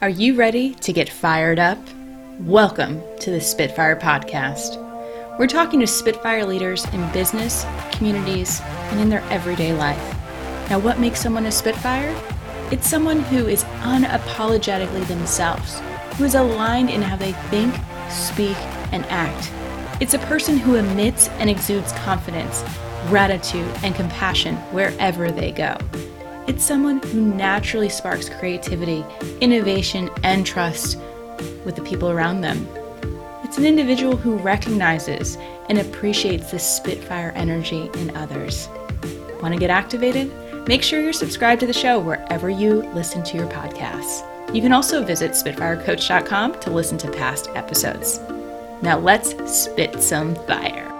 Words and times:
Are 0.00 0.08
you 0.08 0.36
ready 0.36 0.74
to 0.74 0.92
get 0.92 1.08
fired 1.08 1.58
up? 1.58 1.76
Welcome 2.42 3.02
to 3.18 3.32
the 3.32 3.40
Spitfire 3.40 3.96
Podcast. 3.96 4.78
We're 5.40 5.48
talking 5.48 5.80
to 5.80 5.88
Spitfire 5.88 6.46
leaders 6.46 6.84
in 6.92 7.10
business, 7.10 7.66
communities, 7.90 8.60
and 8.62 9.00
in 9.00 9.08
their 9.08 9.22
everyday 9.22 9.72
life. 9.72 9.98
Now, 10.70 10.78
what 10.78 11.00
makes 11.00 11.20
someone 11.20 11.46
a 11.46 11.50
Spitfire? 11.50 12.14
It's 12.70 12.88
someone 12.88 13.18
who 13.18 13.48
is 13.48 13.64
unapologetically 13.82 15.04
themselves, 15.08 15.80
who 16.16 16.22
is 16.22 16.36
aligned 16.36 16.90
in 16.90 17.02
how 17.02 17.16
they 17.16 17.32
think, 17.50 17.74
speak, 18.08 18.56
and 18.92 19.04
act. 19.06 19.50
It's 20.00 20.14
a 20.14 20.20
person 20.20 20.58
who 20.58 20.76
emits 20.76 21.26
and 21.40 21.50
exudes 21.50 21.90
confidence, 21.90 22.62
gratitude, 23.08 23.68
and 23.82 23.96
compassion 23.96 24.54
wherever 24.70 25.32
they 25.32 25.50
go. 25.50 25.76
It's 26.48 26.64
someone 26.64 27.02
who 27.02 27.20
naturally 27.20 27.90
sparks 27.90 28.30
creativity, 28.30 29.04
innovation, 29.42 30.08
and 30.22 30.46
trust 30.46 30.98
with 31.66 31.76
the 31.76 31.82
people 31.82 32.08
around 32.08 32.40
them. 32.40 32.66
It's 33.44 33.58
an 33.58 33.66
individual 33.66 34.16
who 34.16 34.38
recognizes 34.38 35.36
and 35.68 35.78
appreciates 35.78 36.50
the 36.50 36.58
Spitfire 36.58 37.32
energy 37.36 37.90
in 37.96 38.16
others. 38.16 38.66
Want 39.42 39.52
to 39.52 39.60
get 39.60 39.68
activated? 39.68 40.32
Make 40.66 40.82
sure 40.82 41.02
you're 41.02 41.12
subscribed 41.12 41.60
to 41.60 41.66
the 41.66 41.74
show 41.74 41.98
wherever 41.98 42.48
you 42.48 42.82
listen 42.94 43.22
to 43.24 43.36
your 43.36 43.48
podcasts. 43.48 44.24
You 44.54 44.62
can 44.62 44.72
also 44.72 45.04
visit 45.04 45.32
SpitfireCoach.com 45.32 46.60
to 46.60 46.70
listen 46.70 46.96
to 46.96 47.10
past 47.10 47.48
episodes. 47.56 48.20
Now 48.80 48.98
let's 48.98 49.34
spit 49.52 50.02
some 50.02 50.34
fire. 50.46 50.97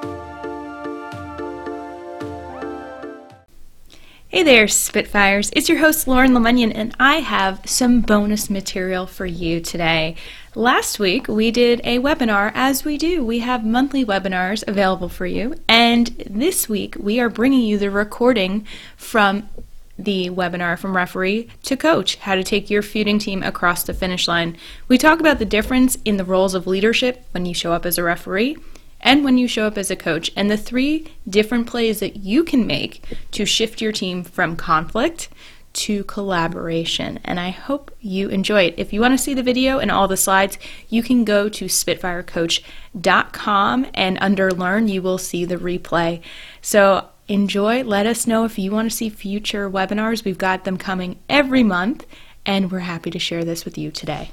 Hey 4.30 4.42
there, 4.42 4.68
Spitfires. 4.68 5.50
It's 5.56 5.70
your 5.70 5.78
host, 5.78 6.06
Lauren 6.06 6.32
Lemunyon, 6.32 6.72
and 6.74 6.94
I 7.00 7.20
have 7.20 7.62
some 7.64 8.02
bonus 8.02 8.50
material 8.50 9.06
for 9.06 9.24
you 9.24 9.58
today. 9.58 10.16
Last 10.54 10.98
week, 10.98 11.28
we 11.28 11.50
did 11.50 11.80
a 11.82 11.98
webinar, 11.98 12.52
as 12.54 12.84
we 12.84 12.98
do. 12.98 13.24
We 13.24 13.38
have 13.38 13.64
monthly 13.64 14.04
webinars 14.04 14.68
available 14.68 15.08
for 15.08 15.24
you, 15.24 15.54
and 15.66 16.08
this 16.28 16.68
week, 16.68 16.94
we 17.00 17.18
are 17.20 17.30
bringing 17.30 17.62
you 17.62 17.78
the 17.78 17.90
recording 17.90 18.66
from 18.98 19.48
the 19.98 20.28
webinar 20.28 20.78
from 20.78 20.94
referee 20.94 21.48
to 21.62 21.74
coach 21.74 22.16
how 22.16 22.34
to 22.34 22.44
take 22.44 22.68
your 22.68 22.82
feuding 22.82 23.18
team 23.18 23.42
across 23.42 23.82
the 23.82 23.94
finish 23.94 24.28
line. 24.28 24.58
We 24.88 24.98
talk 24.98 25.20
about 25.20 25.38
the 25.38 25.46
difference 25.46 25.96
in 26.04 26.18
the 26.18 26.24
roles 26.26 26.52
of 26.52 26.66
leadership 26.66 27.26
when 27.30 27.46
you 27.46 27.54
show 27.54 27.72
up 27.72 27.86
as 27.86 27.96
a 27.96 28.04
referee 28.04 28.58
and 29.00 29.24
when 29.24 29.38
you 29.38 29.48
show 29.48 29.66
up 29.66 29.78
as 29.78 29.90
a 29.90 29.96
coach, 29.96 30.30
and 30.36 30.50
the 30.50 30.56
three 30.56 31.06
different 31.28 31.66
plays 31.66 32.00
that 32.00 32.16
you 32.16 32.44
can 32.44 32.66
make 32.66 33.02
to 33.32 33.44
shift 33.44 33.80
your 33.80 33.92
team 33.92 34.24
from 34.24 34.56
conflict 34.56 35.28
to 35.74 36.02
collaboration. 36.04 37.20
And 37.24 37.38
I 37.38 37.50
hope 37.50 37.94
you 38.00 38.28
enjoy 38.28 38.62
it. 38.64 38.74
If 38.76 38.92
you 38.92 39.00
want 39.00 39.14
to 39.14 39.22
see 39.22 39.34
the 39.34 39.42
video 39.42 39.78
and 39.78 39.92
all 39.92 40.08
the 40.08 40.16
slides, 40.16 40.58
you 40.88 41.02
can 41.02 41.24
go 41.24 41.48
to 41.48 41.66
spitfirecoach.com 41.66 43.86
and 43.94 44.18
under 44.20 44.50
Learn, 44.50 44.88
you 44.88 45.02
will 45.02 45.18
see 45.18 45.44
the 45.44 45.56
replay. 45.56 46.20
So 46.60 47.08
enjoy. 47.28 47.84
Let 47.84 48.06
us 48.06 48.26
know 48.26 48.44
if 48.44 48.58
you 48.58 48.72
want 48.72 48.90
to 48.90 48.96
see 48.96 49.08
future 49.08 49.70
webinars. 49.70 50.24
We've 50.24 50.38
got 50.38 50.64
them 50.64 50.78
coming 50.78 51.20
every 51.28 51.62
month, 51.62 52.06
and 52.44 52.72
we're 52.72 52.80
happy 52.80 53.10
to 53.10 53.18
share 53.18 53.44
this 53.44 53.64
with 53.64 53.78
you 53.78 53.92
today. 53.92 54.32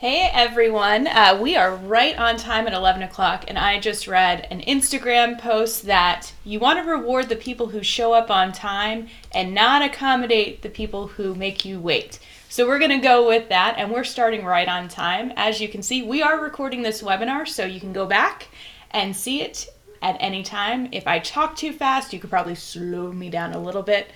Hey 0.00 0.30
everyone, 0.32 1.06
uh, 1.08 1.38
we 1.42 1.56
are 1.56 1.76
right 1.76 2.18
on 2.18 2.38
time 2.38 2.66
at 2.66 2.72
11 2.72 3.02
o'clock, 3.02 3.44
and 3.46 3.58
I 3.58 3.78
just 3.78 4.08
read 4.08 4.48
an 4.50 4.62
Instagram 4.62 5.38
post 5.38 5.84
that 5.84 6.32
you 6.42 6.58
want 6.58 6.78
to 6.78 6.90
reward 6.90 7.28
the 7.28 7.36
people 7.36 7.66
who 7.66 7.82
show 7.82 8.14
up 8.14 8.30
on 8.30 8.50
time 8.52 9.08
and 9.34 9.52
not 9.52 9.82
accommodate 9.82 10.62
the 10.62 10.70
people 10.70 11.08
who 11.08 11.34
make 11.34 11.66
you 11.66 11.78
wait. 11.78 12.18
So 12.48 12.66
we're 12.66 12.78
going 12.78 12.98
to 12.98 13.06
go 13.06 13.28
with 13.28 13.50
that, 13.50 13.74
and 13.76 13.92
we're 13.92 14.04
starting 14.04 14.42
right 14.42 14.66
on 14.68 14.88
time. 14.88 15.34
As 15.36 15.60
you 15.60 15.68
can 15.68 15.82
see, 15.82 16.00
we 16.02 16.22
are 16.22 16.42
recording 16.42 16.80
this 16.80 17.02
webinar, 17.02 17.46
so 17.46 17.66
you 17.66 17.78
can 17.78 17.92
go 17.92 18.06
back 18.06 18.48
and 18.92 19.14
see 19.14 19.42
it 19.42 19.68
at 20.00 20.16
any 20.18 20.42
time. 20.42 20.88
If 20.92 21.06
I 21.06 21.18
talk 21.18 21.56
too 21.56 21.74
fast, 21.74 22.14
you 22.14 22.20
could 22.20 22.30
probably 22.30 22.54
slow 22.54 23.12
me 23.12 23.28
down 23.28 23.52
a 23.52 23.60
little 23.60 23.82
bit, 23.82 24.10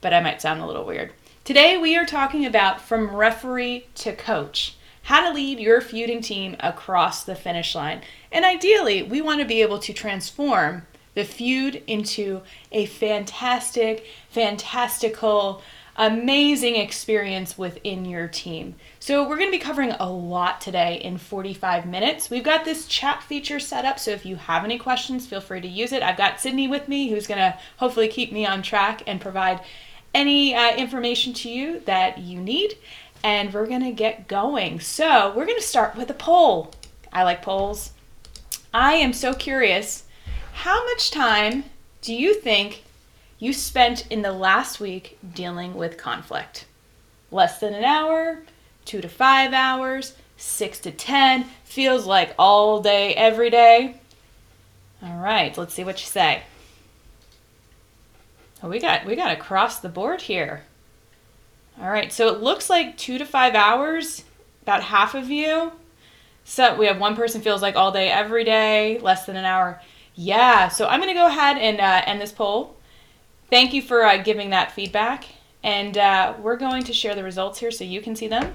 but 0.00 0.14
I 0.14 0.20
might 0.20 0.40
sound 0.40 0.60
a 0.60 0.66
little 0.66 0.84
weird. 0.84 1.12
Today 1.42 1.76
we 1.76 1.96
are 1.96 2.06
talking 2.06 2.46
about 2.46 2.80
from 2.80 3.16
referee 3.16 3.88
to 3.96 4.14
coach 4.14 4.76
how 5.04 5.26
to 5.26 5.34
lead 5.34 5.58
your 5.58 5.80
feuding 5.80 6.20
team 6.20 6.56
across 6.60 7.24
the 7.24 7.34
finish 7.34 7.74
line. 7.74 8.02
And 8.32 8.44
ideally, 8.44 9.02
we 9.02 9.20
want 9.20 9.40
to 9.40 9.46
be 9.46 9.62
able 9.62 9.78
to 9.80 9.92
transform 9.92 10.86
the 11.14 11.24
feud 11.24 11.82
into 11.86 12.42
a 12.72 12.86
fantastic, 12.86 14.06
fantastical, 14.30 15.62
amazing 15.96 16.76
experience 16.76 17.56
within 17.56 18.04
your 18.04 18.26
team. 18.26 18.74
So, 18.98 19.28
we're 19.28 19.36
going 19.36 19.50
to 19.50 19.56
be 19.56 19.62
covering 19.62 19.92
a 19.92 20.10
lot 20.10 20.60
today 20.60 21.00
in 21.02 21.18
45 21.18 21.86
minutes. 21.86 22.30
We've 22.30 22.42
got 22.42 22.64
this 22.64 22.86
chat 22.86 23.22
feature 23.22 23.60
set 23.60 23.84
up, 23.84 23.98
so 23.98 24.10
if 24.10 24.26
you 24.26 24.36
have 24.36 24.64
any 24.64 24.78
questions, 24.78 25.26
feel 25.26 25.40
free 25.40 25.60
to 25.60 25.68
use 25.68 25.92
it. 25.92 26.02
I've 26.02 26.16
got 26.16 26.40
Sydney 26.40 26.66
with 26.66 26.88
me 26.88 27.10
who's 27.10 27.26
going 27.26 27.38
to 27.38 27.58
hopefully 27.76 28.08
keep 28.08 28.32
me 28.32 28.46
on 28.46 28.62
track 28.62 29.02
and 29.06 29.20
provide 29.20 29.60
any 30.14 30.54
uh, 30.54 30.76
information 30.76 31.32
to 31.32 31.50
you 31.50 31.80
that 31.80 32.18
you 32.18 32.40
need 32.40 32.76
and 33.24 33.52
we're 33.54 33.66
going 33.66 33.82
to 33.82 33.90
get 33.90 34.28
going. 34.28 34.78
So, 34.78 35.32
we're 35.34 35.46
going 35.46 35.58
to 35.58 35.62
start 35.62 35.96
with 35.96 36.10
a 36.10 36.14
poll. 36.14 36.72
I 37.10 37.24
like 37.24 37.42
polls. 37.42 37.92
I 38.72 38.94
am 38.94 39.14
so 39.14 39.32
curious 39.34 40.04
how 40.52 40.84
much 40.84 41.10
time 41.10 41.64
do 42.02 42.14
you 42.14 42.34
think 42.34 42.84
you 43.38 43.52
spent 43.52 44.06
in 44.08 44.22
the 44.22 44.32
last 44.32 44.78
week 44.78 45.18
dealing 45.34 45.74
with 45.74 45.96
conflict? 45.96 46.66
Less 47.30 47.58
than 47.58 47.74
an 47.74 47.84
hour, 47.84 48.42
two 48.84 49.00
to 49.00 49.08
five 49.08 49.52
hours, 49.52 50.14
six 50.36 50.78
to 50.80 50.90
ten, 50.90 51.46
feels 51.64 52.06
like 52.06 52.34
all 52.38 52.80
day, 52.80 53.14
every 53.14 53.48
day. 53.50 53.96
All 55.02 55.16
right, 55.16 55.56
let's 55.56 55.74
see 55.74 55.84
what 55.84 56.00
you 56.00 56.06
say. 56.06 56.42
Oh, 58.62 58.68
we 58.68 58.78
got 58.78 59.04
we 59.06 59.16
got 59.16 59.32
across 59.32 59.80
the 59.80 59.88
board 59.88 60.22
here. 60.22 60.64
All 61.80 61.90
right, 61.90 62.12
so 62.12 62.28
it 62.28 62.40
looks 62.40 62.70
like 62.70 62.96
two 62.96 63.18
to 63.18 63.24
five 63.24 63.54
hours, 63.54 64.24
about 64.62 64.82
half 64.82 65.14
of 65.14 65.28
you. 65.30 65.72
So 66.44 66.76
we 66.76 66.86
have 66.86 66.98
one 66.98 67.16
person 67.16 67.40
feels 67.40 67.62
like 67.62 67.74
all 67.74 67.90
day, 67.90 68.08
every 68.08 68.44
day, 68.44 68.98
less 69.00 69.26
than 69.26 69.36
an 69.36 69.44
hour. 69.44 69.80
Yeah, 70.14 70.68
so 70.68 70.86
I'm 70.86 71.00
going 71.00 71.12
to 71.12 71.18
go 71.18 71.26
ahead 71.26 71.56
and 71.56 71.80
uh, 71.80 72.02
end 72.06 72.20
this 72.20 72.32
poll. 72.32 72.76
Thank 73.50 73.72
you 73.72 73.82
for 73.82 74.04
uh, 74.04 74.18
giving 74.18 74.50
that 74.50 74.72
feedback. 74.72 75.26
And 75.62 75.96
uh, 75.96 76.34
we're 76.38 76.56
going 76.56 76.84
to 76.84 76.92
share 76.92 77.14
the 77.14 77.24
results 77.24 77.58
here 77.58 77.70
so 77.70 77.84
you 77.84 78.00
can 78.00 78.14
see 78.14 78.28
them. 78.28 78.54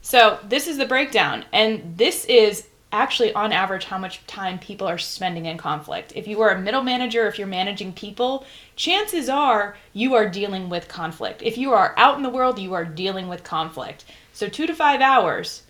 So 0.00 0.38
this 0.48 0.66
is 0.66 0.78
the 0.78 0.86
breakdown. 0.86 1.44
And 1.52 1.98
this 1.98 2.24
is 2.24 2.68
actually 2.92 3.32
on 3.34 3.52
average 3.52 3.84
how 3.84 3.98
much 3.98 4.26
time 4.26 4.58
people 4.58 4.86
are 4.86 4.98
spending 4.98 5.46
in 5.46 5.56
conflict. 5.56 6.12
If 6.16 6.26
you 6.26 6.40
are 6.42 6.50
a 6.50 6.60
middle 6.60 6.82
manager, 6.82 7.28
if 7.28 7.38
you're 7.38 7.46
managing 7.46 7.92
people, 7.92 8.44
chances 8.76 9.28
are 9.28 9.76
you 9.92 10.14
are 10.14 10.28
dealing 10.28 10.68
with 10.68 10.88
conflict. 10.88 11.42
If 11.42 11.56
you 11.56 11.72
are 11.72 11.94
out 11.96 12.16
in 12.16 12.22
the 12.22 12.30
world, 12.30 12.58
you 12.58 12.74
are 12.74 12.84
dealing 12.84 13.28
with 13.28 13.44
conflict. 13.44 14.04
So 14.32 14.48
2 14.48 14.66
to 14.66 14.74
5 14.74 15.00
hours. 15.00 15.62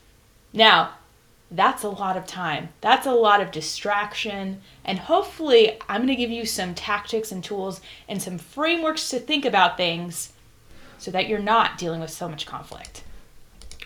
Now, 0.53 0.95
that's 1.51 1.83
a 1.83 1.89
lot 1.89 2.17
of 2.17 2.27
time. 2.27 2.69
That's 2.81 3.07
a 3.07 3.13
lot 3.13 3.41
of 3.41 3.51
distraction. 3.51 4.63
And 4.85 4.99
hopefully, 4.99 5.79
I'm 5.89 6.03
going 6.03 6.09
to 6.09 6.17
give 6.17 6.31
you 6.31 6.47
some 6.47 6.75
tactics 6.75 7.33
and 7.33 7.43
tools 7.43 7.81
and 8.09 8.23
some 8.23 8.39
frameworks 8.39 9.11
to 9.11 9.19
think 9.19 9.45
about 9.45 9.77
things 9.77 10.33
so 10.99 11.11
that 11.11 11.29
you're 11.29 11.39
not 11.39 11.77
dealing 11.77 12.01
with 12.01 12.11
so 12.11 12.29
much 12.29 12.47
conflict. 12.47 13.03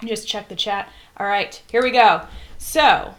Just 0.04 0.28
check 0.28 0.48
the 0.48 0.56
chat. 0.56 0.90
All 1.16 1.26
right, 1.26 1.60
here 1.70 1.82
we 1.82 1.90
go. 1.90 2.26
So, 2.58 3.14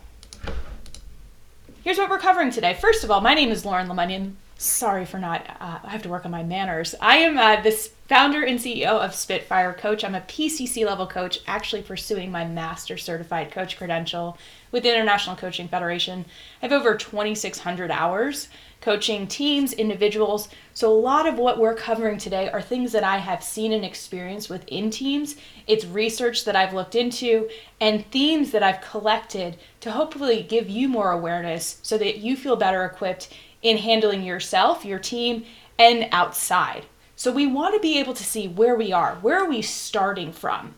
Here's 1.85 1.99
what 1.99 2.09
we're 2.09 2.17
covering 2.17 2.49
today. 2.49 2.73
First 2.73 3.03
of 3.03 3.11
all, 3.11 3.21
my 3.21 3.35
name 3.35 3.51
is 3.51 3.63
Lauren 3.63 3.87
Lemunyon. 3.87 4.31
Sorry 4.57 5.05
for 5.05 5.19
not, 5.19 5.45
uh, 5.59 5.77
I 5.83 5.89
have 5.91 6.01
to 6.01 6.09
work 6.09 6.25
on 6.25 6.31
my 6.31 6.41
manners. 6.41 6.95
I 6.99 7.17
am 7.17 7.37
uh, 7.37 7.61
this 7.61 7.91
founder 8.07 8.43
and 8.43 8.59
CEO 8.59 8.99
of 8.99 9.15
Spitfire 9.15 9.73
Coach. 9.73 10.03
I'm 10.03 10.13
a 10.13 10.21
PCC 10.21 10.85
level 10.85 11.07
coach, 11.07 11.39
actually 11.47 11.81
pursuing 11.81 12.31
my 12.31 12.45
master 12.45 12.97
certified 12.97 13.51
coach 13.51 13.77
credential 13.77 14.37
with 14.71 14.83
the 14.83 14.93
International 14.93 15.35
Coaching 15.35 15.67
Federation. 15.67 16.25
I 16.61 16.67
have 16.67 16.71
over 16.71 16.95
2,600 16.95 17.89
hours 17.89 18.47
coaching 18.79 19.25
teams, 19.25 19.73
individuals. 19.73 20.49
So, 20.75 20.91
a 20.91 20.93
lot 20.93 21.27
of 21.27 21.39
what 21.39 21.57
we're 21.57 21.73
covering 21.73 22.19
today 22.19 22.49
are 22.49 22.61
things 22.61 22.91
that 22.91 23.03
I 23.03 23.17
have 23.17 23.43
seen 23.43 23.73
and 23.73 23.83
experienced 23.83 24.51
within 24.51 24.91
teams. 24.91 25.37
It's 25.65 25.85
research 25.85 26.45
that 26.45 26.55
I've 26.55 26.73
looked 26.73 26.93
into 26.93 27.49
and 27.81 28.05
themes 28.11 28.51
that 28.51 28.61
I've 28.61 28.81
collected 28.81 29.57
to 29.79 29.91
hopefully 29.91 30.43
give 30.43 30.69
you 30.69 30.87
more 30.87 31.11
awareness 31.11 31.79
so 31.81 31.97
that 31.97 32.19
you 32.19 32.35
feel 32.35 32.55
better 32.55 32.85
equipped 32.85 33.33
in 33.63 33.77
handling 33.77 34.21
yourself, 34.21 34.85
your 34.85 34.99
team, 34.99 35.45
and 35.79 36.07
outside. 36.11 36.85
So, 37.15 37.31
we 37.31 37.47
want 37.47 37.73
to 37.73 37.79
be 37.79 37.99
able 37.99 38.13
to 38.13 38.23
see 38.23 38.47
where 38.47 38.75
we 38.75 38.91
are. 38.91 39.15
Where 39.15 39.39
are 39.39 39.49
we 39.49 39.61
starting 39.61 40.31
from? 40.31 40.75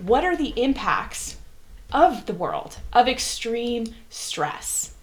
What 0.00 0.24
are 0.24 0.36
the 0.36 0.52
impacts 0.60 1.36
of 1.92 2.26
the 2.26 2.34
world 2.34 2.78
of 2.92 3.08
extreme 3.08 3.94
stress? 4.10 4.94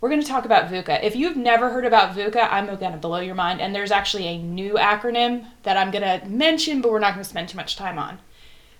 we're 0.00 0.08
going 0.08 0.22
to 0.22 0.26
talk 0.26 0.46
about 0.46 0.70
VUCA. 0.70 1.02
If 1.02 1.14
you've 1.14 1.36
never 1.36 1.70
heard 1.70 1.84
about 1.84 2.16
VUCA, 2.16 2.48
I'm 2.50 2.66
going 2.66 2.92
to 2.92 2.98
blow 2.98 3.20
your 3.20 3.34
mind. 3.34 3.60
And 3.60 3.74
there's 3.74 3.90
actually 3.90 4.26
a 4.28 4.38
new 4.38 4.74
acronym 4.74 5.44
that 5.62 5.76
I'm 5.76 5.90
going 5.90 6.20
to 6.20 6.26
mention, 6.26 6.80
but 6.80 6.90
we're 6.90 7.00
not 7.00 7.12
going 7.12 7.24
to 7.24 7.28
spend 7.28 7.50
too 7.50 7.56
much 7.56 7.76
time 7.76 7.98
on. 7.98 8.18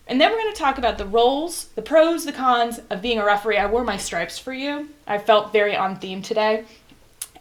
And 0.07 0.21
then 0.21 0.31
we're 0.31 0.39
going 0.39 0.53
to 0.53 0.59
talk 0.59 0.79
about 0.79 0.99
the 0.99 1.07
roles, 1.07 1.67
the 1.75 1.83
pros, 1.83 2.25
the 2.25 2.33
cons 2.33 2.81
of 2.89 3.03
being 3.03 3.19
a 3.19 3.25
referee. 3.25 3.59
I 3.59 3.67
wore 3.67 3.85
my 3.85 3.99
stripes 3.99 4.39
for 4.39 4.53
you. 4.53 4.89
I 5.07 5.19
felt 5.19 5.53
very 5.53 5.77
on 5.77 5.97
theme 5.97 6.23
today. 6.23 6.65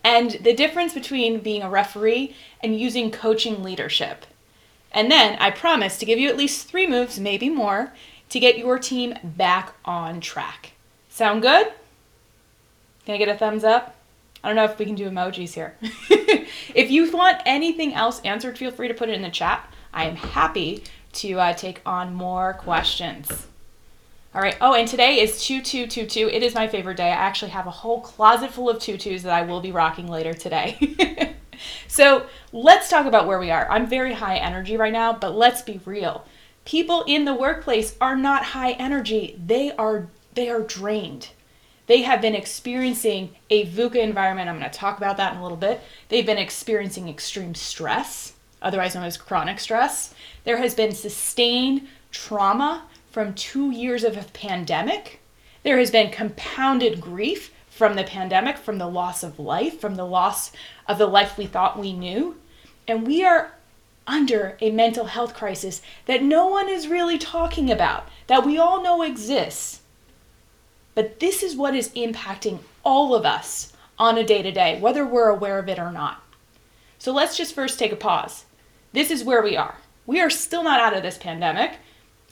And 0.04 0.31
the 0.42 0.54
difference 0.54 0.94
between 0.94 1.40
being 1.40 1.62
a 1.62 1.69
referee 1.69 2.36
and 2.62 2.80
using 2.80 3.12
coaching 3.12 3.63
leadership. 3.63 4.25
And 4.92 5.12
then 5.12 5.38
I 5.40 5.51
promise 5.51 5.98
to 5.98 6.06
give 6.06 6.19
you 6.19 6.30
at 6.30 6.38
least 6.38 6.68
three 6.68 6.88
moves, 6.88 7.19
maybe 7.19 7.50
more, 7.50 7.94
to 8.30 8.40
get 8.40 8.57
your 8.57 8.80
team 8.80 9.16
back 9.24 9.74
on 9.86 10.22
track. 10.22 10.74
Sound 11.10 11.42
good? 11.42 11.72
Can 13.06 13.16
I 13.16 13.18
get 13.18 13.30
a 13.30 13.38
thumbs 13.38 13.63
up? 13.63 13.96
I 14.44 14.48
don't 14.48 14.56
know 14.56 14.63
if 14.63 14.80
we 14.80 14.86
can 14.86 14.96
do 14.96 15.10
emojis 15.10 15.54
here. 15.54 15.75
if 15.81 16.90
you 16.90 17.12
want 17.12 17.42
anything 17.46 17.94
else 17.94 18.22
answered, 18.22 18.57
feel 18.57 18.72
free 18.72 18.88
to 18.88 18.94
put 18.94 19.10
it 19.10 19.16
in 19.16 19.22
the 19.22 19.30
chat. 19.30 19.72
I 19.94 20.06
am 20.06 20.16
happy 20.16 20.84
to 21.13 21.40
uh, 21.40 21.54
take 21.54 21.81
on 21.86 22.13
more 22.13 22.54
questions. 22.54 23.49
All 24.34 24.42
right. 24.42 24.58
Oh, 24.62 24.76
and 24.76 24.88
today 24.88 25.22
is 25.22 25.44
2222. 25.44 26.30
It 26.30 26.44
is 26.44 26.54
my 26.54 26.68
favorite 26.68 26.98
day. 26.98 27.08
I 27.08 27.16
actually 27.16 27.50
have 27.50 27.66
a 27.66 27.72
whole 27.72 28.00
closet 28.02 28.52
full 28.52 28.70
of 28.70 28.78
tutus 28.78 29.24
that 29.24 29.34
I 29.34 29.42
will 29.42 29.60
be 29.60 29.72
rocking 29.72 30.08
later 30.08 30.36
today. 30.36 31.36
so 31.88 32.28
let's 32.52 32.92
talk 32.92 33.08
about 33.08 33.26
where 33.26 33.40
we 33.40 33.50
are. 33.50 33.68
I'm 33.72 33.88
very 33.88 34.14
high 34.14 34.38
energy 34.38 34.78
right 34.78 34.94
now, 34.94 35.14
but 35.14 35.36
let's 35.36 35.64
be 35.64 35.81
real. 35.84 36.26
People 36.64 37.04
in 37.08 37.26
the 37.26 37.34
workplace 37.34 37.96
are 38.00 38.16
not 38.16 38.44
high 38.44 38.74
energy. 38.74 39.40
They 39.44 39.72
are 39.72 40.10
they 40.36 40.48
are 40.48 40.62
drained. 40.62 41.30
They 41.88 42.04
have 42.04 42.22
been 42.22 42.36
experiencing 42.36 43.36
a 43.50 43.66
VUCA 43.66 43.96
environment. 43.96 44.48
I'm 44.48 44.60
going 44.60 44.70
to 44.70 44.78
talk 44.78 45.00
about 45.00 45.18
that 45.18 45.34
in 45.34 45.40
a 45.40 45.42
little 45.42 45.58
bit. 45.58 45.82
They've 46.10 46.24
been 46.24 46.38
experiencing 46.38 47.10
extreme 47.10 47.56
stress, 47.56 48.34
otherwise 48.62 48.94
known 48.94 49.06
as 49.06 49.18
chronic 49.18 49.60
stress. 49.60 50.14
There 50.44 50.58
has 50.58 50.75
been 50.75 50.94
sustained 50.94 51.88
trauma 52.12 52.84
from 53.12 53.34
two 53.34 53.72
years 53.72 54.04
of 54.04 54.18
a 54.18 54.24
pandemic. 54.24 55.20
There 55.64 55.80
has 55.80 55.92
been 55.92 56.12
compounded 56.12 57.02
grief 57.02 57.52
from 57.70 57.96
the 57.96 58.04
pandemic, 58.04 58.58
from 58.58 58.78
the 58.78 58.88
loss 58.88 59.24
of 59.24 59.40
life, 59.40 59.80
from 59.80 59.96
the 59.96 60.06
loss 60.06 60.52
of 60.88 60.98
the 60.98 61.08
life 61.08 61.38
we 61.38 61.46
thought 61.46 61.80
we 61.80 61.94
knew. 61.94 62.36
And 62.88 63.06
we 63.08 63.24
are 63.24 63.54
under 64.06 64.58
a 64.60 64.72
mental 64.72 65.06
health 65.06 65.34
crisis 65.34 65.82
that 66.06 66.24
no 66.24 66.48
one 66.48 66.68
is 66.68 66.88
really 66.88 67.18
talking 67.18 67.72
about, 67.72 68.08
that 68.28 68.46
we 68.46 68.58
all 68.58 68.84
know 68.84 69.04
exists. 69.04 69.82
But 70.96 71.20
this 71.20 71.44
is 71.44 71.56
what 71.56 71.76
is 71.76 71.90
impacting 71.90 72.60
all 72.84 73.16
of 73.16 73.26
us 73.26 73.74
on 73.98 74.18
a 74.18 74.24
day 74.24 74.42
to 74.42 74.52
day, 74.52 74.80
whether 74.80 75.06
we're 75.06 75.30
aware 75.30 75.60
of 75.60 75.70
it 75.70 75.80
or 75.80 75.92
not. 75.92 76.24
So 76.98 77.14
let's 77.14 77.38
just 77.38 77.54
first 77.54 77.80
take 77.80 77.92
a 77.92 77.98
pause. 77.98 78.46
This 78.92 79.12
is 79.12 79.24
where 79.24 79.44
we 79.44 79.56
are. 79.56 79.78
We 80.06 80.20
are 80.20 80.30
still 80.30 80.64
not 80.64 80.80
out 80.80 80.98
of 80.98 81.04
this 81.04 81.18
pandemic. 81.18 81.78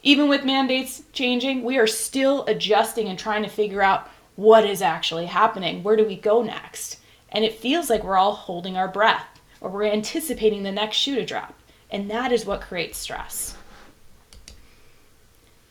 Even 0.07 0.29
with 0.29 0.45
mandates 0.45 1.03
changing, 1.11 1.65
we 1.65 1.77
are 1.77 1.85
still 1.85 2.45
adjusting 2.45 3.09
and 3.09 3.19
trying 3.19 3.43
to 3.43 3.49
figure 3.49 3.81
out 3.81 4.09
what 4.37 4.63
is 4.63 4.81
actually 4.81 5.25
happening. 5.25 5.83
Where 5.83 5.97
do 5.97 6.05
we 6.05 6.15
go 6.15 6.41
next? 6.41 7.01
And 7.27 7.43
it 7.43 7.59
feels 7.59 7.89
like 7.89 8.05
we're 8.05 8.15
all 8.15 8.31
holding 8.31 8.77
our 8.77 8.87
breath 8.87 9.27
or 9.59 9.69
we're 9.69 9.91
anticipating 9.91 10.63
the 10.63 10.71
next 10.71 10.95
shoe 10.95 11.15
to 11.15 11.25
drop. 11.25 11.59
And 11.91 12.09
that 12.09 12.31
is 12.31 12.45
what 12.45 12.61
creates 12.61 12.97
stress. 12.97 13.57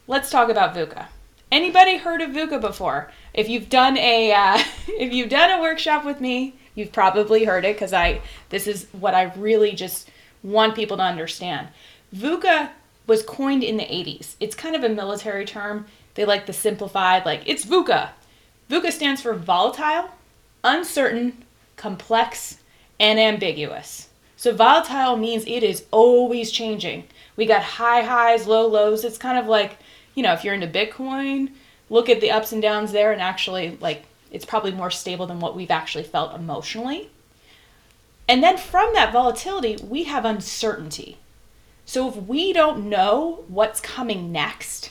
Let's 0.07 0.29
talk 0.29 0.51
about 0.51 0.75
VUCA. 0.75 1.07
Anybody 1.51 1.97
heard 1.97 2.21
of 2.21 2.33
VUCA 2.33 2.61
before? 2.61 3.11
If 3.33 3.49
you've 3.49 3.71
done 3.71 3.97
a 3.97 4.35
uh, 4.35 4.59
if 4.89 5.15
you've 5.15 5.31
done 5.31 5.59
a 5.59 5.63
workshop 5.63 6.05
with 6.05 6.21
me, 6.21 6.57
you've 6.75 6.93
probably 6.93 7.45
heard 7.45 7.65
it 7.65 7.75
because 7.75 7.95
I 7.95 8.21
this 8.51 8.67
is 8.67 8.87
what 8.93 9.15
I 9.15 9.33
really 9.35 9.73
just 9.73 10.11
want 10.43 10.75
people 10.75 10.99
to 10.99 11.03
understand. 11.05 11.69
VUCA 12.15 12.69
was 13.07 13.23
coined 13.23 13.63
in 13.63 13.77
the 13.77 13.85
80s. 13.85 14.35
It's 14.41 14.55
kind 14.55 14.75
of 14.75 14.85
a 14.85 14.89
military 14.89 15.45
term. 15.45 15.87
They 16.15 16.25
like 16.25 16.47
the 16.47 16.53
simplified, 16.53 17.25
like, 17.25 17.43
it's 17.47 17.65
VUCA. 17.65 18.11
VUCA 18.71 18.91
stands 18.91 19.23
for 19.23 19.35
volatile, 19.35 20.11
uncertain, 20.65 21.45
complex, 21.77 22.59
and 22.99 23.19
ambiguous. 23.19 24.09
So, 24.37 24.55
volatile 24.55 25.17
means 25.17 25.45
it 25.47 25.63
is 25.63 25.85
always 25.91 26.51
changing. 26.51 27.05
We 27.37 27.47
got 27.47 27.63
high 27.63 28.03
highs, 28.03 28.47
low 28.47 28.67
lows. 28.67 29.05
It's 29.05 29.19
kind 29.19 29.39
of 29.39 29.47
like, 29.47 29.79
you 30.15 30.23
know, 30.23 30.33
if 30.33 30.45
you're 30.45 30.55
into 30.55 30.67
Bitcoin, 30.67 31.53
look 31.89 32.09
at 32.09 32.21
the 32.21 32.31
ups 32.31 32.53
and 32.53 32.61
downs 32.61 32.93
there, 32.93 33.13
and 33.13 33.21
actually, 33.21 33.79
like, 33.81 34.05
it's 34.31 34.45
probably 34.45 34.73
more 34.73 34.91
stable 34.91 35.27
than 35.27 35.41
what 35.41 35.55
we've 35.55 35.71
actually 35.71 36.05
felt 36.05 36.35
emotionally. 36.35 37.11
And 38.29 38.43
then 38.43 38.57
from 38.57 38.93
that 38.95 39.13
volatility, 39.13 39.79
we 39.83 40.05
have 40.05 40.25
uncertainty. 40.25 41.19
So 41.87 42.09
if 42.09 42.17
we 42.17 42.53
don't 42.53 42.89
know 42.89 43.45
what's 43.47 43.81
coming 43.81 44.33
next, 44.33 44.91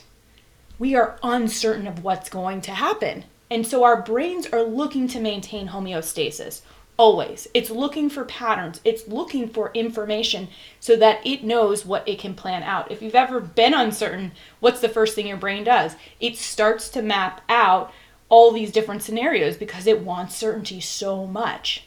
we 0.78 0.94
are 0.94 1.18
uncertain 1.22 1.86
of 1.86 2.02
what's 2.02 2.30
going 2.30 2.62
to 2.62 2.72
happen. 2.72 3.24
And 3.50 3.66
so 3.66 3.84
our 3.84 4.00
brains 4.00 4.46
are 4.46 4.62
looking 4.62 5.06
to 5.08 5.20
maintain 5.20 5.68
homeostasis 5.68 6.62
always. 6.96 7.46
It's 7.52 7.68
looking 7.68 8.08
for 8.08 8.24
patterns, 8.24 8.80
it's 8.82 9.06
looking 9.06 9.48
for 9.48 9.70
information 9.74 10.48
so 10.80 10.96
that 10.96 11.24
it 11.26 11.44
knows 11.44 11.84
what 11.84 12.08
it 12.08 12.18
can 12.18 12.34
plan 12.34 12.62
out. 12.62 12.90
If 12.90 13.02
you've 13.02 13.14
ever 13.14 13.40
been 13.40 13.74
uncertain, 13.74 14.32
what's 14.60 14.80
the 14.80 14.88
first 14.88 15.14
thing 15.14 15.26
your 15.26 15.36
brain 15.36 15.64
does? 15.64 15.96
It 16.18 16.38
starts 16.38 16.88
to 16.90 17.02
map 17.02 17.42
out 17.48 17.92
all 18.30 18.52
these 18.52 18.72
different 18.72 19.02
scenarios 19.02 19.56
because 19.58 19.86
it 19.86 20.00
wants 20.00 20.34
certainty 20.34 20.80
so 20.80 21.26
much. 21.26 21.84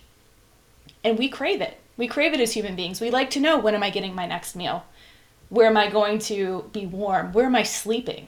And 1.04 1.18
we 1.18 1.30
crave 1.30 1.62
it. 1.62 1.80
We 1.98 2.08
crave 2.08 2.34
it 2.34 2.40
as 2.40 2.54
human 2.54 2.76
beings. 2.76 3.02
We 3.02 3.10
like 3.10 3.32
to 3.32 3.40
know 3.40 3.58
when 3.58 3.76
am 3.76 3.84
I 3.84 3.90
getting 3.90 4.16
my 4.16 4.26
next 4.26 4.56
meal? 4.56 4.86
Where 5.50 5.68
am 5.68 5.78
I 5.78 5.90
going 5.90 6.20
to 6.20 6.70
be 6.72 6.86
warm? 6.86 7.34
Where 7.34 7.46
am 7.46 7.56
I 7.56 7.64
sleeping? 7.64 8.28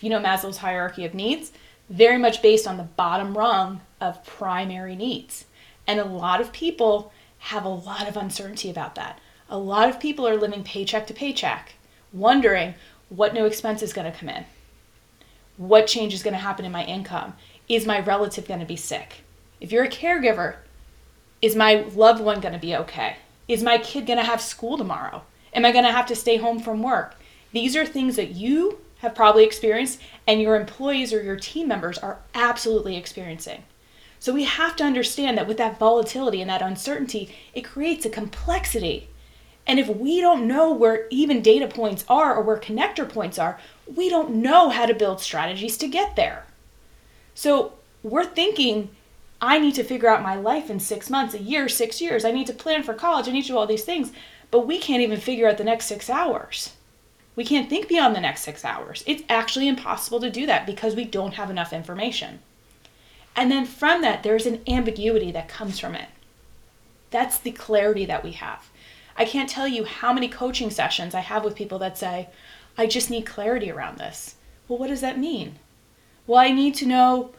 You 0.00 0.10
know 0.10 0.20
Maslow's 0.20 0.58
hierarchy 0.58 1.04
of 1.04 1.14
needs, 1.14 1.52
very 1.88 2.18
much 2.18 2.42
based 2.42 2.66
on 2.66 2.76
the 2.76 2.82
bottom 2.82 3.36
rung 3.36 3.80
of 4.00 4.24
primary 4.24 4.94
needs. 4.94 5.46
And 5.86 5.98
a 5.98 6.04
lot 6.04 6.40
of 6.40 6.52
people 6.52 7.12
have 7.38 7.64
a 7.64 7.70
lot 7.70 8.06
of 8.06 8.16
uncertainty 8.16 8.68
about 8.68 8.94
that. 8.96 9.18
A 9.48 9.58
lot 9.58 9.88
of 9.88 9.98
people 9.98 10.28
are 10.28 10.36
living 10.36 10.62
paycheck 10.62 11.06
to 11.06 11.14
paycheck, 11.14 11.72
wondering 12.12 12.74
what 13.08 13.32
new 13.32 13.46
expense 13.46 13.82
is 13.82 13.94
going 13.94 14.10
to 14.10 14.18
come 14.18 14.28
in, 14.28 14.44
what 15.56 15.86
change 15.86 16.12
is 16.12 16.22
going 16.22 16.34
to 16.34 16.38
happen 16.38 16.66
in 16.66 16.72
my 16.72 16.84
income, 16.84 17.34
is 17.68 17.86
my 17.86 18.00
relative 18.00 18.46
going 18.46 18.60
to 18.60 18.66
be 18.66 18.76
sick? 18.76 19.22
If 19.60 19.72
you're 19.72 19.84
a 19.84 19.90
caregiver, 19.90 20.56
is 21.40 21.56
my 21.56 21.86
loved 21.94 22.22
one 22.22 22.40
going 22.40 22.52
to 22.52 22.60
be 22.60 22.76
okay? 22.76 23.16
Is 23.46 23.62
my 23.62 23.78
kid 23.78 24.06
going 24.06 24.18
to 24.18 24.24
have 24.24 24.42
school 24.42 24.76
tomorrow? 24.76 25.22
Am 25.58 25.64
I 25.64 25.72
going 25.72 25.84
to 25.84 25.90
have 25.90 26.06
to 26.06 26.14
stay 26.14 26.36
home 26.36 26.60
from 26.60 26.84
work? 26.84 27.16
These 27.50 27.74
are 27.74 27.84
things 27.84 28.14
that 28.14 28.30
you 28.30 28.78
have 28.98 29.16
probably 29.16 29.44
experienced 29.44 30.00
and 30.24 30.40
your 30.40 30.54
employees 30.54 31.12
or 31.12 31.20
your 31.20 31.34
team 31.34 31.66
members 31.66 31.98
are 31.98 32.20
absolutely 32.32 32.96
experiencing. 32.96 33.64
So 34.20 34.32
we 34.32 34.44
have 34.44 34.76
to 34.76 34.84
understand 34.84 35.36
that 35.36 35.48
with 35.48 35.56
that 35.56 35.76
volatility 35.76 36.40
and 36.40 36.48
that 36.48 36.62
uncertainty, 36.62 37.34
it 37.54 37.62
creates 37.62 38.06
a 38.06 38.08
complexity. 38.08 39.08
And 39.66 39.80
if 39.80 39.88
we 39.88 40.20
don't 40.20 40.46
know 40.46 40.72
where 40.72 41.08
even 41.10 41.42
data 41.42 41.66
points 41.66 42.04
are 42.08 42.36
or 42.36 42.42
where 42.42 42.58
connector 42.58 43.08
points 43.08 43.36
are, 43.36 43.58
we 43.92 44.08
don't 44.08 44.36
know 44.36 44.68
how 44.68 44.86
to 44.86 44.94
build 44.94 45.20
strategies 45.20 45.76
to 45.78 45.88
get 45.88 46.14
there. 46.14 46.46
So 47.34 47.72
we're 48.04 48.24
thinking, 48.24 48.90
I 49.40 49.58
need 49.58 49.74
to 49.74 49.82
figure 49.82 50.08
out 50.08 50.22
my 50.22 50.36
life 50.36 50.70
in 50.70 50.78
six 50.78 51.10
months, 51.10 51.34
a 51.34 51.42
year, 51.42 51.68
six 51.68 52.00
years. 52.00 52.24
I 52.24 52.30
need 52.30 52.46
to 52.46 52.52
plan 52.52 52.84
for 52.84 52.94
college. 52.94 53.26
I 53.26 53.32
need 53.32 53.42
to 53.42 53.48
do 53.48 53.58
all 53.58 53.66
these 53.66 53.84
things 53.84 54.12
but 54.50 54.66
we 54.66 54.78
can't 54.78 55.02
even 55.02 55.20
figure 55.20 55.48
out 55.48 55.58
the 55.58 55.64
next 55.64 55.86
six 55.86 56.08
hours. 56.08 56.72
We 57.36 57.44
can't 57.44 57.70
think 57.70 57.88
beyond 57.88 58.16
the 58.16 58.20
next 58.20 58.42
six 58.42 58.64
hours. 58.64 59.04
It's 59.06 59.22
actually 59.28 59.68
impossible 59.68 60.20
to 60.20 60.30
do 60.30 60.46
that 60.46 60.66
because 60.66 60.96
we 60.96 61.04
don't 61.04 61.34
have 61.34 61.50
enough 61.50 61.72
information. 61.72 62.40
And 63.36 63.50
then 63.50 63.64
from 63.66 64.02
that, 64.02 64.24
there's 64.24 64.46
an 64.46 64.62
ambiguity 64.66 65.30
that 65.30 65.48
comes 65.48 65.78
from 65.78 65.94
it. 65.94 66.08
That's 67.10 67.38
the 67.38 67.52
clarity 67.52 68.04
that 68.06 68.24
we 68.24 68.32
have. 68.32 68.68
I 69.16 69.24
can't 69.24 69.48
tell 69.48 69.68
you 69.68 69.84
how 69.84 70.12
many 70.12 70.28
coaching 70.28 70.70
sessions 70.70 71.14
I 71.14 71.20
have 71.20 71.44
with 71.44 71.54
people 71.54 71.78
that 71.78 71.96
say, 71.96 72.28
I 72.76 72.86
just 72.86 73.10
need 73.10 73.26
clarity 73.26 73.70
around 73.70 73.98
this. 73.98 74.36
Well, 74.66 74.78
what 74.78 74.88
does 74.88 75.00
that 75.00 75.18
mean? 75.18 75.58
Well, 76.26 76.38
I 76.38 76.50
need 76.50 76.74
to 76.76 76.86
know 76.86 77.30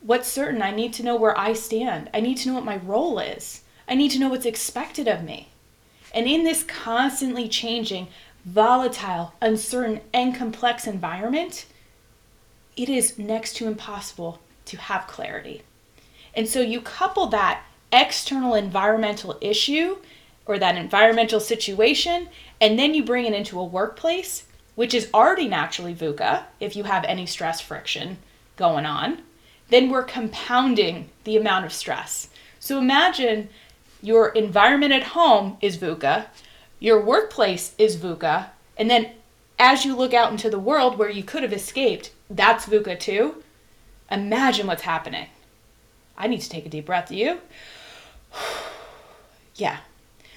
what's 0.00 0.28
certain. 0.28 0.62
I 0.62 0.70
need 0.70 0.92
to 0.94 1.02
know 1.02 1.16
where 1.16 1.38
I 1.38 1.52
stand. 1.52 2.08
I 2.14 2.20
need 2.20 2.36
to 2.38 2.48
know 2.48 2.54
what 2.54 2.64
my 2.64 2.76
role 2.76 3.18
is. 3.18 3.62
I 3.88 3.94
need 3.94 4.10
to 4.12 4.18
know 4.18 4.28
what's 4.28 4.46
expected 4.46 5.08
of 5.08 5.24
me. 5.24 5.47
And 6.14 6.26
in 6.26 6.44
this 6.44 6.62
constantly 6.64 7.48
changing, 7.48 8.08
volatile, 8.44 9.34
uncertain, 9.42 10.00
and 10.12 10.34
complex 10.34 10.86
environment, 10.86 11.66
it 12.76 12.88
is 12.88 13.18
next 13.18 13.56
to 13.56 13.66
impossible 13.66 14.40
to 14.66 14.76
have 14.76 15.06
clarity. 15.06 15.62
And 16.34 16.48
so 16.48 16.60
you 16.60 16.80
couple 16.80 17.26
that 17.26 17.62
external 17.92 18.54
environmental 18.54 19.36
issue 19.40 19.98
or 20.46 20.58
that 20.58 20.76
environmental 20.76 21.40
situation, 21.40 22.28
and 22.60 22.78
then 22.78 22.94
you 22.94 23.04
bring 23.04 23.26
it 23.26 23.34
into 23.34 23.60
a 23.60 23.64
workplace, 23.64 24.44
which 24.76 24.94
is 24.94 25.10
already 25.12 25.48
naturally 25.48 25.94
VUCA 25.94 26.44
if 26.60 26.76
you 26.76 26.84
have 26.84 27.04
any 27.04 27.26
stress 27.26 27.60
friction 27.60 28.18
going 28.56 28.86
on, 28.86 29.22
then 29.68 29.90
we're 29.90 30.04
compounding 30.04 31.10
the 31.24 31.36
amount 31.36 31.66
of 31.66 31.72
stress. 31.72 32.28
So 32.60 32.78
imagine 32.78 33.50
your 34.02 34.28
environment 34.30 34.92
at 34.92 35.02
home 35.02 35.56
is 35.60 35.76
VUCA, 35.78 36.26
your 36.78 37.00
workplace 37.00 37.74
is 37.78 37.96
VUCA, 37.96 38.50
and 38.76 38.88
then 38.88 39.10
as 39.58 39.84
you 39.84 39.96
look 39.96 40.14
out 40.14 40.30
into 40.30 40.48
the 40.48 40.58
world 40.58 40.98
where 40.98 41.10
you 41.10 41.22
could 41.22 41.42
have 41.42 41.52
escaped, 41.52 42.12
that's 42.30 42.66
VUCA 42.66 42.98
too. 42.98 43.42
Imagine 44.10 44.66
what's 44.66 44.82
happening. 44.82 45.26
I 46.16 46.28
need 46.28 46.40
to 46.40 46.48
take 46.48 46.66
a 46.66 46.68
deep 46.68 46.86
breath. 46.86 47.08
Do 47.08 47.16
you? 47.16 47.40
yeah. 49.56 49.78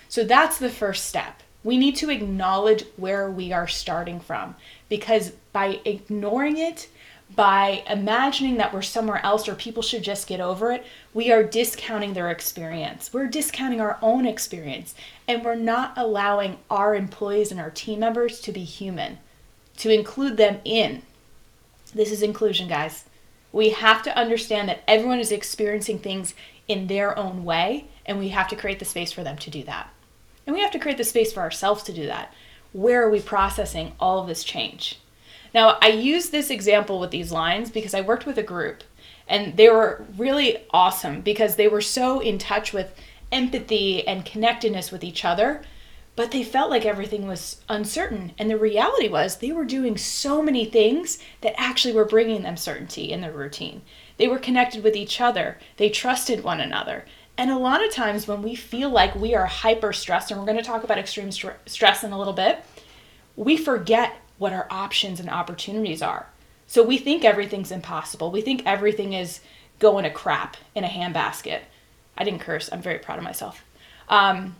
So 0.09 0.23
that's 0.23 0.57
the 0.57 0.69
first 0.69 1.05
step. 1.05 1.41
We 1.63 1.77
need 1.77 1.95
to 1.97 2.09
acknowledge 2.09 2.85
where 2.97 3.29
we 3.29 3.53
are 3.53 3.67
starting 3.67 4.19
from 4.19 4.55
because 4.89 5.31
by 5.53 5.79
ignoring 5.85 6.57
it, 6.57 6.87
by 7.35 7.83
imagining 7.89 8.57
that 8.57 8.73
we're 8.73 8.81
somewhere 8.81 9.23
else 9.23 9.47
or 9.47 9.55
people 9.55 9.83
should 9.83 10.03
just 10.03 10.27
get 10.27 10.39
over 10.39 10.71
it, 10.71 10.85
we 11.13 11.31
are 11.31 11.43
discounting 11.43 12.13
their 12.13 12.29
experience. 12.29 13.13
We're 13.13 13.27
discounting 13.27 13.79
our 13.79 13.97
own 14.01 14.25
experience 14.25 14.95
and 15.27 15.43
we're 15.43 15.55
not 15.55 15.93
allowing 15.97 16.57
our 16.69 16.95
employees 16.95 17.51
and 17.51 17.59
our 17.59 17.69
team 17.69 17.99
members 17.99 18.41
to 18.41 18.51
be 18.51 18.63
human, 18.63 19.19
to 19.77 19.89
include 19.89 20.37
them 20.37 20.59
in. 20.65 21.03
This 21.93 22.11
is 22.11 22.21
inclusion, 22.21 22.67
guys. 22.67 23.05
We 23.51 23.69
have 23.71 24.01
to 24.03 24.17
understand 24.17 24.69
that 24.69 24.83
everyone 24.87 25.19
is 25.19 25.31
experiencing 25.31 25.99
things 25.99 26.33
in 26.67 26.87
their 26.87 27.17
own 27.17 27.43
way, 27.43 27.85
and 28.05 28.17
we 28.17 28.29
have 28.29 28.47
to 28.47 28.55
create 28.55 28.79
the 28.79 28.85
space 28.85 29.11
for 29.11 29.23
them 29.23 29.37
to 29.39 29.49
do 29.49 29.63
that. 29.63 29.89
And 30.47 30.55
we 30.55 30.61
have 30.61 30.71
to 30.71 30.79
create 30.79 30.97
the 30.97 31.03
space 31.03 31.33
for 31.33 31.41
ourselves 31.41 31.83
to 31.83 31.93
do 31.93 32.05
that. 32.05 32.33
Where 32.71 33.05
are 33.05 33.09
we 33.09 33.19
processing 33.19 33.91
all 33.99 34.19
of 34.19 34.27
this 34.27 34.43
change? 34.43 34.99
Now, 35.53 35.77
I 35.81 35.89
use 35.89 36.29
this 36.29 36.49
example 36.49 36.99
with 36.99 37.11
these 37.11 37.31
lines 37.31 37.69
because 37.69 37.93
I 37.93 38.01
worked 38.01 38.25
with 38.25 38.37
a 38.37 38.43
group 38.43 38.83
and 39.27 39.55
they 39.57 39.69
were 39.69 40.05
really 40.17 40.57
awesome 40.71 41.21
because 41.21 41.55
they 41.55 41.67
were 41.67 41.81
so 41.81 42.19
in 42.19 42.37
touch 42.37 42.73
with 42.73 42.93
empathy 43.31 44.05
and 44.07 44.25
connectedness 44.25 44.91
with 44.91 45.03
each 45.03 45.23
other, 45.23 45.61
but 46.15 46.31
they 46.31 46.43
felt 46.43 46.69
like 46.69 46.85
everything 46.85 47.27
was 47.27 47.61
uncertain. 47.69 48.33
And 48.37 48.49
the 48.49 48.57
reality 48.57 49.07
was 49.07 49.37
they 49.37 49.51
were 49.51 49.65
doing 49.65 49.97
so 49.97 50.41
many 50.41 50.65
things 50.65 51.19
that 51.41 51.59
actually 51.59 51.93
were 51.93 52.05
bringing 52.05 52.43
them 52.43 52.57
certainty 52.57 53.11
in 53.11 53.21
their 53.21 53.31
routine. 53.31 53.81
They 54.17 54.27
were 54.27 54.37
connected 54.37 54.83
with 54.83 54.95
each 54.95 55.21
other, 55.21 55.57
they 55.77 55.89
trusted 55.89 56.43
one 56.43 56.59
another. 56.59 57.05
And 57.37 57.49
a 57.49 57.57
lot 57.57 57.83
of 57.83 57.91
times 57.91 58.27
when 58.27 58.41
we 58.41 58.55
feel 58.55 58.89
like 58.89 59.15
we 59.15 59.33
are 59.33 59.45
hyper 59.45 59.93
stressed, 59.93 60.29
and 60.29 60.39
we're 60.39 60.45
going 60.45 60.57
to 60.57 60.63
talk 60.63 60.83
about 60.83 60.99
extreme 60.99 61.31
st- 61.31 61.55
stress 61.65 62.03
in 62.03 62.11
a 62.11 62.17
little 62.17 62.33
bit, 62.33 62.63
we 63.35 63.55
forget 63.55 64.20
what 64.41 64.53
our 64.53 64.65
options 64.71 65.19
and 65.19 65.29
opportunities 65.29 66.01
are. 66.01 66.25
So 66.65 66.81
we 66.81 66.97
think 66.97 67.23
everything's 67.23 67.71
impossible. 67.71 68.31
We 68.31 68.41
think 68.41 68.63
everything 68.65 69.13
is 69.13 69.39
going 69.77 70.03
to 70.03 70.09
crap 70.09 70.57
in 70.73 70.83
a 70.83 70.87
handbasket. 70.87 71.59
I 72.17 72.23
didn't 72.23 72.39
curse. 72.39 72.67
I'm 72.71 72.81
very 72.81 72.97
proud 72.97 73.19
of 73.19 73.23
myself. 73.23 73.63
Um, 74.09 74.55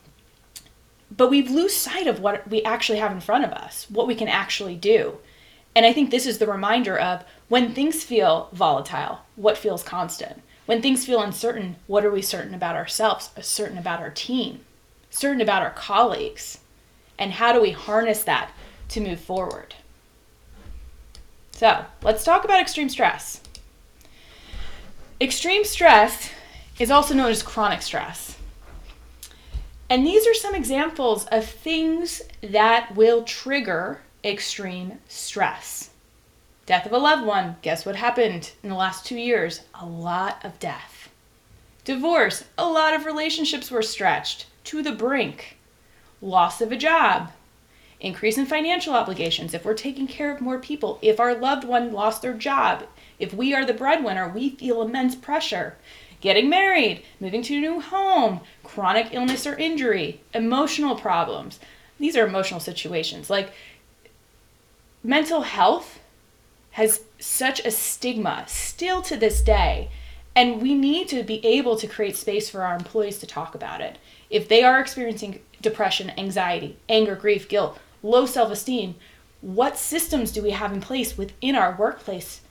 but 1.10 1.32
we've 1.32 1.50
lose 1.50 1.76
sight 1.76 2.06
of 2.06 2.20
what 2.20 2.48
we 2.48 2.62
actually 2.62 3.00
have 3.00 3.12
in 3.12 3.22
front 3.22 3.44
of 3.44 3.54
us, 3.54 3.88
what 3.90 4.06
we 4.06 4.14
can 4.14 4.28
actually 4.28 4.76
do. 4.76 5.18
And 5.76 5.84
I 5.84 5.94
think 5.94 6.12
this 6.12 6.28
is 6.28 6.38
the 6.38 6.46
reminder 6.46 6.96
of 6.96 7.24
when 7.50 7.74
things 7.74 8.04
feel 8.04 8.50
volatile, 8.54 9.22
what 9.36 9.58
feels 9.58 9.82
constant? 9.82 10.44
When 10.68 10.84
things 10.84 11.08
feel 11.08 11.24
uncertain, 11.24 11.78
what 11.88 12.06
are 12.06 12.12
we 12.12 12.22
certain 12.22 12.54
about 12.54 12.76
ourselves, 12.76 13.32
certain 13.42 13.80
about 13.80 14.00
our 14.00 14.12
team, 14.12 14.60
certain 15.10 15.42
about 15.42 15.64
our 15.64 15.72
colleagues? 15.72 16.60
And 17.18 17.32
how 17.32 17.52
do 17.52 17.60
we 17.60 17.72
harness 17.72 18.24
that 18.26 18.52
to 18.92 19.02
move 19.02 19.20
forward? 19.20 19.76
So 21.52 21.86
let's 22.02 22.24
talk 22.24 22.44
about 22.44 22.60
extreme 22.60 22.90
stress. 22.90 23.42
Extreme 25.20 25.66
stress 25.66 26.32
is 26.80 26.90
also 26.90 27.14
known 27.14 27.30
as 27.30 27.44
chronic 27.44 27.82
stress. 27.82 28.38
And 29.90 30.06
these 30.06 30.26
are 30.26 30.34
some 30.34 30.56
examples 30.56 31.26
of 31.28 31.46
things 31.46 32.22
that 32.42 32.96
will 32.96 33.24
trigger 33.24 34.02
extreme 34.24 35.00
stress. 35.08 35.90
Death 36.66 36.86
of 36.86 36.94
a 36.94 36.98
loved 36.98 37.26
one. 37.26 37.58
Guess 37.62 37.86
what 37.86 37.96
happened 37.96 38.52
in 38.64 38.70
the 38.70 38.76
last 38.76 39.06
two 39.06 39.18
years? 39.18 39.62
A 39.76 39.86
lot 39.86 40.44
of 40.46 40.58
death. 40.60 41.10
Divorce. 41.84 42.46
A 42.58 42.68
lot 42.68 42.94
of 42.94 43.06
relationships 43.06 43.70
were 43.70 43.82
stretched 43.82 44.46
to 44.64 44.82
the 44.82 44.94
brink. 44.94 45.58
Loss 46.22 46.62
of 46.62 46.72
a 46.72 46.78
job. 46.78 47.32
Increase 48.02 48.40
in 48.40 48.48
financial 48.48 48.96
obligations. 48.96 49.54
If 49.54 49.64
we're 49.64 49.76
taking 49.76 50.08
care 50.08 50.34
of 50.34 50.42
more 50.42 50.58
people, 50.58 50.98
if 51.04 51.20
our 51.20 51.36
loved 51.36 51.64
one 51.64 51.94
lost 51.94 52.24
their 52.24 52.34
job, 52.34 52.86
if 53.20 53.32
we 53.32 53.54
are 53.54 53.64
the 53.64 53.76
breadwinner, 53.76 54.28
we 54.28 54.50
feel 54.50 54.82
immense 54.82 55.16
pressure. 55.16 55.78
Getting 56.20 56.50
married, 56.50 57.04
moving 57.20 57.44
to 57.44 57.58
a 57.58 57.62
new 57.62 57.80
home, 57.80 58.42
chronic 58.64 59.10
illness 59.12 59.46
or 59.46 59.56
injury, 59.56 60.20
emotional 60.34 60.96
problems. 60.96 61.60
These 62.00 62.18
are 62.18 62.26
emotional 62.26 62.60
situations. 62.60 63.30
Like 63.30 63.54
mental 65.04 65.42
health 65.42 66.00
has 66.72 67.02
such 67.20 67.64
a 67.64 67.70
stigma 67.70 68.46
still 68.48 69.04
to 69.04 69.16
this 69.16 69.44
day. 69.44 69.92
And 70.36 70.60
we 70.60 70.74
need 70.74 71.08
to 71.10 71.22
be 71.22 71.46
able 71.46 71.76
to 71.76 71.88
create 71.88 72.16
space 72.16 72.50
for 72.50 72.64
our 72.64 72.76
employees 72.76 73.20
to 73.20 73.28
talk 73.28 73.54
about 73.54 73.82
it. 73.82 74.00
If 74.32 74.48
they 74.48 74.64
are 74.64 74.80
experiencing 74.80 75.42
depression, 75.62 76.12
anxiety, 76.18 76.78
anger, 76.90 77.16
grief, 77.16 77.48
guilt, 77.48 77.78
low 78.04 78.26
self 78.26 78.52
esteem, 78.52 78.96
what 79.42 79.78
systems 79.78 80.32
do 80.32 80.42
we 80.42 80.52
have 80.52 80.72
in 80.72 80.82
place 80.82 81.18
within 81.18 81.56
our 81.56 81.76
workplace 81.76 82.42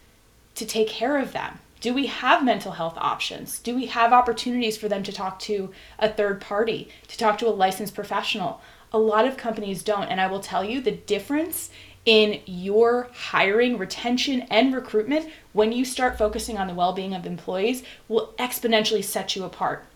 to 0.57 0.67
take 0.67 0.89
care 0.89 1.19
of 1.19 1.33
them? 1.33 1.61
Do 1.81 1.95
we 1.95 2.07
have 2.07 2.45
mental 2.45 2.73
health 2.73 2.99
options? 2.99 3.59
Do 3.59 3.75
we 3.75 3.87
have 3.87 4.13
opportunities 4.13 4.77
for 4.77 4.89
them 4.89 5.03
to 5.05 5.13
talk 5.13 5.39
to 5.41 5.71
a 5.99 6.11
third 6.11 6.41
party, 6.41 6.89
to 7.09 7.17
talk 7.17 7.39
to 7.39 7.49
a 7.49 7.51
licensed 7.51 7.95
professional? 7.95 8.61
A 8.93 8.99
lot 8.99 9.25
of 9.25 9.37
companies 9.37 9.83
don't. 9.83 10.09
And 10.09 10.21
I 10.21 10.27
will 10.27 10.41
tell 10.41 10.63
you 10.63 10.81
the 10.81 10.91
difference 10.91 11.71
in 12.05 12.41
your 12.45 13.09
hiring, 13.13 13.79
retention, 13.79 14.43
and 14.51 14.75
recruitment 14.75 15.31
when 15.53 15.73
you 15.73 15.85
start 15.85 16.19
focusing 16.19 16.59
on 16.59 16.67
the 16.67 16.75
well 16.75 16.93
being 16.93 17.15
of 17.15 17.25
employees 17.25 17.83
will 18.09 18.35
exponentially 18.39 19.05
set 19.05 19.37
you 19.37 19.45
apart. 19.45 19.87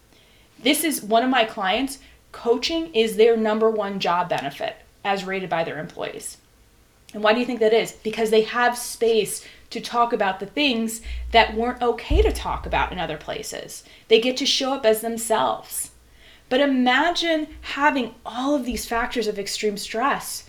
This 0.59 0.85
is 0.85 1.03
one 1.03 1.25
of 1.25 1.31
my 1.31 1.45
clients. 1.45 1.99
Coaching 2.33 2.95
is 2.95 3.17
their 3.17 3.37
number 3.37 3.71
one 3.71 4.01
job 4.01 4.29
benefit 4.29 4.77
as 5.05 5.25
rated 5.25 5.51
by 5.51 5.65
their 5.65 5.79
employees. 5.79 6.39
And 7.13 7.23
why 7.23 7.33
do 7.33 7.41
you 7.41 7.47
think 7.47 7.61
that 7.61 7.73
is? 7.73 7.93
Because 7.93 8.31
they 8.31 8.43
have 8.43 8.77
space 8.77 9.47
to 9.71 9.81
talk 9.81 10.13
about 10.13 10.41
the 10.41 10.47
things 10.47 11.01
that 11.31 11.55
weren't 11.55 11.83
okay 11.83 12.23
to 12.23 12.33
talk 12.33 12.67
about 12.67 12.93
in 12.93 12.99
other 12.99 13.17
places. 13.17 13.85
They 14.09 14.21
get 14.21 14.37
to 14.39 14.47
show 14.47 14.73
up 14.73 14.85
as 14.85 15.01
themselves. 15.01 15.91
But 16.49 16.61
imagine 16.61 17.49
having 17.61 18.15
all 18.27 18.55
of 18.55 18.65
these 18.65 18.87
factors 18.87 19.27
of 19.27 19.39
extreme 19.39 19.77
stress 19.77 20.49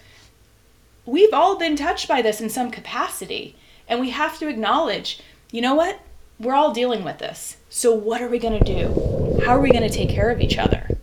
we've 1.05 1.33
all 1.33 1.57
been 1.57 1.75
touched 1.75 2.07
by 2.07 2.21
this 2.21 2.41
in 2.41 2.49
some 2.49 2.71
capacity. 2.71 3.55
And 3.87 3.99
we 3.99 4.09
have 4.09 4.39
to 4.39 4.47
acknowledge, 4.47 5.19
you 5.51 5.61
know 5.61 5.75
what? 5.75 5.99
We're 6.39 6.55
all 6.55 6.73
dealing 6.73 7.03
with 7.03 7.19
this. 7.19 7.57
So, 7.69 7.93
what 7.93 8.21
are 8.21 8.27
we 8.27 8.39
going 8.39 8.59
to 8.59 8.65
do? 8.65 9.41
How 9.45 9.55
are 9.55 9.61
we 9.61 9.71
going 9.71 9.87
to 9.87 9.95
take 9.95 10.09
care 10.09 10.29
of 10.29 10.41
each 10.41 10.57
other? 10.57 10.94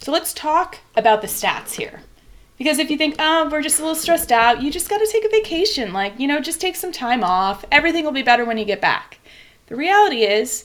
So, 0.00 0.12
let's 0.12 0.32
talk 0.32 0.78
about 0.96 1.20
the 1.20 1.28
stats 1.28 1.72
here. 1.72 2.00
Because 2.56 2.78
if 2.78 2.90
you 2.90 2.96
think, 2.96 3.16
oh, 3.18 3.48
we're 3.50 3.60
just 3.60 3.78
a 3.78 3.82
little 3.82 3.94
stressed 3.94 4.32
out, 4.32 4.62
you 4.62 4.70
just 4.70 4.88
got 4.88 4.98
to 4.98 5.08
take 5.12 5.26
a 5.26 5.28
vacation. 5.28 5.92
Like, 5.92 6.18
you 6.18 6.26
know, 6.26 6.40
just 6.40 6.60
take 6.60 6.76
some 6.76 6.90
time 6.90 7.22
off. 7.22 7.66
Everything 7.70 8.04
will 8.04 8.12
be 8.12 8.22
better 8.22 8.46
when 8.46 8.56
you 8.56 8.64
get 8.64 8.80
back. 8.80 9.18
The 9.66 9.76
reality 9.76 10.22
is, 10.22 10.64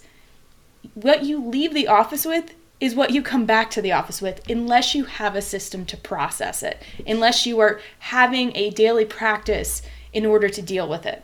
what 0.93 1.25
you 1.25 1.43
leave 1.43 1.73
the 1.73 1.89
office 1.89 2.25
with 2.25 2.53
is 2.79 2.95
what 2.95 3.11
you 3.11 3.21
come 3.21 3.45
back 3.45 3.69
to 3.71 3.81
the 3.81 3.91
office 3.91 4.21
with 4.21 4.41
unless 4.49 4.95
you 4.95 5.03
have 5.03 5.35
a 5.35 5.41
system 5.41 5.85
to 5.87 5.97
process 5.97 6.63
it, 6.63 6.81
unless 7.05 7.45
you 7.45 7.59
are 7.59 7.81
having 7.99 8.55
a 8.55 8.69
daily 8.69 9.05
practice 9.05 9.81
in 10.13 10.25
order 10.25 10.47
to 10.47 10.61
deal 10.61 10.87
with 10.87 11.05
it. 11.05 11.23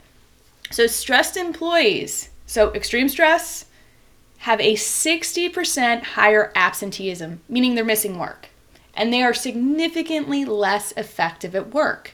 So, 0.70 0.86
stressed 0.86 1.38
employees, 1.38 2.30
so 2.46 2.74
extreme 2.74 3.08
stress, 3.08 3.66
have 4.42 4.60
a 4.60 4.74
60% 4.74 6.04
higher 6.04 6.52
absenteeism, 6.56 7.42
meaning 7.48 7.76
they're 7.76 7.86
missing 7.86 8.18
work, 8.18 8.50
and 8.96 9.14
they 9.14 9.22
are 9.22 9.36
significantly 9.36 10.44
less 10.44 10.92
effective 10.98 11.56
at 11.56 11.72
work. 11.72 12.14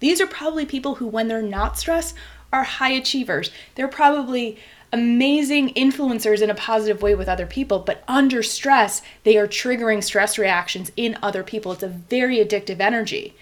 These 0.00 0.20
are 0.20 0.26
probably 0.26 0.66
people 0.66 0.96
who, 0.96 1.06
when 1.06 1.28
they're 1.28 1.40
not 1.40 1.78
stressed, 1.78 2.16
are 2.52 2.64
high 2.64 2.90
achievers. 2.90 3.52
They're 3.76 3.86
probably 3.86 4.58
amazing 4.92 5.72
influencers 5.74 6.42
in 6.42 6.50
a 6.50 6.54
positive 6.54 7.00
way 7.00 7.14
with 7.14 7.28
other 7.28 7.46
people, 7.46 7.78
but 7.78 8.02
under 8.08 8.42
stress, 8.42 9.00
they 9.22 9.36
are 9.36 9.46
triggering 9.46 10.02
stress 10.02 10.36
reactions 10.36 10.90
in 10.96 11.16
other 11.22 11.44
people. 11.44 11.70
It's 11.70 11.84
a 11.84 11.88
very 11.88 12.38
addictive 12.38 12.80
energy. 12.80 13.36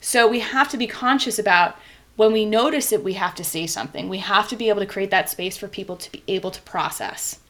So 0.00 0.28
we 0.28 0.38
have 0.38 0.68
to 0.68 0.76
be 0.76 0.86
conscious 0.86 1.40
about 1.40 1.76
when 2.14 2.32
we 2.32 2.44
notice 2.44 2.92
it, 2.92 3.02
we 3.02 3.14
have 3.14 3.34
to 3.34 3.42
say 3.42 3.66
something. 3.66 4.08
We 4.08 4.18
have 4.18 4.48
to 4.50 4.56
be 4.56 4.68
able 4.68 4.80
to 4.80 4.86
create 4.86 5.10
that 5.10 5.28
space 5.28 5.56
for 5.56 5.66
people 5.66 5.96
to 5.96 6.12
be 6.12 6.22
able 6.28 6.52
to 6.52 6.62
process. 6.62 7.40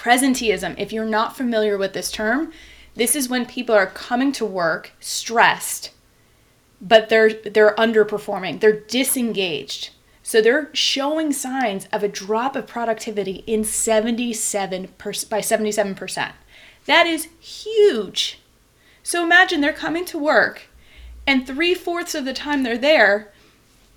Presenteeism, 0.00 0.78
if 0.78 0.92
you're 0.92 1.04
not 1.04 1.36
familiar 1.36 1.76
with 1.76 1.92
this 1.92 2.10
term, 2.10 2.52
this 2.94 3.14
is 3.14 3.28
when 3.28 3.44
people 3.46 3.74
are 3.74 3.86
coming 3.86 4.32
to 4.32 4.46
work 4.46 4.92
stressed, 4.98 5.90
but 6.80 7.08
they're 7.08 7.32
they're 7.32 7.74
underperforming. 7.76 8.60
They're 8.60 8.80
disengaged 8.80 9.90
so 10.30 10.40
they're 10.40 10.70
showing 10.72 11.32
signs 11.32 11.88
of 11.92 12.04
a 12.04 12.08
drop 12.08 12.54
of 12.54 12.68
productivity 12.68 13.42
in 13.48 13.64
77 13.64 14.86
per, 14.96 15.12
by 15.28 15.40
77%. 15.40 16.32
That 16.86 17.06
is 17.08 17.26
huge. 17.40 18.40
So 19.02 19.24
imagine 19.24 19.60
they're 19.60 19.72
coming 19.72 20.04
to 20.04 20.18
work 20.18 20.68
And 21.26 21.44
three 21.44 21.74
fourths 21.74 22.14
of 22.14 22.24
the 22.24 22.32
time 22.32 22.62
they're 22.62 22.78
there, 22.78 23.32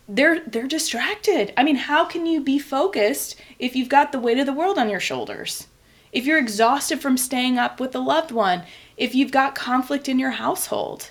they're 0.10 0.41
they're 0.48 0.67
distracted. 0.67 1.53
I 1.55 1.63
mean, 1.63 1.75
how 1.75 2.03
can 2.03 2.25
you 2.25 2.41
be 2.41 2.57
focused 2.57 3.36
if 3.60 3.75
you've 3.75 3.89
got 3.89 4.12
the 4.12 4.19
weight 4.19 4.39
of 4.39 4.48
the 4.48 4.53
world 4.53 4.79
on 4.79 4.89
your 4.89 5.00
shoulders? 5.00 5.67
If 6.13 6.25
you're 6.25 6.38
exhausted 6.38 7.01
from 7.01 7.17
staying 7.17 7.58
up 7.58 7.79
with 7.79 7.96
a 7.96 8.00
loved 8.00 8.32
one, 8.32 8.63
if 8.96 9.15
you've 9.15 9.32
got 9.32 9.55
conflict 9.55 10.08
in 10.08 10.20
your 10.20 10.32
household. 10.32 11.10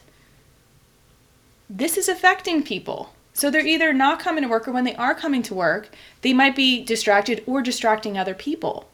This 1.69 1.99
is 1.99 2.09
affecting 2.09 2.63
people. 2.63 3.13
So 3.35 3.51
they're 3.51 3.67
either 3.67 3.93
not 3.93 4.21
coming 4.21 4.43
to 4.45 4.49
work 4.49 4.69
or 4.69 4.73
when 4.73 4.85
they 4.85 4.95
are 4.95 5.15
coming 5.15 5.43
to 5.43 5.55
work, 5.55 5.89
they 6.21 6.33
might 6.33 6.55
be 6.55 6.85
distracted 6.85 7.43
or 7.47 7.63
distracting 7.63 8.17
other 8.17 8.35
people. 8.35 8.89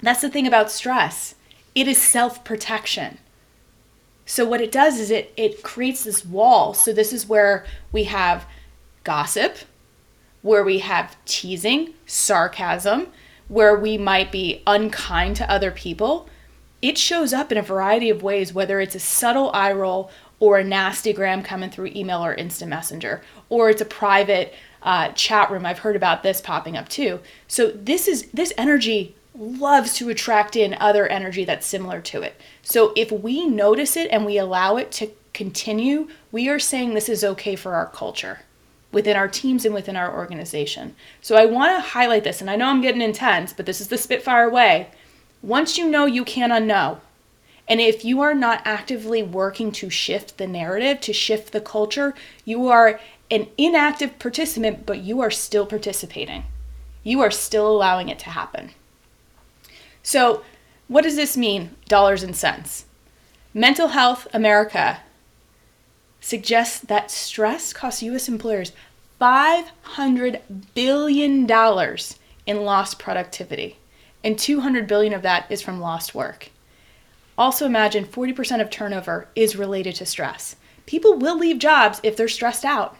That's 0.00 0.22
the 0.22 0.30
thing 0.30 0.46
about 0.46 0.70
stress. 0.70 1.34
It 1.74 1.86
is 1.86 1.98
self-protection. 1.98 3.18
So 4.24 4.46
what 4.46 4.60
it 4.60 4.72
does 4.72 4.98
is 4.98 5.10
it 5.10 5.32
it 5.36 5.62
creates 5.62 6.04
this 6.04 6.24
wall. 6.24 6.72
So 6.72 6.92
this 6.92 7.12
is 7.12 7.28
where 7.28 7.66
we 7.90 8.04
have 8.04 8.46
gossip, 9.04 9.58
where 10.40 10.64
we 10.64 10.78
have 10.78 11.16
teasing, 11.24 11.94
sarcasm, 12.06 13.08
where 13.52 13.76
we 13.76 13.98
might 13.98 14.32
be 14.32 14.62
unkind 14.66 15.36
to 15.36 15.50
other 15.50 15.70
people. 15.70 16.26
It 16.80 16.96
shows 16.96 17.34
up 17.34 17.52
in 17.52 17.58
a 17.58 17.62
variety 17.62 18.08
of 18.08 18.22
ways, 18.22 18.54
whether 18.54 18.80
it's 18.80 18.94
a 18.94 18.98
subtle 18.98 19.50
eye 19.52 19.72
roll 19.72 20.10
or 20.40 20.58
a 20.58 20.64
nasty 20.64 21.12
gram 21.12 21.42
coming 21.42 21.68
through 21.68 21.92
email 21.94 22.24
or 22.24 22.32
instant 22.32 22.70
messenger, 22.70 23.20
or 23.50 23.68
it's 23.68 23.82
a 23.82 23.84
private 23.84 24.54
uh, 24.82 25.08
chat 25.10 25.50
room. 25.50 25.66
I've 25.66 25.80
heard 25.80 25.96
about 25.96 26.22
this 26.22 26.40
popping 26.40 26.78
up 26.78 26.88
too. 26.88 27.20
So 27.46 27.70
this 27.70 28.08
is 28.08 28.26
this 28.32 28.54
energy 28.56 29.14
loves 29.34 29.94
to 29.96 30.08
attract 30.08 30.56
in 30.56 30.72
other 30.80 31.06
energy 31.06 31.44
that's 31.44 31.66
similar 31.66 32.00
to 32.00 32.22
it. 32.22 32.40
So 32.62 32.94
if 32.96 33.12
we 33.12 33.46
notice 33.46 33.98
it 33.98 34.10
and 34.10 34.24
we 34.24 34.38
allow 34.38 34.78
it 34.78 34.90
to 34.92 35.10
continue, 35.34 36.08
we 36.32 36.48
are 36.48 36.58
saying 36.58 36.94
this 36.94 37.08
is 37.10 37.22
okay 37.22 37.54
for 37.54 37.74
our 37.74 37.86
culture 37.86 38.40
within 38.92 39.16
our 39.16 39.28
teams 39.28 39.64
and 39.64 39.74
within 39.74 39.96
our 39.96 40.14
organization. 40.14 40.94
So 41.20 41.36
I 41.36 41.46
want 41.46 41.74
to 41.76 41.90
highlight 41.90 42.24
this, 42.24 42.40
and 42.40 42.50
I 42.50 42.56
know 42.56 42.66
I'm 42.66 42.82
getting 42.82 43.00
intense, 43.00 43.52
but 43.52 43.66
this 43.66 43.80
is 43.80 43.88
the 43.88 43.98
Spitfire 43.98 44.48
way. 44.48 44.90
Once 45.42 45.76
you 45.76 45.88
know, 45.88 46.06
you 46.06 46.24
can 46.24 46.50
unknow. 46.50 47.00
And 47.68 47.80
if 47.80 48.04
you 48.04 48.20
are 48.20 48.34
not 48.34 48.60
actively 48.64 49.22
working 49.22 49.72
to 49.72 49.88
shift 49.88 50.36
the 50.36 50.46
narrative, 50.46 51.00
to 51.00 51.12
shift 51.12 51.52
the 51.52 51.60
culture, 51.60 52.14
you 52.44 52.68
are 52.68 53.00
an 53.30 53.48
inactive 53.56 54.18
participant, 54.18 54.84
but 54.84 54.98
you 54.98 55.20
are 55.20 55.30
still 55.30 55.64
participating. 55.64 56.44
You 57.02 57.20
are 57.22 57.30
still 57.30 57.68
allowing 57.68 58.08
it 58.08 58.18
to 58.20 58.30
happen. 58.30 58.70
So, 60.02 60.42
what 60.88 61.02
does 61.02 61.16
this 61.16 61.36
mean, 61.36 61.76
dollars 61.88 62.22
and 62.22 62.36
cents? 62.36 62.84
Mental 63.54 63.88
Health 63.88 64.26
America 64.34 65.00
suggests 66.22 66.78
that 66.78 67.10
stress 67.10 67.74
costs 67.74 68.02
U.S. 68.04 68.28
employers 68.28 68.72
$500 69.20 70.40
billion 70.74 71.50
in 72.46 72.64
lost 72.64 72.98
productivity, 72.98 73.76
and 74.24 74.38
200 74.38 74.86
billion 74.86 75.12
of 75.12 75.22
that 75.22 75.50
is 75.50 75.60
from 75.60 75.80
lost 75.80 76.14
work. 76.14 76.50
Also, 77.36 77.66
imagine 77.66 78.04
40% 78.04 78.60
of 78.60 78.70
turnover 78.70 79.28
is 79.34 79.56
related 79.56 79.96
to 79.96 80.06
stress. 80.06 80.56
People 80.86 81.18
will 81.18 81.36
leave 81.36 81.58
jobs 81.58 82.00
if 82.02 82.16
they're 82.16 82.28
stressed 82.28 82.64
out. 82.64 82.96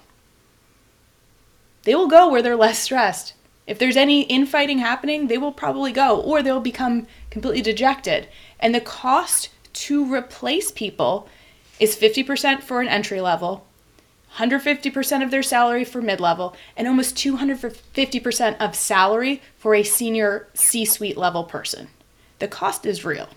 They 1.85 1.95
will 1.95 2.09
go 2.09 2.29
where 2.29 2.43
they're 2.43 2.57
less 2.57 2.79
stressed. 2.79 3.35
If 3.67 3.79
there's 3.79 3.97
any 3.97 4.23
infighting 4.23 4.79
happening, 4.79 5.29
they 5.29 5.38
will 5.38 5.52
probably 5.52 5.93
go, 5.93 6.21
or 6.21 6.43
they'll 6.43 6.61
become 6.61 7.07
completely 7.31 7.62
dejected. 7.62 8.29
And 8.59 8.75
the 8.75 8.81
cost 8.81 9.50
to 9.75 10.12
replace 10.12 10.71
people 10.71 11.29
is 11.83 11.97
50% 11.97 12.62
for 12.62 12.81
an 12.81 12.87
entry 12.87 13.21
level, 13.21 13.67
150% 14.37 15.25
of 15.25 15.33
their 15.33 15.43
salary 15.43 15.83
for 15.83 16.01
mid 16.01 16.21
level, 16.21 16.55
and 16.77 16.87
almost 16.87 17.17
250% 17.17 18.56
of 18.61 18.76
salary 18.76 19.43
for 19.59 19.75
a 19.75 19.83
senior 19.83 20.47
C 20.54 20.85
suite 20.85 21.17
level 21.17 21.43
person. 21.43 21.89
The 22.39 22.47
cost 22.47 22.87
is 22.87 23.04
real. 23.04 23.28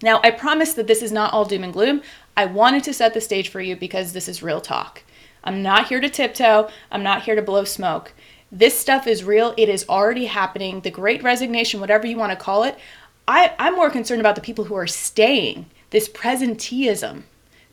Now, 0.00 0.20
I 0.22 0.30
promise 0.30 0.72
that 0.74 0.86
this 0.86 1.02
is 1.02 1.10
not 1.10 1.32
all 1.32 1.44
doom 1.44 1.64
and 1.64 1.72
gloom. 1.72 2.02
I 2.36 2.44
wanted 2.44 2.84
to 2.84 2.94
set 2.94 3.12
the 3.12 3.20
stage 3.20 3.48
for 3.48 3.60
you 3.60 3.74
because 3.74 4.12
this 4.12 4.28
is 4.28 4.40
real 4.40 4.60
talk. 4.60 5.02
I'm 5.42 5.60
not 5.60 5.88
here 5.88 6.00
to 6.00 6.08
tiptoe, 6.08 6.68
I'm 6.92 7.02
not 7.02 7.24
here 7.24 7.34
to 7.34 7.42
blow 7.42 7.64
smoke. 7.64 8.12
This 8.52 8.78
stuff 8.78 9.08
is 9.08 9.24
real. 9.24 9.52
It 9.56 9.68
is 9.68 9.84
already 9.88 10.26
happening. 10.26 10.80
The 10.80 10.92
great 10.92 11.24
resignation, 11.24 11.80
whatever 11.80 12.06
you 12.06 12.16
want 12.16 12.30
to 12.30 12.36
call 12.36 12.62
it, 12.62 12.78
I, 13.26 13.52
I'm 13.58 13.74
more 13.74 13.90
concerned 13.90 14.20
about 14.20 14.36
the 14.36 14.40
people 14.40 14.64
who 14.66 14.76
are 14.76 14.86
staying, 14.86 15.66
this 15.90 16.08
presenteeism, 16.08 17.24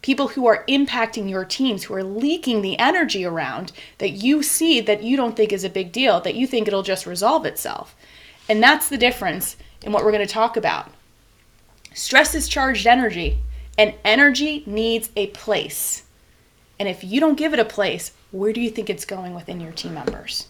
people 0.06 0.28
who 0.28 0.46
are 0.46 0.64
impacting 0.68 1.28
your 1.28 1.44
teams, 1.44 1.86
who 1.86 1.94
are 1.96 2.04
leaking 2.04 2.62
the 2.62 2.78
energy 2.78 3.26
around 3.26 3.72
that 3.98 4.12
you 4.12 4.44
see 4.44 4.80
that 4.80 5.02
you 5.02 5.18
don't 5.18 5.36
think 5.36 5.52
is 5.52 5.64
a 5.64 5.70
big 5.70 5.92
deal, 5.92 6.22
that 6.22 6.36
you 6.36 6.46
think 6.46 6.68
it'll 6.68 6.84
just 6.84 7.08
resolve 7.08 7.44
itself. 7.44 7.96
And 8.48 8.62
that's 8.62 8.88
the 8.88 9.00
difference 9.00 9.58
in 9.82 9.92
what 9.92 10.06
we're 10.06 10.12
going 10.12 10.28
to 10.28 10.32
talk 10.32 10.58
about. 10.58 10.92
Stress 11.96 12.36
is 12.36 12.48
charged 12.48 12.86
energy, 12.86 13.40
and 13.80 13.96
energy 14.04 14.62
needs 14.68 15.10
a 15.16 15.26
place. 15.28 16.04
And 16.80 16.88
if 16.88 17.04
you 17.04 17.20
don't 17.20 17.34
give 17.34 17.54
it 17.54 17.60
a 17.60 17.66
place, 17.66 18.12
where 18.30 18.54
do 18.54 18.62
you 18.62 18.70
think 18.70 18.92
it's 18.92 19.06
going 19.06 19.34
within 19.34 19.60
your 19.60 19.72
team 19.72 19.96
members? 19.96 20.48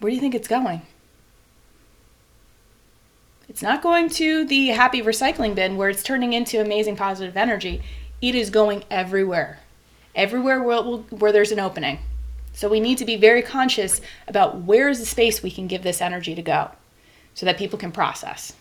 Where 0.00 0.08
do 0.08 0.14
you 0.14 0.20
think 0.22 0.34
it's 0.34 0.48
going? 0.48 0.80
It's 3.54 3.62
not 3.62 3.84
going 3.84 4.08
to 4.08 4.44
the 4.44 4.70
happy 4.70 5.00
recycling 5.00 5.54
bin 5.54 5.76
where 5.76 5.88
it's 5.88 6.02
turning 6.02 6.32
into 6.32 6.60
amazing 6.60 6.96
positive 6.96 7.36
energy. 7.36 7.82
It 8.20 8.34
is 8.34 8.50
going 8.50 8.82
everywhere, 8.90 9.60
everywhere 10.12 10.60
where, 10.60 10.82
where 10.82 11.30
there's 11.30 11.52
an 11.52 11.60
opening. 11.60 12.00
So 12.52 12.68
we 12.68 12.80
need 12.80 12.98
to 12.98 13.04
be 13.04 13.14
very 13.14 13.42
conscious 13.42 14.00
about 14.26 14.62
where 14.62 14.88
is 14.88 14.98
the 14.98 15.06
space 15.06 15.40
we 15.40 15.52
can 15.52 15.68
give 15.68 15.84
this 15.84 16.00
energy 16.00 16.34
to 16.34 16.42
go 16.42 16.72
so 17.34 17.46
that 17.46 17.56
people 17.56 17.78
can 17.78 17.92
process. 17.92 18.54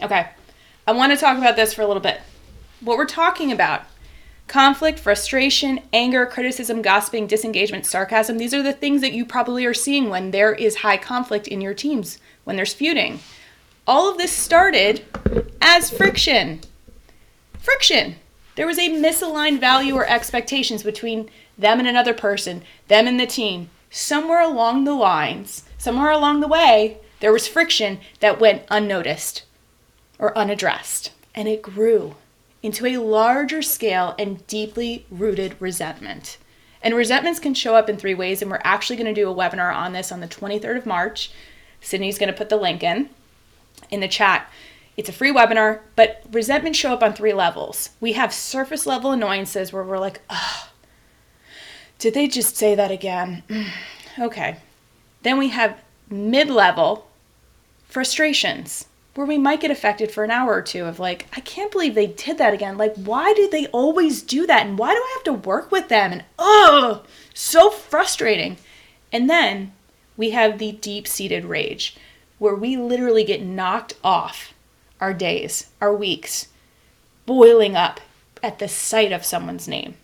Okay, 0.00 0.28
I 0.86 0.92
want 0.92 1.10
to 1.10 1.18
talk 1.18 1.36
about 1.36 1.56
this 1.56 1.74
for 1.74 1.82
a 1.82 1.88
little 1.88 2.00
bit. 2.00 2.20
What 2.80 2.98
we're 2.98 3.04
talking 3.04 3.50
about 3.50 3.82
Conflict, 4.46 5.00
frustration, 5.00 5.80
anger, 5.92 6.26
criticism, 6.26 6.82
gossiping, 6.82 7.26
disengagement, 7.26 7.86
sarcasm, 7.86 8.36
these 8.38 8.52
are 8.52 8.62
the 8.62 8.74
things 8.74 9.00
that 9.00 9.14
you 9.14 9.24
probably 9.24 9.64
are 9.64 9.74
seeing 9.74 10.10
when 10.10 10.30
there 10.30 10.52
is 10.52 10.76
high 10.76 10.98
conflict 10.98 11.48
in 11.48 11.62
your 11.62 11.74
teams, 11.74 12.18
when 12.44 12.56
there's 12.56 12.74
feuding. 12.74 13.20
All 13.86 14.10
of 14.10 14.16
this 14.18 14.32
started 14.32 15.04
as 15.60 15.90
friction. 15.90 16.60
Friction. 17.58 18.16
There 18.56 18.66
was 18.66 18.78
a 18.78 18.88
misaligned 18.88 19.58
value 19.58 19.94
or 19.94 20.06
expectations 20.06 20.82
between 20.82 21.28
them 21.58 21.78
and 21.78 21.88
another 21.88 22.14
person, 22.14 22.62
them 22.88 23.06
and 23.06 23.18
the 23.18 23.26
team. 23.26 23.70
Somewhere 23.90 24.42
along 24.42 24.84
the 24.84 24.94
lines, 24.94 25.64
somewhere 25.78 26.10
along 26.10 26.40
the 26.40 26.48
way, 26.48 26.98
there 27.20 27.32
was 27.32 27.48
friction 27.48 28.00
that 28.20 28.40
went 28.40 28.64
unnoticed 28.70 29.44
or 30.18 30.36
unaddressed, 30.36 31.12
and 31.34 31.48
it 31.48 31.62
grew 31.62 32.14
into 32.62 32.86
a 32.86 32.96
larger 32.96 33.60
scale 33.60 34.14
and 34.18 34.46
deeply 34.46 35.04
rooted 35.10 35.54
resentment. 35.60 36.38
And 36.82 36.94
resentments 36.94 37.40
can 37.40 37.54
show 37.54 37.74
up 37.74 37.88
in 37.88 37.96
three 37.96 38.14
ways, 38.14 38.42
and 38.42 38.50
we're 38.50 38.60
actually 38.62 38.96
going 38.96 39.12
to 39.12 39.20
do 39.20 39.30
a 39.30 39.34
webinar 39.34 39.74
on 39.74 39.92
this 39.92 40.12
on 40.12 40.20
the 40.20 40.28
23rd 40.28 40.78
of 40.78 40.86
March. 40.86 41.30
Sydney's 41.84 42.18
going 42.18 42.32
to 42.32 42.36
put 42.36 42.48
the 42.48 42.56
link 42.56 42.82
in 42.82 43.10
in 43.90 44.00
the 44.00 44.08
chat. 44.08 44.50
It's 44.96 45.08
a 45.08 45.12
free 45.12 45.32
webinar, 45.32 45.80
but 45.96 46.22
resentments 46.30 46.78
show 46.78 46.92
up 46.92 47.02
on 47.02 47.12
three 47.12 47.32
levels. 47.32 47.90
We 48.00 48.12
have 48.12 48.32
surface 48.32 48.86
level 48.86 49.12
annoyances 49.12 49.72
where 49.72 49.82
we're 49.82 49.98
like, 49.98 50.20
oh, 50.30 50.70
did 51.98 52.14
they 52.14 52.28
just 52.28 52.56
say 52.56 52.74
that 52.74 52.90
again? 52.90 53.42
Mm, 53.48 53.70
okay. 54.18 54.56
Then 55.22 55.38
we 55.38 55.48
have 55.48 55.78
mid 56.08 56.48
level 56.48 57.08
frustrations 57.88 58.86
where 59.14 59.26
we 59.26 59.38
might 59.38 59.60
get 59.60 59.70
affected 59.70 60.10
for 60.10 60.24
an 60.24 60.30
hour 60.30 60.54
or 60.54 60.62
two 60.62 60.84
of 60.84 60.98
like, 60.98 61.26
I 61.36 61.40
can't 61.40 61.70
believe 61.70 61.94
they 61.94 62.08
did 62.08 62.38
that 62.38 62.54
again. 62.54 62.76
Like, 62.76 62.94
why 62.96 63.32
do 63.34 63.48
they 63.48 63.66
always 63.68 64.22
do 64.22 64.46
that? 64.46 64.66
And 64.66 64.78
why 64.78 64.92
do 64.92 65.00
I 65.00 65.12
have 65.16 65.24
to 65.24 65.48
work 65.48 65.70
with 65.70 65.88
them? 65.88 66.12
And 66.12 66.24
oh, 66.38 67.04
so 67.32 67.70
frustrating. 67.70 68.56
And 69.12 69.30
then 69.30 69.72
we 70.16 70.30
have 70.30 70.58
the 70.58 70.72
deep 70.72 71.06
seated 71.06 71.44
rage 71.44 71.96
where 72.38 72.54
we 72.54 72.76
literally 72.76 73.24
get 73.24 73.42
knocked 73.42 73.94
off 74.02 74.52
our 75.00 75.14
days, 75.14 75.70
our 75.80 75.94
weeks, 75.94 76.48
boiling 77.26 77.76
up 77.76 78.00
at 78.42 78.58
the 78.58 78.68
sight 78.68 79.12
of 79.12 79.24
someone's 79.24 79.68
name. 79.68 79.94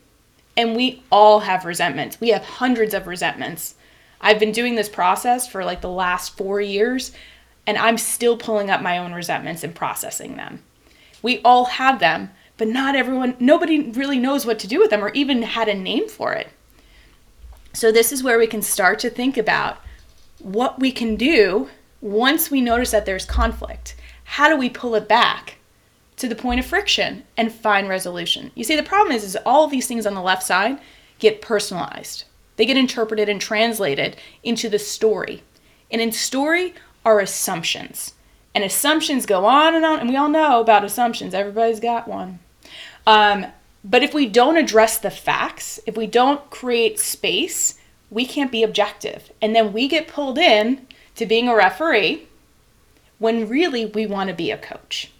And 0.56 0.76
we 0.76 1.02
all 1.10 1.40
have 1.40 1.64
resentments. 1.64 2.20
We 2.20 2.30
have 2.30 2.44
hundreds 2.44 2.94
of 2.94 3.06
resentments. 3.06 3.74
I've 4.20 4.38
been 4.38 4.52
doing 4.52 4.74
this 4.74 4.88
process 4.88 5.46
for 5.48 5.64
like 5.64 5.80
the 5.80 5.88
last 5.88 6.36
four 6.36 6.60
years 6.60 7.12
and 7.66 7.78
I'm 7.78 7.98
still 7.98 8.36
pulling 8.36 8.70
up 8.70 8.82
my 8.82 8.98
own 8.98 9.12
resentments 9.12 9.62
and 9.62 9.74
processing 9.74 10.36
them. 10.36 10.62
We 11.22 11.40
all 11.42 11.66
have 11.66 12.00
them, 12.00 12.30
but 12.56 12.68
not 12.68 12.96
everyone, 12.96 13.36
nobody 13.38 13.90
really 13.90 14.18
knows 14.18 14.44
what 14.44 14.58
to 14.60 14.66
do 14.66 14.80
with 14.80 14.90
them 14.90 15.04
or 15.04 15.10
even 15.10 15.42
had 15.42 15.68
a 15.68 15.74
name 15.74 16.08
for 16.08 16.32
it. 16.32 16.48
So, 17.72 17.92
this 17.92 18.10
is 18.10 18.24
where 18.24 18.38
we 18.38 18.48
can 18.48 18.62
start 18.62 18.98
to 19.00 19.10
think 19.10 19.36
about 19.36 19.78
what 20.40 20.81
we 20.81 20.92
can 20.92 21.16
do 21.16 21.68
once 22.00 22.50
we 22.50 22.61
notice 22.61 22.90
that 22.90 23.07
there's 23.07 23.24
conflict. 23.24 23.94
How 24.24 24.48
do 24.48 24.57
we 24.57 24.70
pull 24.70 24.94
it 24.94 25.09
back? 25.09 25.57
to 26.20 26.29
the 26.29 26.35
point 26.37 26.61
of 26.61 26.66
friction 26.66 27.24
and 27.38 27.50
find 27.50 27.88
resolution. 27.88 28.50
You 28.55 28.62
see, 28.62 28.76
the 28.76 28.83
problem 28.83 29.16
is, 29.16 29.24
is 29.24 29.37
all 29.46 29.66
these 29.66 29.87
things 29.87 30.07
on 30.07 30.14
the 30.14 30.20
left 30.20 30.42
side 30.42 30.79
get 31.18 31.40
personalized. 31.40 32.24
They 32.57 32.66
get 32.66 32.76
interpreted 32.76 33.31
and 33.31 33.40
translated 33.40 34.16
into 34.42 34.68
the 34.68 34.79
story. 34.79 35.42
And 35.90 36.03
in 36.03 36.12
story 36.12 36.74
are 37.07 37.20
assumptions. 37.20 38.12
And 38.55 38.62
assumptions 38.62 39.24
go 39.24 39.46
on 39.46 39.74
and 39.74 39.85
on, 39.85 40.00
and 40.00 40.11
we 40.11 40.16
all 40.16 40.29
know 40.29 40.61
about 40.61 40.85
assumptions. 40.85 41.33
Everybody's 41.33 41.81
got 41.81 42.07
one. 42.07 42.40
Um, 43.07 43.46
but 43.83 44.03
if 44.03 44.12
we 44.12 44.26
don't 44.26 44.59
address 44.59 44.98
the 44.98 45.11
facts, 45.11 45.81
if 45.87 45.96
we 45.96 46.07
don't 46.07 46.50
create 46.50 47.00
space, 47.00 47.79
we 48.10 48.26
can't 48.26 48.52
be 48.52 48.62
objective. 48.62 49.30
And 49.40 49.54
then 49.54 49.72
we 49.72 49.88
get 49.88 50.08
pulled 50.08 50.38
in 50.38 50.86
to 51.14 51.26
being 51.26 51.48
a 51.48 51.54
referee 51.54 52.26
when 53.18 53.48
really 53.48 53.86
we 53.86 54.06
want 54.06 54.28
to 54.28 54.34
be 54.34 54.50
a 54.50 54.58
coach. 54.58 55.12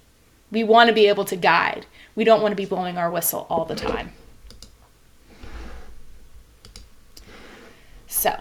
We 0.51 0.65
want 0.65 0.89
to 0.89 0.95
be 0.95 1.07
able 1.07 1.25
to 1.27 1.37
guide. 1.37 1.87
We 2.17 2.25
don't 2.25 2.43
want 2.43 2.53
to 2.53 2.57
be 2.57 2.65
blowing 2.65 2.99
our 2.99 3.11
whistle 3.11 3.47
all 3.49 3.65
the 3.65 3.77
time. 3.77 4.13
So, 8.09 8.41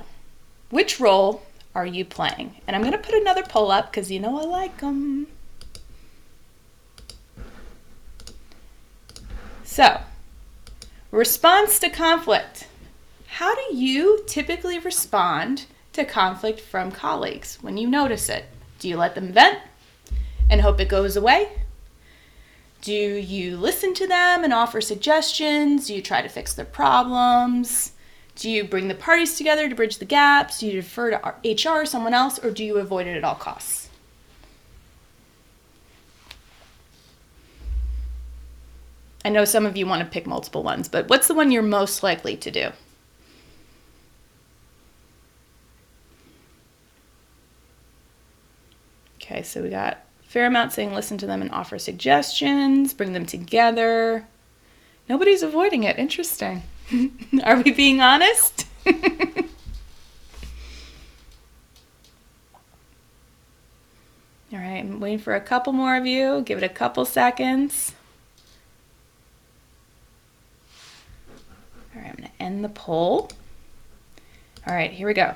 which 0.72 1.00
role 1.00 1.44
are 1.76 1.86
you 1.86 2.04
playing? 2.04 2.56
And 2.66 2.76
I'm 2.76 2.82
going 2.82 2.94
to 2.94 2.98
put 2.98 3.14
another 3.14 3.44
poll 3.44 3.70
up 3.70 3.92
because 3.92 4.10
you 4.10 4.20
know 4.20 4.40
I 4.40 4.46
like 4.46 4.80
them. 4.80 5.28
So, 9.64 10.02
response 11.12 11.78
to 11.80 11.90
conflict. 11.90 12.69
How 13.40 13.56
do 13.56 13.74
you 13.74 14.22
typically 14.28 14.80
respond 14.80 15.66
to 15.94 16.04
conflict 16.04 16.60
from 16.60 16.92
colleagues 16.92 17.58
when 17.62 17.78
you 17.78 17.88
notice 17.88 18.28
it? 18.28 18.44
Do 18.80 18.90
you 18.90 18.98
let 18.98 19.16
them 19.16 19.32
vent 19.32 19.60
and 20.50 20.60
hope 20.60 20.82
it 20.82 20.90
goes 20.90 21.16
away? 21.16 21.50
Do 22.82 22.92
you 22.92 23.56
listen 23.56 23.94
to 23.94 24.06
them 24.06 24.44
and 24.44 24.52
offer 24.52 24.82
suggestions? 24.82 25.88
Do 25.88 25.96
you 25.96 26.02
try 26.02 26.22
to 26.22 26.28
fix 26.28 26.54
their 26.54 26.66
problems? 26.66 27.94
Do 28.36 28.50
you 28.50 28.66
bring 28.66 28.90
the 28.90 28.94
parties 28.94 29.38
together 29.38 29.70
to 29.70 29.76
bridge 29.76 30.00
the 30.00 30.04
gaps? 30.04 30.60
Do 30.60 30.68
you 30.68 30.74
defer 30.74 31.12
to 31.12 31.36
HR, 31.46 31.84
or 31.84 31.86
someone 31.86 32.14
else, 32.14 32.44
or 32.44 32.52
do 32.52 32.66
you 32.66 32.78
avoid 32.78 33.08
it 33.08 33.16
at 33.16 33.24
all 33.24 33.36
costs? 33.36 33.88
I 39.24 39.30
know 39.30 39.46
some 39.46 39.66
of 39.66 39.78
you 39.78 39.88
want 39.88 40.02
to 40.02 40.10
pick 40.10 40.28
multiple 40.28 40.62
ones, 40.62 40.90
but 40.90 41.08
what's 41.08 41.30
the 41.30 41.34
one 41.34 41.52
you're 41.52 41.64
most 41.64 42.04
likely 42.04 42.36
to 42.36 42.52
do? 42.52 42.72
Okay, 49.30 49.44
so 49.44 49.62
we 49.62 49.70
got 49.70 50.00
fair 50.24 50.48
amount 50.48 50.74
saying 50.74 50.92
listen 50.92 51.20
to 51.20 51.28
them 51.28 51.44
and 51.44 51.52
offer 51.52 51.78
suggestions, 51.78 52.96
bring 52.96 53.14
them 53.14 53.28
together. 53.28 54.26
Nobody's 55.08 55.44
avoiding 55.44 55.84
it. 55.84 56.00
Interesting. 56.00 56.64
Are 57.44 57.62
we 57.62 57.72
being 57.72 58.02
honest? 58.02 58.66
All 58.88 58.94
right, 64.52 64.80
I'm 64.80 65.00
waiting 65.00 65.20
for 65.20 65.36
a 65.36 65.42
couple 65.42 65.74
more 65.74 65.96
of 65.96 66.08
you. 66.08 66.42
Give 66.42 66.58
it 66.58 66.64
a 66.64 66.70
couple 66.70 67.06
seconds. 67.06 67.94
All 71.96 72.02
right, 72.02 72.10
I'm 72.10 72.16
going 72.16 72.30
to 72.30 72.44
end 72.44 72.64
the 72.64 72.70
poll. 72.70 73.30
All 74.66 74.74
right, 74.74 74.92
here 74.92 75.06
we 75.06 75.14
go. 75.14 75.36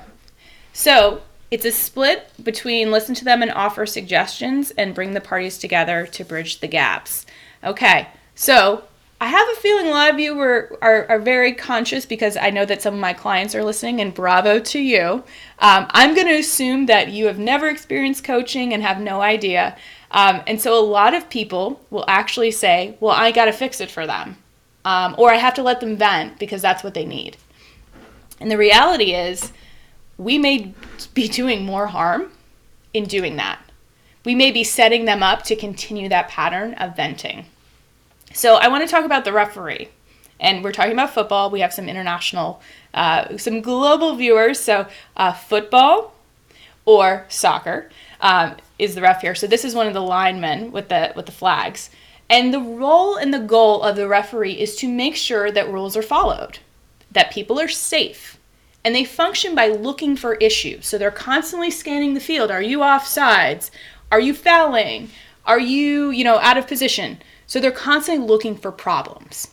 So 0.72 1.22
it's 1.54 1.64
a 1.64 1.70
split 1.70 2.28
between 2.42 2.90
listen 2.90 3.14
to 3.14 3.24
them 3.24 3.40
and 3.40 3.52
offer 3.52 3.86
suggestions 3.86 4.72
and 4.72 4.92
bring 4.92 5.14
the 5.14 5.20
parties 5.20 5.56
together 5.56 6.04
to 6.04 6.24
bridge 6.24 6.58
the 6.58 6.66
gaps. 6.66 7.26
Okay, 7.62 8.08
so 8.34 8.82
I 9.20 9.26
have 9.26 9.48
a 9.48 9.60
feeling 9.60 9.86
a 9.86 9.90
lot 9.90 10.10
of 10.10 10.18
you 10.18 10.34
were 10.34 10.76
are, 10.82 11.06
are 11.08 11.20
very 11.20 11.52
conscious 11.52 12.06
because 12.06 12.36
I 12.36 12.50
know 12.50 12.64
that 12.64 12.82
some 12.82 12.94
of 12.94 12.98
my 12.98 13.12
clients 13.12 13.54
are 13.54 13.62
listening, 13.62 14.00
and 14.00 14.12
bravo 14.12 14.58
to 14.58 14.80
you. 14.80 15.22
Um, 15.60 15.86
I'm 15.90 16.16
going 16.16 16.26
to 16.26 16.40
assume 16.40 16.86
that 16.86 17.10
you 17.10 17.26
have 17.26 17.38
never 17.38 17.68
experienced 17.68 18.24
coaching 18.24 18.74
and 18.74 18.82
have 18.82 18.98
no 18.98 19.20
idea. 19.20 19.76
Um, 20.10 20.42
and 20.48 20.60
so 20.60 20.76
a 20.76 20.82
lot 20.84 21.14
of 21.14 21.30
people 21.30 21.80
will 21.90 22.04
actually 22.08 22.50
say, 22.50 22.96
Well, 22.98 23.14
I 23.14 23.30
got 23.30 23.44
to 23.44 23.52
fix 23.52 23.80
it 23.80 23.92
for 23.92 24.08
them. 24.08 24.38
Um, 24.84 25.14
or 25.18 25.30
I 25.30 25.36
have 25.36 25.54
to 25.54 25.62
let 25.62 25.78
them 25.78 25.96
vent 25.96 26.40
because 26.40 26.62
that's 26.62 26.82
what 26.82 26.94
they 26.94 27.06
need. 27.06 27.36
And 28.40 28.50
the 28.50 28.58
reality 28.58 29.14
is, 29.14 29.52
we 30.18 30.38
may 30.38 30.74
be 31.14 31.28
doing 31.28 31.64
more 31.64 31.88
harm 31.88 32.30
in 32.92 33.04
doing 33.04 33.36
that. 33.36 33.60
We 34.24 34.34
may 34.34 34.50
be 34.50 34.64
setting 34.64 35.04
them 35.04 35.22
up 35.22 35.42
to 35.44 35.56
continue 35.56 36.08
that 36.08 36.28
pattern 36.28 36.74
of 36.74 36.96
venting. 36.96 37.46
So 38.32 38.56
I 38.56 38.68
want 38.68 38.84
to 38.84 38.90
talk 38.90 39.04
about 39.04 39.24
the 39.24 39.32
referee. 39.32 39.88
And 40.40 40.64
we're 40.64 40.72
talking 40.72 40.92
about 40.92 41.14
football. 41.14 41.50
We 41.50 41.60
have 41.60 41.72
some 41.72 41.88
international, 41.88 42.60
uh, 42.92 43.36
some 43.38 43.60
global 43.60 44.16
viewers. 44.16 44.58
So 44.58 44.86
uh, 45.16 45.32
football 45.32 46.14
or 46.84 47.26
soccer 47.28 47.90
um, 48.20 48.56
is 48.78 48.94
the 48.94 49.02
ref 49.02 49.20
here. 49.20 49.34
So 49.34 49.46
this 49.46 49.64
is 49.64 49.74
one 49.74 49.86
of 49.86 49.94
the 49.94 50.02
linemen 50.02 50.72
with 50.72 50.88
the 50.88 51.12
with 51.14 51.26
the 51.26 51.32
flags. 51.32 51.90
And 52.28 52.52
the 52.52 52.60
role 52.60 53.16
and 53.16 53.32
the 53.32 53.38
goal 53.38 53.82
of 53.82 53.96
the 53.96 54.08
referee 54.08 54.58
is 54.58 54.76
to 54.76 54.88
make 54.88 55.14
sure 55.14 55.50
that 55.52 55.70
rules 55.70 55.96
are 55.96 56.02
followed, 56.02 56.58
that 57.12 57.30
people 57.30 57.60
are 57.60 57.68
safe, 57.68 58.33
and 58.84 58.94
they 58.94 59.04
function 59.04 59.54
by 59.54 59.68
looking 59.68 60.14
for 60.14 60.34
issues. 60.34 60.86
So 60.86 60.98
they're 60.98 61.10
constantly 61.10 61.70
scanning 61.70 62.14
the 62.14 62.20
field. 62.20 62.50
Are 62.50 62.62
you 62.62 62.80
offsides? 62.80 63.70
Are 64.12 64.20
you 64.20 64.34
fouling? 64.34 65.10
Are 65.46 65.58
you, 65.58 66.10
you 66.10 66.22
know, 66.22 66.38
out 66.38 66.58
of 66.58 66.68
position? 66.68 67.18
So 67.46 67.60
they're 67.60 67.70
constantly 67.70 68.26
looking 68.26 68.56
for 68.56 68.70
problems. 68.70 69.48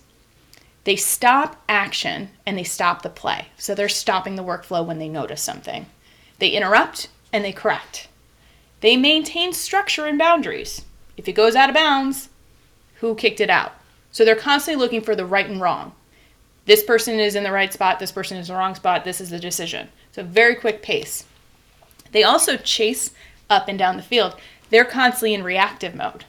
They 0.83 0.95
stop 0.95 1.61
action 1.69 2.29
and 2.45 2.57
they 2.57 2.63
stop 2.63 3.01
the 3.01 3.09
play. 3.09 3.47
So 3.57 3.73
they're 3.73 3.89
stopping 3.89 4.35
the 4.35 4.43
workflow 4.43 4.85
when 4.85 4.99
they 4.99 5.09
notice 5.09 5.41
something. 5.41 5.85
They 6.39 6.49
interrupt 6.49 7.07
and 7.31 7.45
they 7.45 7.51
correct. 7.51 8.07
They 8.81 8.97
maintain 8.97 9.53
structure 9.53 10.05
and 10.05 10.17
boundaries. 10.17 10.85
If 11.15 11.27
it 11.27 11.33
goes 11.33 11.55
out 11.55 11.69
of 11.69 11.75
bounds, 11.75 12.29
who 12.95 13.15
kicked 13.15 13.39
it 13.39 13.49
out? 13.49 13.73
So 14.11 14.25
they're 14.25 14.35
constantly 14.35 14.81
looking 14.81 15.01
for 15.01 15.15
the 15.15 15.25
right 15.25 15.47
and 15.47 15.61
wrong. 15.61 15.93
This 16.65 16.83
person 16.83 17.19
is 17.19 17.35
in 17.35 17.43
the 17.43 17.51
right 17.51 17.73
spot, 17.73 17.99
this 17.99 18.11
person 18.11 18.37
is 18.37 18.49
in 18.49 18.53
the 18.53 18.59
wrong 18.59 18.75
spot, 18.75 19.03
this 19.03 19.19
is 19.19 19.29
the 19.29 19.39
decision. 19.39 19.89
So 20.11 20.23
very 20.23 20.55
quick 20.55 20.81
pace. 20.81 21.25
They 22.11 22.23
also 22.23 22.57
chase 22.57 23.11
up 23.49 23.67
and 23.67 23.79
down 23.79 23.97
the 23.97 24.03
field. 24.03 24.35
They're 24.69 24.85
constantly 24.85 25.33
in 25.33 25.43
reactive 25.43 25.95
mode. 25.95 26.25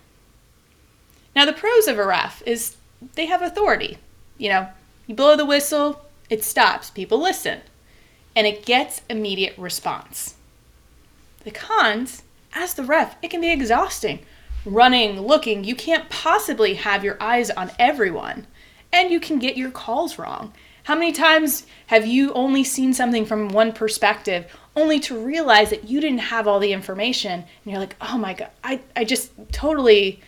Now, 1.35 1.45
the 1.45 1.53
pros 1.53 1.87
of 1.87 1.99
a 1.99 2.07
ref 2.07 2.43
is 2.47 2.77
they 3.15 3.27
have 3.27 3.43
authority. 3.43 3.99
You 4.39 4.51
know, 4.51 4.69
you 5.07 5.15
blow 5.15 5.37
the 5.37 5.47
whistle, 5.47 6.05
it 6.29 6.45
stops, 6.45 6.91
people 6.91 7.21
listen, 7.21 7.61
and 8.35 8.47
it 8.47 8.65
gets 8.65 9.03
immediate 9.09 9.57
response. 9.59 10.35
The 11.45 11.51
cons, 11.51 12.23
as 12.55 12.75
the 12.75 12.85
ref, 12.85 13.17
it 13.23 13.29
can 13.29 13.41
be 13.41 13.51
exhausting. 13.51 14.21
Running, 14.65 15.21
looking, 15.21 15.65
you 15.65 15.75
can't 15.75 16.09
possibly 16.09 16.75
have 16.75 17.05
your 17.05 17.17
eyes 17.21 17.51
on 17.51 17.73
everyone, 17.79 18.47
and 18.93 19.11
you 19.11 19.21
can 19.21 19.39
get 19.39 19.57
your 19.57 19.71
calls 19.71 20.19
wrong. 20.19 20.53
How 20.85 20.95
many 20.95 21.13
times 21.13 21.67
have 21.87 22.07
you 22.07 22.33
only 22.33 22.65
seen 22.65 22.93
something 22.93 23.25
from 23.25 23.49
one 23.49 23.73
perspective 23.73 24.47
only 24.75 24.99
to 25.01 25.19
realize 25.19 25.71
that 25.71 25.89
you 25.89 26.01
didn't 26.01 26.19
have 26.19 26.49
all 26.49 26.59
the 26.59 26.73
information 26.73 27.33
and 27.33 27.47
you're 27.65 27.79
like, 27.79 27.97
oh 28.01 28.19
my 28.19 28.35
God, 28.35 28.51
I, 28.65 28.81
I 28.97 29.05
just 29.05 29.31
totally 29.53 30.21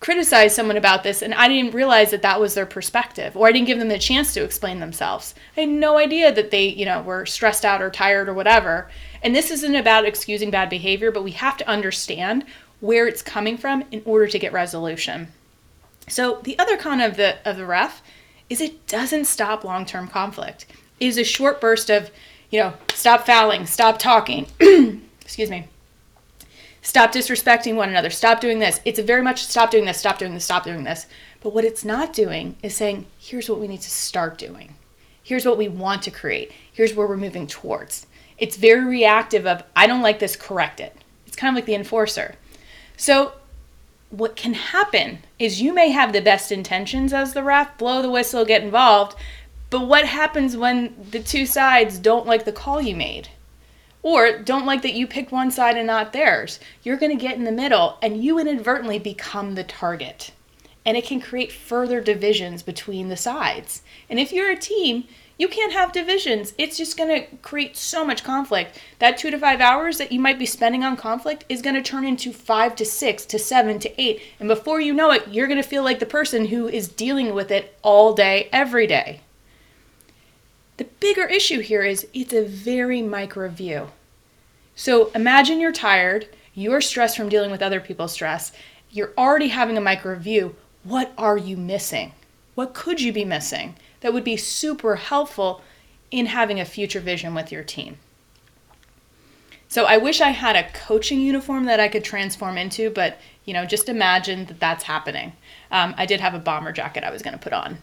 criticized 0.00 0.56
someone 0.56 0.76
about 0.76 1.02
this 1.02 1.22
and 1.22 1.32
I 1.32 1.48
didn't 1.48 1.74
realize 1.74 2.10
that 2.10 2.22
that 2.22 2.40
was 2.40 2.54
their 2.54 2.66
perspective 2.66 3.36
or 3.36 3.46
I 3.46 3.52
didn't 3.52 3.68
give 3.68 3.78
them 3.78 3.88
the 3.88 3.98
chance 3.98 4.34
to 4.34 4.42
explain 4.42 4.80
themselves. 4.80 5.34
I 5.56 5.60
had 5.60 5.68
no 5.70 5.96
idea 5.96 6.32
that 6.32 6.50
they, 6.50 6.66
you 6.66 6.84
know, 6.84 7.00
were 7.00 7.24
stressed 7.24 7.64
out 7.64 7.80
or 7.80 7.90
tired 7.90 8.28
or 8.28 8.34
whatever. 8.34 8.90
And 9.22 9.34
this 9.34 9.50
isn't 9.50 9.76
about 9.76 10.04
excusing 10.04 10.50
bad 10.50 10.68
behavior, 10.68 11.10
but 11.10 11.24
we 11.24 11.30
have 11.32 11.56
to 11.58 11.68
understand 11.68 12.44
where 12.80 13.06
it's 13.06 13.22
coming 13.22 13.56
from 13.56 13.84
in 13.92 14.02
order 14.04 14.26
to 14.26 14.38
get 14.38 14.52
resolution. 14.52 15.28
So 16.08 16.40
the 16.42 16.58
other 16.58 16.76
con 16.76 17.00
of 17.00 17.16
the 17.16 17.36
of 17.48 17.56
the 17.56 17.66
ref 17.66 18.02
is 18.50 18.60
it 18.60 18.86
doesn't 18.86 19.24
stop 19.24 19.64
long-term 19.64 20.08
conflict. 20.08 20.66
It 21.00 21.06
is 21.06 21.18
a 21.18 21.24
short 21.24 21.60
burst 21.60 21.90
of, 21.90 22.10
you 22.50 22.60
know, 22.60 22.74
stop 22.92 23.26
fouling, 23.26 23.66
stop 23.66 23.98
talking. 23.98 24.46
Excuse 25.20 25.50
me 25.50 25.68
stop 26.84 27.10
disrespecting 27.12 27.74
one 27.74 27.88
another, 27.88 28.10
stop 28.10 28.40
doing 28.40 28.60
this. 28.60 28.80
It's 28.84 29.00
very 29.00 29.22
much 29.22 29.44
stop 29.44 29.70
doing 29.70 29.86
this, 29.86 29.98
stop 29.98 30.18
doing 30.18 30.34
this, 30.34 30.44
stop 30.44 30.64
doing 30.64 30.84
this. 30.84 31.06
But 31.40 31.52
what 31.52 31.64
it's 31.64 31.84
not 31.84 32.12
doing 32.12 32.56
is 32.62 32.76
saying, 32.76 33.06
here's 33.18 33.48
what 33.48 33.58
we 33.58 33.66
need 33.66 33.80
to 33.80 33.90
start 33.90 34.38
doing. 34.38 34.74
Here's 35.22 35.46
what 35.46 35.58
we 35.58 35.68
want 35.68 36.02
to 36.02 36.10
create. 36.10 36.52
Here's 36.72 36.94
where 36.94 37.06
we're 37.06 37.16
moving 37.16 37.46
towards. 37.46 38.06
It's 38.36 38.56
very 38.56 38.84
reactive 38.84 39.46
of, 39.46 39.64
I 39.74 39.86
don't 39.86 40.02
like 40.02 40.18
this, 40.18 40.36
correct 40.36 40.78
it. 40.78 40.94
It's 41.26 41.36
kind 41.36 41.50
of 41.50 41.56
like 41.56 41.66
the 41.66 41.74
enforcer. 41.74 42.34
So 42.96 43.32
what 44.16 44.36
can 44.36 44.54
happen 44.54 45.18
is 45.38 45.60
you 45.60 45.72
may 45.72 45.90
have 45.90 46.12
the 46.12 46.20
best 46.20 46.52
intentions 46.52 47.12
as 47.12 47.32
the 47.32 47.42
ref, 47.42 47.76
blow 47.78 48.02
the 48.02 48.10
whistle, 48.10 48.44
get 48.44 48.62
involved, 48.62 49.16
but 49.70 49.86
what 49.86 50.06
happens 50.06 50.56
when 50.56 50.94
the 51.10 51.20
two 51.20 51.46
sides 51.46 51.98
don't 51.98 52.26
like 52.26 52.44
the 52.44 52.52
call 52.52 52.80
you 52.80 52.94
made? 52.96 53.28
or 54.04 54.38
don't 54.38 54.66
like 54.66 54.82
that 54.82 54.92
you 54.92 55.06
picked 55.06 55.32
one 55.32 55.50
side 55.50 55.78
and 55.78 55.86
not 55.86 56.12
theirs. 56.12 56.60
You're 56.82 56.98
going 56.98 57.16
to 57.16 57.20
get 57.20 57.36
in 57.36 57.44
the 57.44 57.50
middle 57.50 57.96
and 58.02 58.22
you 58.22 58.38
inadvertently 58.38 58.98
become 58.98 59.54
the 59.54 59.64
target. 59.64 60.30
and 60.86 60.98
it 60.98 61.06
can 61.06 61.18
create 61.20 61.50
further 61.50 62.02
divisions 62.02 62.62
between 62.62 63.08
the 63.08 63.16
sides. 63.16 63.80
And 64.10 64.20
if 64.20 64.32
you're 64.32 64.50
a 64.50 64.56
team, 64.56 65.04
you 65.36 65.48
can't 65.48 65.72
have 65.72 65.92
divisions. 65.92 66.54
It's 66.58 66.76
just 66.76 66.96
going 66.96 67.08
to 67.08 67.36
create 67.38 67.76
so 67.76 68.04
much 68.04 68.22
conflict. 68.22 68.78
That 69.00 69.18
two 69.18 69.30
to 69.30 69.38
five 69.38 69.60
hours 69.60 69.98
that 69.98 70.12
you 70.12 70.20
might 70.20 70.38
be 70.38 70.46
spending 70.46 70.84
on 70.84 70.96
conflict 70.96 71.44
is 71.48 71.62
going 71.62 71.74
to 71.74 71.82
turn 71.82 72.04
into 72.04 72.32
five 72.32 72.76
to 72.76 72.84
six 72.84 73.26
to 73.26 73.38
seven 73.38 73.80
to 73.80 74.00
eight. 74.00 74.22
And 74.38 74.48
before 74.48 74.80
you 74.80 74.92
know 74.92 75.10
it, 75.10 75.26
you're 75.28 75.48
going 75.48 75.62
to 75.62 75.68
feel 75.68 75.82
like 75.82 75.98
the 75.98 76.06
person 76.06 76.46
who 76.46 76.68
is 76.68 76.88
dealing 76.88 77.34
with 77.34 77.50
it 77.50 77.76
all 77.82 78.14
day, 78.14 78.48
every 78.52 78.86
day. 78.86 79.20
The 80.76 80.84
bigger 80.84 81.24
issue 81.24 81.60
here 81.60 81.82
is 81.82 82.06
it's 82.14 82.32
a 82.32 82.44
very 82.44 83.02
micro 83.02 83.48
view. 83.48 83.88
So 84.76 85.10
imagine 85.14 85.60
you're 85.60 85.72
tired, 85.72 86.28
you're 86.54 86.80
stressed 86.80 87.16
from 87.16 87.28
dealing 87.28 87.50
with 87.50 87.62
other 87.62 87.80
people's 87.80 88.12
stress, 88.12 88.52
you're 88.90 89.12
already 89.18 89.48
having 89.48 89.76
a 89.76 89.80
micro 89.80 90.16
view. 90.16 90.54
What 90.84 91.12
are 91.16 91.38
you 91.38 91.56
missing? 91.56 92.12
What 92.54 92.74
could 92.74 93.00
you 93.00 93.12
be 93.12 93.24
missing 93.24 93.76
that 94.04 94.12
would 94.12 94.22
be 94.22 94.36
super 94.36 94.96
helpful 94.96 95.62
in 96.10 96.26
having 96.26 96.60
a 96.60 96.64
future 96.66 97.00
vision 97.00 97.34
with 97.34 97.50
your 97.50 97.64
team? 97.64 97.96
So 99.66 99.86
I 99.86 99.96
wish 99.96 100.20
I 100.20 100.28
had 100.28 100.56
a 100.56 100.70
coaching 100.72 101.22
uniform 101.22 101.64
that 101.64 101.80
I 101.80 101.88
could 101.88 102.04
transform 102.04 102.58
into, 102.58 102.90
but 102.90 103.18
you 103.46 103.54
know, 103.54 103.64
just 103.64 103.88
imagine 103.88 104.44
that 104.44 104.60
that's 104.60 104.84
happening. 104.84 105.32
Um, 105.70 105.94
I 105.96 106.04
did 106.04 106.20
have 106.20 106.34
a 106.34 106.38
bomber 106.38 106.70
jacket 106.70 107.02
I 107.02 107.10
was 107.10 107.22
going 107.22 107.32
to 107.32 107.42
put 107.42 107.54
on, 107.54 107.78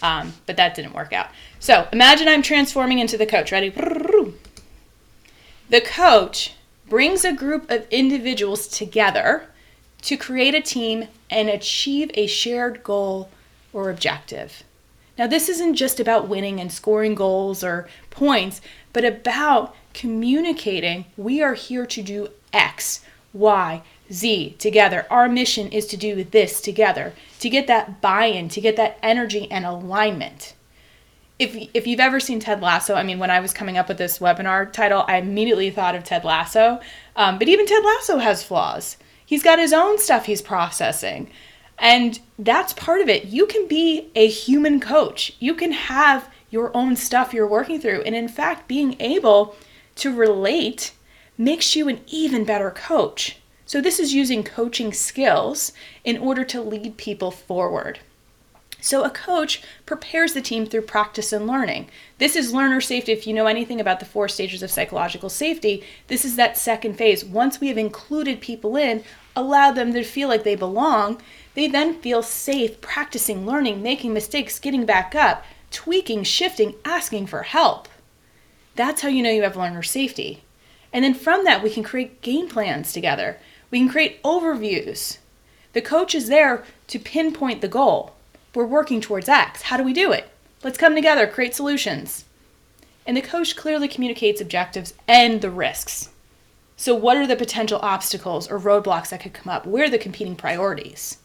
um, 0.00 0.34
but 0.46 0.56
that 0.58 0.76
didn't 0.76 0.92
work 0.92 1.12
out. 1.12 1.30
So 1.58 1.88
imagine 1.92 2.28
I'm 2.28 2.42
transforming 2.42 3.00
into 3.00 3.16
the 3.16 3.26
coach. 3.26 3.50
Ready? 3.50 3.70
The 5.70 5.80
coach 5.80 6.54
brings 6.88 7.24
a 7.24 7.32
group 7.32 7.68
of 7.68 7.88
individuals 7.90 8.68
together 8.68 9.48
to 10.02 10.16
create 10.16 10.54
a 10.54 10.62
team 10.62 11.08
and 11.28 11.48
achieve 11.48 12.12
a 12.14 12.28
shared 12.28 12.84
goal 12.84 13.28
or 13.72 13.90
objective. 13.90 14.62
Now, 15.16 15.26
this 15.26 15.48
isn't 15.48 15.74
just 15.74 16.00
about 16.00 16.28
winning 16.28 16.60
and 16.60 16.72
scoring 16.72 17.14
goals 17.14 17.62
or 17.62 17.88
points, 18.10 18.60
but 18.92 19.04
about 19.04 19.74
communicating 19.92 21.04
we 21.16 21.40
are 21.40 21.54
here 21.54 21.86
to 21.86 22.02
do 22.02 22.28
X, 22.52 23.00
Y, 23.32 23.82
Z 24.12 24.56
together. 24.58 25.06
Our 25.10 25.28
mission 25.28 25.68
is 25.68 25.86
to 25.86 25.96
do 25.96 26.24
this 26.24 26.60
together, 26.60 27.14
to 27.40 27.48
get 27.48 27.66
that 27.68 28.00
buy 28.00 28.26
in, 28.26 28.48
to 28.50 28.60
get 28.60 28.76
that 28.76 28.98
energy 29.02 29.50
and 29.50 29.64
alignment. 29.64 30.54
If, 31.38 31.68
if 31.74 31.86
you've 31.86 32.00
ever 32.00 32.20
seen 32.20 32.38
Ted 32.38 32.60
Lasso, 32.60 32.94
I 32.94 33.02
mean, 33.02 33.18
when 33.18 33.30
I 33.30 33.40
was 33.40 33.52
coming 33.52 33.76
up 33.76 33.88
with 33.88 33.98
this 33.98 34.18
webinar 34.18 34.72
title, 34.72 35.04
I 35.08 35.16
immediately 35.16 35.70
thought 35.70 35.96
of 35.96 36.04
Ted 36.04 36.24
Lasso. 36.24 36.80
Um, 37.16 37.38
but 37.38 37.48
even 37.48 37.66
Ted 37.66 37.84
Lasso 37.84 38.18
has 38.18 38.44
flaws. 38.44 38.96
He's 39.26 39.42
got 39.42 39.58
his 39.58 39.72
own 39.72 39.98
stuff 39.98 40.26
he's 40.26 40.42
processing. 40.42 41.30
And 41.78 42.20
that's 42.38 42.72
part 42.72 43.00
of 43.00 43.08
it. 43.08 43.26
You 43.26 43.46
can 43.46 43.66
be 43.66 44.10
a 44.14 44.28
human 44.28 44.80
coach. 44.80 45.32
You 45.38 45.54
can 45.54 45.72
have 45.72 46.28
your 46.50 46.74
own 46.76 46.96
stuff 46.96 47.34
you're 47.34 47.46
working 47.46 47.80
through. 47.80 48.02
And 48.02 48.14
in 48.14 48.28
fact, 48.28 48.68
being 48.68 48.96
able 49.00 49.56
to 49.96 50.14
relate 50.14 50.92
makes 51.36 51.74
you 51.74 51.88
an 51.88 52.00
even 52.06 52.44
better 52.44 52.70
coach. 52.70 53.38
So, 53.66 53.80
this 53.80 53.98
is 53.98 54.14
using 54.14 54.44
coaching 54.44 54.92
skills 54.92 55.72
in 56.04 56.18
order 56.18 56.44
to 56.44 56.60
lead 56.60 56.96
people 56.96 57.30
forward. 57.30 57.98
So, 58.80 59.02
a 59.02 59.10
coach 59.10 59.62
prepares 59.86 60.34
the 60.34 60.42
team 60.42 60.66
through 60.66 60.82
practice 60.82 61.32
and 61.32 61.46
learning. 61.46 61.88
This 62.18 62.36
is 62.36 62.52
learner 62.52 62.82
safety. 62.82 63.12
If 63.12 63.26
you 63.26 63.32
know 63.32 63.46
anything 63.46 63.80
about 63.80 64.00
the 64.00 64.06
four 64.06 64.28
stages 64.28 64.62
of 64.62 64.70
psychological 64.70 65.30
safety, 65.30 65.82
this 66.08 66.24
is 66.24 66.36
that 66.36 66.58
second 66.58 66.98
phase. 66.98 67.24
Once 67.24 67.60
we 67.60 67.68
have 67.68 67.78
included 67.78 68.42
people 68.42 68.76
in, 68.76 69.02
allow 69.34 69.72
them 69.72 69.94
to 69.94 70.04
feel 70.04 70.28
like 70.28 70.44
they 70.44 70.54
belong, 70.54 71.22
they 71.54 71.68
then 71.68 71.94
feel 72.00 72.22
safe 72.22 72.80
practicing, 72.80 73.46
learning, 73.46 73.82
making 73.82 74.12
mistakes, 74.12 74.58
getting 74.58 74.84
back 74.84 75.14
up, 75.14 75.44
tweaking, 75.70 76.24
shifting, 76.24 76.74
asking 76.84 77.26
for 77.26 77.42
help. 77.42 77.88
That's 78.74 79.02
how 79.02 79.08
you 79.08 79.22
know 79.22 79.30
you 79.30 79.42
have 79.42 79.56
learner 79.56 79.82
safety. 79.82 80.42
And 80.92 81.04
then 81.04 81.14
from 81.14 81.44
that, 81.44 81.62
we 81.62 81.70
can 81.70 81.82
create 81.82 82.22
game 82.22 82.48
plans 82.48 82.92
together. 82.92 83.38
We 83.70 83.78
can 83.78 83.88
create 83.88 84.22
overviews. 84.22 85.18
The 85.72 85.82
coach 85.82 86.14
is 86.14 86.28
there 86.28 86.64
to 86.88 86.98
pinpoint 86.98 87.60
the 87.60 87.68
goal 87.68 88.14
we're 88.54 88.64
working 88.64 89.00
towards 89.00 89.28
X. 89.28 89.62
How 89.62 89.76
do 89.76 89.82
we 89.82 89.92
do 89.92 90.12
it? 90.12 90.28
Let's 90.62 90.78
come 90.78 90.94
together, 90.94 91.26
create 91.26 91.54
solutions. 91.54 92.24
And 93.06 93.16
the 93.16 93.22
coach 93.22 93.56
clearly 93.56 93.88
communicates 93.88 94.40
objectives 94.40 94.94
and 95.08 95.40
the 95.40 95.50
risks. 95.50 96.10
So, 96.76 96.94
what 96.94 97.16
are 97.16 97.26
the 97.26 97.36
potential 97.36 97.78
obstacles 97.82 98.48
or 98.50 98.58
roadblocks 98.58 99.10
that 99.10 99.20
could 99.20 99.34
come 99.34 99.52
up? 99.52 99.66
Where 99.66 99.84
are 99.84 99.90
the 99.90 99.98
competing 99.98 100.36
priorities? 100.36 101.18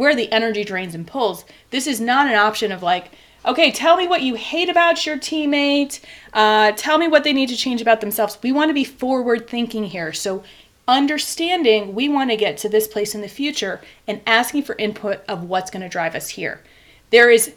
Where 0.00 0.16
the 0.16 0.32
energy 0.32 0.64
drains 0.64 0.94
and 0.94 1.06
pulls? 1.06 1.44
This 1.68 1.86
is 1.86 2.00
not 2.00 2.26
an 2.26 2.34
option 2.34 2.72
of 2.72 2.82
like, 2.82 3.10
okay, 3.44 3.70
tell 3.70 3.98
me 3.98 4.08
what 4.08 4.22
you 4.22 4.34
hate 4.34 4.70
about 4.70 5.04
your 5.04 5.18
teammate. 5.18 6.00
Uh, 6.32 6.72
tell 6.72 6.96
me 6.96 7.06
what 7.06 7.22
they 7.22 7.34
need 7.34 7.50
to 7.50 7.54
change 7.54 7.82
about 7.82 8.00
themselves. 8.00 8.38
We 8.42 8.50
want 8.50 8.70
to 8.70 8.74
be 8.74 8.82
forward 8.82 9.46
thinking 9.46 9.84
here. 9.84 10.14
So, 10.14 10.42
understanding 10.88 11.94
we 11.94 12.08
want 12.08 12.30
to 12.30 12.36
get 12.38 12.56
to 12.56 12.68
this 12.70 12.88
place 12.88 13.14
in 13.14 13.20
the 13.20 13.28
future 13.28 13.82
and 14.06 14.22
asking 14.26 14.62
for 14.62 14.74
input 14.76 15.20
of 15.28 15.44
what's 15.44 15.70
going 15.70 15.82
to 15.82 15.88
drive 15.90 16.14
us 16.14 16.30
here. 16.30 16.62
There 17.10 17.30
is 17.30 17.52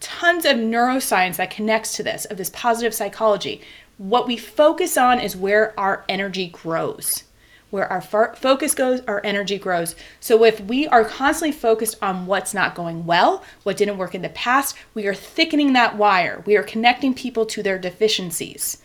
tons 0.00 0.44
of 0.44 0.56
neuroscience 0.56 1.36
that 1.36 1.50
connects 1.50 1.96
to 1.96 2.02
this, 2.02 2.26
of 2.26 2.36
this 2.36 2.50
positive 2.50 2.92
psychology. 2.92 3.62
What 3.96 4.26
we 4.26 4.36
focus 4.36 4.98
on 4.98 5.18
is 5.18 5.34
where 5.34 5.72
our 5.80 6.04
energy 6.10 6.48
grows. 6.48 7.24
Where 7.70 7.86
our 7.86 8.00
focus 8.00 8.74
goes, 8.74 9.00
our 9.06 9.20
energy 9.24 9.56
grows. 9.56 9.94
So, 10.18 10.44
if 10.44 10.60
we 10.60 10.88
are 10.88 11.04
constantly 11.04 11.56
focused 11.56 11.96
on 12.02 12.26
what's 12.26 12.52
not 12.52 12.74
going 12.74 13.06
well, 13.06 13.44
what 13.62 13.76
didn't 13.76 13.98
work 13.98 14.14
in 14.14 14.22
the 14.22 14.28
past, 14.28 14.76
we 14.92 15.06
are 15.06 15.14
thickening 15.14 15.72
that 15.74 15.96
wire. 15.96 16.42
We 16.46 16.56
are 16.56 16.64
connecting 16.64 17.14
people 17.14 17.46
to 17.46 17.62
their 17.62 17.78
deficiencies. 17.78 18.78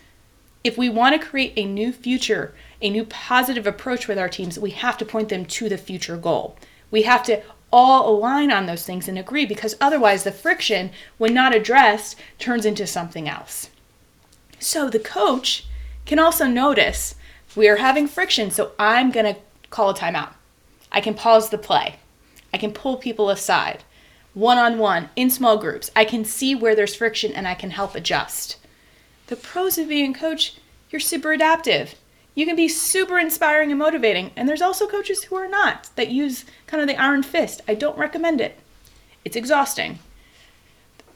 If 0.64 0.78
we 0.78 0.90
want 0.90 1.20
to 1.20 1.28
create 1.28 1.54
a 1.56 1.66
new 1.66 1.92
future 1.92 2.54
a 2.82 2.90
new 2.90 3.06
positive 3.06 3.66
approach 3.66 4.08
with 4.08 4.20
our 4.20 4.30
teams, 4.30 4.60
we 4.60 4.72
have 4.72 4.98
to 4.98 5.06
point 5.06 5.30
them 5.30 5.46
to 5.46 5.70
the 5.70 5.78
future 5.78 6.18
goal. 6.18 6.56
We 6.92 7.02
have 7.04 7.24
to 7.24 7.42
all 7.72 8.08
align 8.08 8.52
on 8.52 8.68
those 8.68 8.86
things 8.86 9.08
and 9.08 9.18
agree 9.18 9.46
because 9.46 9.76
otherwise 9.82 10.24
the 10.24 10.32
friction, 10.32 10.92
when 11.18 11.34
not 11.34 11.56
addressed, 11.56 12.16
turns 12.38 12.66
into 12.66 12.86
something 12.86 13.28
else. 13.28 13.70
So 14.60 14.90
the 14.90 15.00
coach 15.00 15.66
can 16.06 16.20
also 16.20 16.46
notice 16.46 17.16
we 17.56 17.68
are 17.68 17.78
having 17.78 18.08
friction, 18.08 18.52
so 18.52 18.74
I'm 18.78 19.12
going 19.12 19.34
to 19.34 19.40
call 19.70 19.90
a 19.90 19.94
timeout. 19.94 20.34
I 20.92 21.02
can 21.02 21.14
pause 21.14 21.50
the 21.50 21.58
play. 21.58 21.96
I 22.54 22.58
can 22.58 22.72
pull 22.72 22.98
people 22.98 23.30
aside, 23.30 23.84
one 24.34 24.58
on 24.58 24.78
one, 24.78 25.10
in 25.16 25.30
small 25.30 25.58
groups. 25.58 25.92
I 25.96 26.06
can 26.06 26.24
see 26.24 26.56
where 26.56 26.76
there's 26.76 26.96
friction 26.96 27.34
and 27.34 27.48
I 27.48 27.54
can 27.54 27.72
help 27.72 27.96
adjust. 27.96 28.58
The 29.28 29.36
pros 29.36 29.78
of 29.78 29.90
being 29.90 30.16
a 30.16 30.20
coach, 30.20 30.58
you're 30.90 31.00
super 31.00 31.34
adaptive. 31.34 31.96
You 32.36 32.46
can 32.46 32.56
be 32.56 32.68
super 32.68 33.18
inspiring 33.18 33.72
and 33.72 33.80
motivating, 33.80 34.32
and 34.36 34.48
there's 34.48 34.62
also 34.62 34.88
coaches 34.88 35.24
who 35.24 35.36
are 35.36 35.48
not, 35.48 35.90
that 35.96 36.10
use 36.10 36.46
kind 36.68 36.82
of 36.82 36.88
the 36.88 37.02
iron 37.02 37.24
fist. 37.24 37.62
I 37.68 37.76
don't 37.76 37.98
recommend 37.98 38.42
it. 38.42 38.60
It's 39.24 39.38
exhausting. 39.38 40.00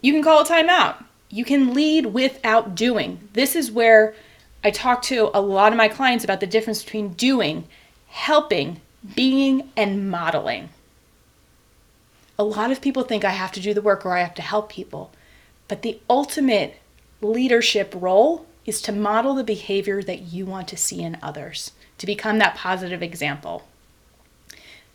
You 0.01 0.13
can 0.13 0.23
call 0.23 0.41
a 0.41 0.45
timeout. 0.45 1.03
You 1.29 1.45
can 1.45 1.73
lead 1.73 2.07
without 2.07 2.73
doing. 2.73 3.29
This 3.33 3.55
is 3.55 3.71
where 3.71 4.15
I 4.63 4.71
talk 4.71 5.01
to 5.03 5.31
a 5.33 5.41
lot 5.41 5.71
of 5.71 5.77
my 5.77 5.87
clients 5.87 6.23
about 6.23 6.41
the 6.41 6.47
difference 6.47 6.83
between 6.83 7.13
doing, 7.13 7.65
helping, 8.07 8.81
being, 9.15 9.69
and 9.77 10.09
modeling. 10.09 10.69
A 12.37 12.43
lot 12.43 12.71
of 12.71 12.81
people 12.81 13.03
think 13.03 13.23
I 13.23 13.31
have 13.31 13.51
to 13.53 13.61
do 13.61 13.73
the 13.73 13.81
work 13.81 14.05
or 14.05 14.15
I 14.15 14.21
have 14.21 14.35
to 14.35 14.41
help 14.41 14.69
people. 14.69 15.11
But 15.67 15.81
the 15.81 15.99
ultimate 16.09 16.77
leadership 17.21 17.93
role 17.95 18.45
is 18.65 18.81
to 18.81 18.91
model 18.91 19.33
the 19.33 19.43
behavior 19.43 20.01
that 20.03 20.21
you 20.21 20.45
want 20.45 20.67
to 20.69 20.77
see 20.77 21.01
in 21.01 21.17
others, 21.21 21.71
to 21.97 22.05
become 22.05 22.37
that 22.37 22.55
positive 22.55 23.01
example. 23.01 23.67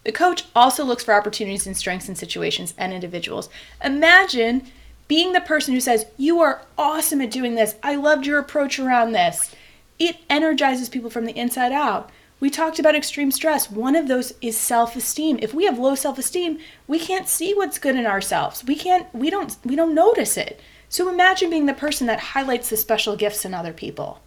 The 0.05 0.13
coach 0.13 0.45
also 0.55 0.85
looks 0.85 1.03
for 1.03 1.15
opportunities 1.15 1.67
and 1.67 1.77
strengths 1.77 2.09
in 2.09 2.15
situations 2.15 2.75
and 2.77 2.93
individuals. 2.93 3.49
Imagine 3.83 4.67
being 5.09 5.33
the 5.33 5.41
person 5.41 5.75
who 5.75 5.81
says, 5.81 6.07
You 6.17 6.41
are 6.41 6.63
awesome 6.79 7.21
at 7.21 7.31
doing 7.31 7.55
this. 7.55 7.77
I 7.83 7.97
loved 7.97 8.27
your 8.27 8.39
approach 8.39 8.79
around 8.79 9.13
this. 9.13 9.55
It 9.99 10.17
energizes 10.29 10.89
people 10.89 11.11
from 11.11 11.25
the 11.25 11.37
inside 11.39 11.73
out. 11.73 12.11
We 12.41 12.51
talked 12.51 12.79
about 12.79 12.97
extreme 12.97 13.31
stress. 13.31 13.71
One 13.71 13.97
of 13.97 14.09
those 14.09 14.35
is 14.43 14.57
self-esteem. 14.57 15.39
If 15.41 15.55
we 15.55 15.65
have 15.65 15.79
low 15.79 15.95
self-esteem, 15.95 16.59
we 16.87 16.99
can't 16.99 17.29
see 17.29 17.55
what's 17.55 17.79
good 17.79 17.97
in 17.97 18.07
ourselves. 18.07 18.65
We 18.65 18.75
can't 18.75 19.13
we 19.15 19.31
don't 19.31 19.57
we 19.65 19.77
don't 19.77 19.95
notice 19.95 20.37
it. 20.37 20.61
So 20.89 21.09
imagine 21.09 21.51
being 21.51 21.67
the 21.67 21.75
person 21.75 22.07
that 22.09 22.21
highlights 22.21 22.71
the 22.71 22.77
special 22.77 23.17
gifts 23.17 23.45
in 23.45 23.55
other 23.55 23.73
people. 23.73 24.21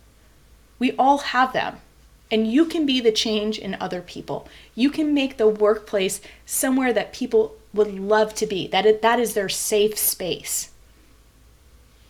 We 0.80 0.94
all 0.94 1.20
have 1.20 1.54
them. 1.54 1.78
And 2.30 2.52
you 2.52 2.66
can 2.66 2.86
be 2.86 3.00
the 3.00 3.12
change 3.12 3.58
in 3.58 3.78
other 3.80 4.02
people. 4.02 4.48
You 4.76 4.90
can 4.90 5.14
make 5.14 5.38
the 5.38 5.48
workplace 5.48 6.20
somewhere 6.46 6.92
that 6.92 7.14
people 7.14 7.56
would 7.78 7.98
love 7.98 8.34
to 8.36 8.46
be, 8.46 8.68
that, 8.68 8.86
it, 8.86 9.02
that 9.02 9.20
is 9.20 9.34
their 9.34 9.50
safe 9.50 9.98
space. 9.98 10.72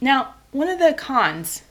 Now, 0.01 0.33
one 0.51 0.69
of 0.69 0.79
the 0.79 0.93
cons 0.93 1.61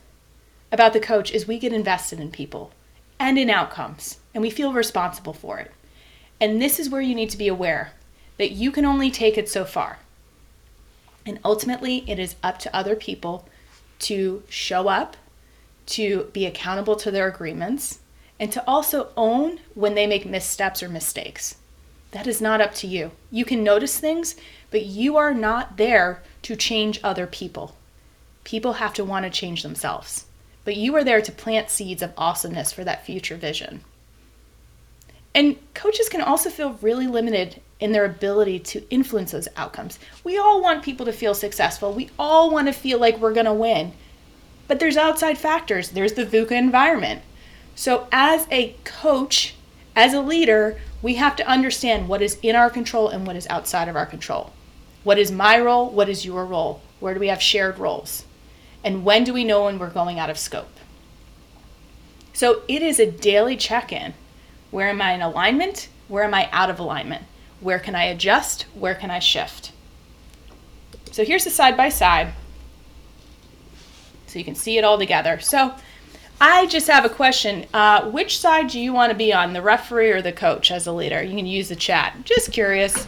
about 0.71 0.93
the 0.93 0.99
coach 0.99 1.31
is 1.31 1.47
we 1.47 1.59
get 1.59 1.73
invested 1.73 2.19
in 2.19 2.31
people 2.31 2.71
and 3.19 3.37
in 3.37 3.49
outcomes, 3.49 4.19
and 4.33 4.41
we 4.41 4.49
feel 4.49 4.71
responsible 4.71 5.33
for 5.33 5.59
it. 5.59 5.71
And 6.39 6.61
this 6.61 6.79
is 6.79 6.89
where 6.89 7.01
you 7.01 7.15
need 7.15 7.31
to 7.31 7.37
be 7.37 7.47
aware. 7.47 7.93
that 8.37 8.51
you 8.51 8.71
can 8.71 8.85
only 8.85 9.11
take 9.11 9.37
it 9.37 9.49
so 9.49 9.65
far. 9.65 9.99
And 11.25 11.39
ultimately, 11.43 12.09
it 12.09 12.19
is 12.19 12.35
up 12.41 12.59
to 12.59 12.75
other 12.75 12.95
people 12.95 13.47
to 13.99 14.43
show 14.47 14.87
up, 14.87 15.17
to 15.87 16.29
be 16.33 16.45
accountable 16.45 16.95
to 16.97 17.11
their 17.11 17.27
agreements, 17.27 17.99
and 18.39 18.51
to 18.51 18.63
also 18.67 19.09
own 19.17 19.59
when 19.73 19.95
they 19.95 20.07
make 20.07 20.25
missteps 20.25 20.83
or 20.83 20.89
mistakes. 20.89 21.55
That 22.17 22.25
is 22.25 22.41
not 22.41 22.61
up 22.61 22.73
to 22.75 22.87
you. 22.87 23.11
You 23.29 23.45
can 23.45 23.63
notice 23.63 23.99
things, 23.99 24.35
but 24.71 24.83
you 24.83 25.17
are 25.17 25.35
not 25.35 25.77
there 25.77 26.23
to 26.41 26.55
change 26.55 26.99
other 27.03 27.27
people. 27.27 27.75
People 28.43 28.73
have 28.73 28.95
to 28.95 29.05
want 29.05 29.25
to 29.25 29.29
change 29.29 29.61
themselves. 29.61 30.25
But 30.65 30.75
you 30.75 30.95
are 30.95 31.03
there 31.03 31.21
to 31.21 31.31
plant 31.31 31.69
seeds 31.69 32.01
of 32.01 32.13
awesomeness 32.17 32.71
for 32.71 32.83
that 32.83 33.05
future 33.05 33.35
vision. 33.35 33.81
And 35.35 35.57
coaches 35.75 36.09
can 36.09 36.21
also 36.21 36.49
feel 36.49 36.79
really 36.81 37.05
limited 37.05 37.61
in 37.79 37.91
their 37.91 38.05
ability 38.05 38.61
to 38.61 38.89
influence 38.89 39.29
those 39.29 39.47
outcomes. 39.55 39.99
We 40.23 40.39
all 40.39 40.59
want 40.59 40.81
people 40.83 41.05
to 41.05 41.13
feel 41.13 41.35
successful. 41.35 41.93
We 41.93 42.09
all 42.17 42.49
want 42.49 42.65
to 42.65 42.73
feel 42.73 42.97
like 42.97 43.19
we're 43.19 43.31
going 43.31 43.45
to 43.45 43.53
win. 43.53 43.93
But 44.67 44.79
there's 44.79 44.97
outside 44.97 45.37
factors. 45.37 45.91
There's 45.91 46.13
the 46.13 46.25
VUCA 46.25 46.53
environment. 46.53 47.21
So 47.75 48.07
as 48.11 48.47
a 48.49 48.75
coach, 48.85 49.53
as 49.95 50.15
a 50.15 50.21
leader, 50.21 50.79
we 51.01 51.15
have 51.15 51.35
to 51.35 51.47
understand 51.47 52.07
what 52.07 52.21
is 52.21 52.37
in 52.41 52.55
our 52.55 52.69
control 52.69 53.09
and 53.09 53.25
what 53.25 53.35
is 53.35 53.47
outside 53.47 53.87
of 53.87 53.95
our 53.95 54.05
control. 54.05 54.53
What 55.03 55.19
is 55.19 55.31
my 55.31 55.59
role? 55.59 55.89
What 55.89 56.09
is 56.09 56.25
your 56.25 56.45
role? 56.45 56.81
Where 56.99 57.13
do 57.13 57.19
we 57.19 57.27
have 57.27 57.41
shared 57.41 57.77
roles? 57.77 58.25
And 58.83 59.03
when 59.03 59.23
do 59.23 59.33
we 59.33 59.43
know 59.43 59.65
when 59.65 59.79
we're 59.79 59.89
going 59.89 60.19
out 60.19 60.29
of 60.29 60.37
scope? 60.37 60.67
So 62.33 62.61
it 62.67 62.81
is 62.81 62.99
a 62.99 63.09
daily 63.09 63.57
check 63.57 63.91
in. 63.91 64.13
Where 64.71 64.89
am 64.89 65.01
I 65.01 65.13
in 65.13 65.21
alignment? 65.21 65.89
Where 66.07 66.23
am 66.23 66.33
I 66.33 66.49
out 66.51 66.69
of 66.69 66.79
alignment? 66.79 67.23
Where 67.59 67.79
can 67.79 67.95
I 67.95 68.03
adjust? 68.05 68.63
Where 68.73 68.95
can 68.95 69.09
I 69.09 69.19
shift? 69.19 69.71
So 71.11 71.25
here's 71.25 71.43
the 71.43 71.49
side 71.49 71.75
by 71.75 71.89
side. 71.89 72.33
So 74.27 74.37
you 74.39 74.45
can 74.45 74.55
see 74.55 74.77
it 74.77 74.83
all 74.83 74.97
together. 74.97 75.39
So 75.39 75.73
I 76.39 76.67
just 76.67 76.87
have 76.87 77.03
a 77.03 77.09
question. 77.09 77.65
Uh, 77.73 78.09
which 78.11 78.37
side 78.37 78.67
do 78.67 78.79
you 78.79 78.93
want 78.93 79.11
to 79.11 79.17
be 79.17 79.33
on, 79.33 79.53
the 79.53 79.61
referee 79.61 80.11
or 80.11 80.21
the 80.21 80.31
coach 80.31 80.69
as 80.69 80.85
a 80.85 80.91
leader? 80.91 81.23
You 81.23 81.35
can 81.35 81.47
use 81.47 81.69
the 81.69 81.75
chat. 81.75 82.15
Just 82.25 82.51
curious. 82.51 83.07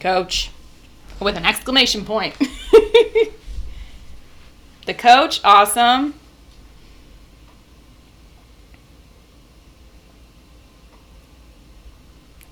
Coach. 0.00 0.50
With 1.20 1.36
an 1.36 1.44
exclamation 1.44 2.04
point. 2.04 2.34
the 4.86 4.94
coach, 4.94 5.40
awesome. 5.44 6.14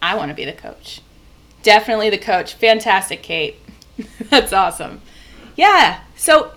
I 0.03 0.15
want 0.17 0.29
to 0.29 0.35
be 0.35 0.45
the 0.45 0.53
coach. 0.53 1.01
Definitely 1.65 2.11
the 2.11 2.19
coach. 2.19 2.55
Fantastic, 2.55 3.23
Kate. 3.23 3.57
That's 4.31 4.53
awesome. 4.53 5.01
Yeah. 5.57 6.01
So 6.15 6.53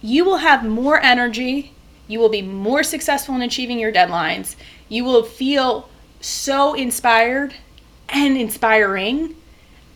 you 0.00 0.24
will 0.24 0.38
have 0.38 0.64
more 0.64 1.00
energy. 1.00 1.72
You 2.08 2.18
will 2.20 2.30
be 2.30 2.42
more 2.42 2.82
successful 2.82 3.34
in 3.34 3.42
achieving 3.42 3.78
your 3.78 3.92
deadlines. 3.92 4.56
You 4.88 5.04
will 5.04 5.24
feel 5.24 5.90
so 6.20 6.74
inspired 6.74 7.54
and 8.08 8.36
inspiring 8.36 9.34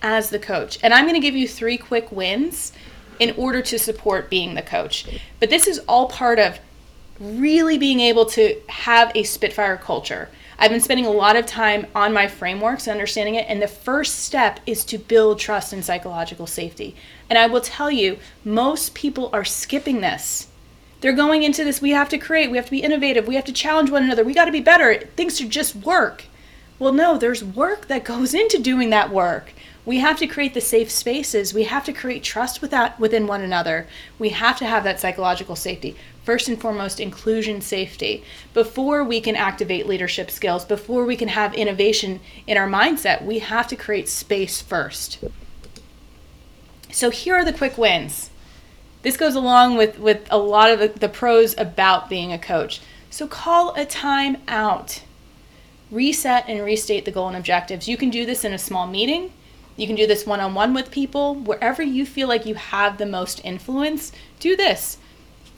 as 0.03 0.31
the 0.31 0.39
coach. 0.39 0.79
And 0.83 0.93
I'm 0.93 1.05
going 1.05 1.15
to 1.15 1.21
give 1.21 1.37
you 1.37 1.47
three 1.47 1.79
quick 1.79 2.11
wins 2.11 2.73
in 3.19 3.35
order 3.37 3.63
to 3.63 3.79
support 3.79 4.29
being 4.29 4.55
the 4.55 4.63
coach. 4.63 5.07
But 5.41 5.49
this 5.49 5.67
is 5.67 5.79
all 5.89 6.09
part 6.09 6.39
of 6.39 6.59
really 7.21 7.79
being 7.79 8.01
able 8.01 8.27
to 8.27 8.61
have 8.69 9.13
a 9.15 9.23
Spitfire 9.23 9.77
culture. 9.77 10.29
I've 10.59 10.71
been 10.71 10.81
spending 10.81 11.07
a 11.07 11.11
lot 11.11 11.37
of 11.37 11.45
time 11.45 11.87
on 11.95 12.13
my 12.13 12.29
frameworks 12.29 12.87
and 12.87 12.93
understanding 12.93 13.35
it. 13.35 13.47
And 13.49 13.61
the 13.61 13.69
first 13.69 14.21
step 14.21 14.61
is 14.67 14.85
to 14.87 14.99
build 14.99 15.39
trust 15.39 15.73
and 15.73 15.85
psychological 15.85 16.47
safety. 16.47 16.97
And 17.29 17.39
I 17.39 17.47
will 17.47 17.61
tell 17.61 17.91
you, 17.91 18.19
most 18.45 18.95
people 18.95 19.29
are 19.33 19.45
skipping 19.45 20.01
this. 20.01 20.49
They're 21.01 21.13
going 21.13 21.43
into 21.43 21.63
this, 21.63 21.83
we 21.83 21.91
have 21.91 22.09
to 22.09 22.19
create, 22.19 22.51
we 22.51 22.57
have 22.57 22.65
to 22.67 22.71
be 22.71 22.83
innovative, 22.83 23.29
we 23.29 23.35
have 23.35 23.45
to 23.45 23.53
challenge 23.53 23.91
one 23.91 24.03
another, 24.03 24.25
we 24.25 24.33
got 24.33 24.47
to 24.47 24.53
be 24.53 24.61
better. 24.61 24.99
Things 25.15 25.37
should 25.39 25.51
just 25.51 25.77
work. 25.77 26.25
Well, 26.79 26.93
no, 26.93 27.19
there's 27.19 27.45
work 27.45 27.89
that 27.89 28.05
goes 28.05 28.33
into 28.43 28.59
doing 28.59 28.91
that 28.91 29.11
work. 29.11 29.53
We 29.87 29.99
have 29.99 30.19
to 30.19 30.27
create 30.27 30.53
the 30.53 30.61
safe 30.61 30.91
spaces. 30.91 31.55
We 31.55 31.63
have 31.63 31.85
to 31.85 31.93
create 31.93 32.25
trust 32.25 32.61
within 32.61 33.27
one 33.29 33.41
another. 33.41 33.87
We 34.19 34.31
have 34.31 34.59
to 34.59 34.67
have 34.67 34.83
that 34.83 34.99
psychological 34.99 35.55
safety. 35.55 35.95
First 36.25 36.49
and 36.49 36.61
foremost 36.61 36.99
inclusion 36.99 37.61
safety. 37.61 38.25
Before 38.53 39.05
we 39.05 39.21
can 39.21 39.37
activate 39.37 39.87
leadership 39.87 40.29
skills 40.29 40.65
before 40.65 41.05
we 41.05 41.15
can 41.15 41.29
have 41.29 41.55
innovation 41.55 42.19
in 42.49 42.57
our 42.57 42.69
mindset 42.69 43.25
we 43.25 43.39
have 43.39 43.69
to 43.69 43.77
create 43.77 44.09
space 44.09 44.61
first. 44.61 45.19
So 46.91 47.11
here 47.11 47.37
are 47.37 47.45
the 47.45 47.53
quick 47.53 47.79
wins. 47.79 48.31
This 49.03 49.17
goes 49.17 49.37
along 49.37 49.77
with 49.77 50.01
with 50.01 50.27
a 50.33 50.39
lot 50.39 50.73
of 50.73 50.81
the, 50.81 50.89
the 50.89 51.09
pros 51.09 51.57
about 51.57 52.09
being 52.09 52.33
a 52.33 52.39
coach. 52.41 52.81
So 53.09 53.29
call 53.29 53.73
a 53.77 53.85
time 53.85 54.39
out 54.49 55.03
reset 55.93 56.45
and 56.49 56.65
restate 56.65 57.05
the 57.05 57.13
goal 57.13 57.29
and 57.29 57.37
objectives. 57.37 57.87
You 57.87 57.97
can 57.97 58.11
do 58.11 58.27
this 58.27 58.45
in 58.45 58.53
a 58.53 58.59
small 58.59 58.89
meeting 58.89 59.33
you 59.77 59.87
can 59.87 59.97
do 59.97 60.07
this 60.07 60.27
one 60.27 60.41
on 60.41 60.55
one 60.55 60.75
with 60.75 60.91
people. 60.91 61.35
Wherever 61.35 61.83
you 61.83 62.07
feel 62.07 62.29
like 62.29 62.47
you 62.47 62.55
have 62.55 62.99
the 62.99 63.07
most 63.07 63.45
influence, 63.45 64.13
do 64.41 64.57
this 64.57 64.99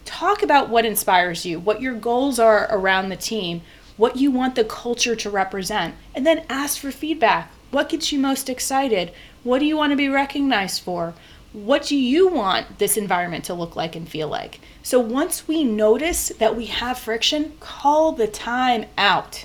talk 0.08 0.42
about 0.42 0.70
what 0.70 0.86
inspires 0.86 1.44
you, 1.44 1.60
what 1.60 1.82
your 1.82 1.94
goals 1.94 2.38
are 2.38 2.66
around 2.70 3.10
the 3.10 3.16
team, 3.16 3.60
what 3.98 4.16
you 4.16 4.30
want 4.30 4.54
the 4.54 4.64
culture 4.64 5.14
to 5.14 5.28
represent, 5.28 5.94
and 6.14 6.26
then 6.26 6.46
ask 6.48 6.78
for 6.78 6.90
feedback. 6.90 7.52
What 7.70 7.90
gets 7.90 8.10
you 8.10 8.18
most 8.18 8.48
excited? 8.48 9.12
What 9.44 9.58
do 9.58 9.66
you 9.66 9.76
want 9.76 9.92
to 9.92 9.96
be 9.96 10.08
recognized 10.08 10.82
for? 10.82 11.12
What 11.52 11.84
do 11.84 11.96
you 11.96 12.28
want 12.28 12.78
this 12.78 12.96
environment 12.96 13.44
to 13.44 13.54
look 13.54 13.76
like 13.76 13.94
and 13.94 14.08
feel 14.08 14.28
like? 14.28 14.60
So 14.82 14.98
once 14.98 15.46
we 15.46 15.62
notice 15.62 16.28
that 16.38 16.56
we 16.56 16.66
have 16.66 16.98
friction, 16.98 17.52
call 17.60 18.12
the 18.12 18.28
time 18.28 18.86
out. 18.96 19.44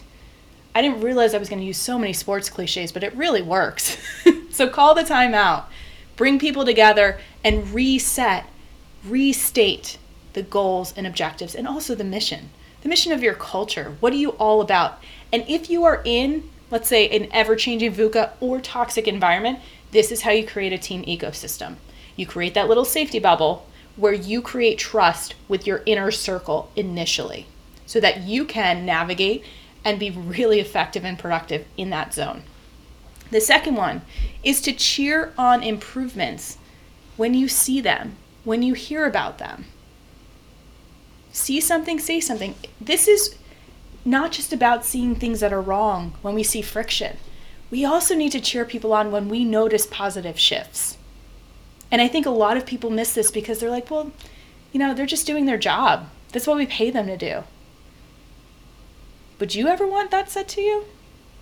I 0.76 0.82
didn't 0.82 1.02
realize 1.02 1.34
I 1.34 1.38
was 1.38 1.50
going 1.50 1.60
to 1.60 1.66
use 1.66 1.78
so 1.78 2.00
many 2.00 2.14
sports 2.14 2.50
cliches, 2.50 2.92
but 2.92 3.04
it 3.04 3.16
really 3.16 3.42
works. 3.42 3.98
so 4.52 4.68
call 4.68 4.96
the 4.96 5.04
timeout. 5.04 5.66
Bring 6.16 6.40
people 6.40 6.66
together 6.66 7.20
and 7.44 7.74
reset, 7.74 8.46
restate 9.06 9.98
the 10.34 10.44
goals 10.44 10.94
and 10.98 11.06
objectives, 11.06 11.54
and 11.54 11.68
also 11.68 11.94
the 11.94 12.04
mission. 12.04 12.50
The 12.82 12.90
mission 12.90 13.12
of 13.12 13.24
your 13.24 13.36
culture. 13.36 13.96
What 14.00 14.14
are 14.14 14.18
you 14.18 14.32
all 14.32 14.62
about? 14.62 15.00
And 15.32 15.44
if 15.48 15.70
you 15.70 15.84
are 15.86 16.02
in, 16.06 16.50
let's 16.72 16.88
say, 16.88 17.08
an 17.10 17.30
ever 17.32 17.56
changing 17.56 17.94
VUCA 17.94 18.32
or 18.40 18.60
toxic 18.60 19.08
environment, 19.08 19.60
this 19.92 20.12
is 20.12 20.22
how 20.22 20.32
you 20.32 20.46
create 20.46 20.74
a 20.74 20.78
team 20.78 21.04
ecosystem. 21.04 21.76
You 22.16 22.26
create 22.26 22.56
that 22.56 22.68
little 22.68 22.86
safety 22.86 23.20
bubble 23.20 23.68
where 23.96 24.14
you 24.14 24.42
create 24.42 24.80
trust 24.80 25.36
with 25.48 25.68
your 25.68 25.84
inner 25.86 26.10
circle 26.12 26.72
initially 26.76 27.46
so 27.86 28.00
that 28.00 28.22
you 28.22 28.44
can 28.44 28.86
navigate 28.86 29.44
and 29.86 30.00
be 30.00 30.10
really 30.10 30.60
effective 30.60 31.04
and 31.04 31.20
productive 31.20 31.66
in 31.78 31.90
that 31.90 32.14
zone. 32.14 32.44
The 33.32 33.42
second 33.42 33.76
one 33.76 34.02
is 34.44 34.62
to 34.62 34.74
cheer 34.74 35.34
on 35.38 35.64
improvements 35.64 36.58
when 37.18 37.34
you 37.34 37.48
see 37.48 37.82
them, 37.82 38.16
when 38.44 38.64
you 38.64 38.74
hear 38.74 39.06
about 39.06 39.38
them 39.38 39.66
see 41.34 41.60
something, 41.60 42.00
say 42.00 42.22
something. 42.22 42.56
This 42.80 43.08
is 43.08 43.36
not 44.06 44.32
just 44.32 44.54
about 44.54 44.86
seeing 44.86 45.16
things 45.16 45.40
that 45.42 45.52
are 45.52 45.62
wrong 45.62 46.14
when 46.22 46.36
we 46.36 46.44
see 46.44 46.62
friction. 46.62 47.18
We 47.70 47.84
also 47.84 48.16
need 48.16 48.32
to 48.34 48.40
cheer 48.40 48.66
people 48.66 48.94
on 48.94 49.12
when 49.12 49.28
we 49.28 49.44
notice 49.44 49.88
positive 49.88 50.40
shifts. 50.40 50.98
And 51.92 52.02
I 52.02 52.08
think 52.08 52.26
a 52.26 52.32
lot 52.32 52.56
of 52.56 52.66
people 52.66 52.90
miss 52.90 53.14
this 53.14 53.32
because 53.32 53.60
they're 53.60 53.70
like, 53.70 53.90
well, 53.90 54.12
you 54.72 54.80
know, 54.80 54.94
they're 54.94 55.06
just 55.06 55.28
doing 55.28 55.46
their 55.46 55.58
job. 55.58 56.08
That's 56.32 56.48
what 56.48 56.58
we 56.58 56.66
pay 56.66 56.92
them 56.92 57.08
to 57.08 57.18
do. 57.18 57.44
Would 59.44 59.56
you 59.56 59.68
ever 59.68 59.86
want 59.86 60.10
that 60.12 60.32
said 60.32 60.48
to 60.48 60.62
you? 60.62 60.86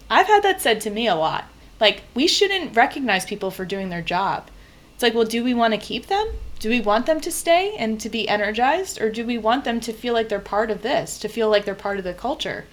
I've 0.09 0.25
had 0.25 0.41
that 0.41 0.59
said 0.59 0.81
to 0.81 0.89
me 0.89 1.05
a 1.07 1.13
lot. 1.13 1.45
Like, 1.79 2.01
we 2.15 2.25
shouldn't 2.25 2.75
recognize 2.75 3.25
people 3.27 3.51
for 3.51 3.63
doing 3.63 3.89
their 3.89 4.01
job. 4.01 4.49
It's 4.95 5.03
like, 5.03 5.13
well, 5.13 5.23
do 5.23 5.43
we 5.43 5.53
want 5.53 5.75
to 5.75 5.79
keep 5.79 6.07
them? 6.07 6.27
do 6.57 6.69
we 6.69 6.81
want 6.81 7.05
them 7.05 7.21
to 7.21 7.31
stay 7.31 7.75
and 7.77 7.99
to 8.01 8.09
be 8.09 8.27
energized 8.27 8.99
or 8.99 9.11
do 9.11 9.23
we 9.23 9.37
want 9.37 9.65
them 9.65 9.79
to 9.79 9.93
feel 9.93 10.15
like 10.15 10.29
they're 10.29 10.39
part 10.39 10.71
of 10.71 10.81
this 10.81 11.19
to 11.19 11.27
feel 11.27 11.49
like 11.49 11.65
they're 11.65 11.73
part 11.73 11.97
of 11.97 12.03
the 12.03 12.13
culture 12.13 12.65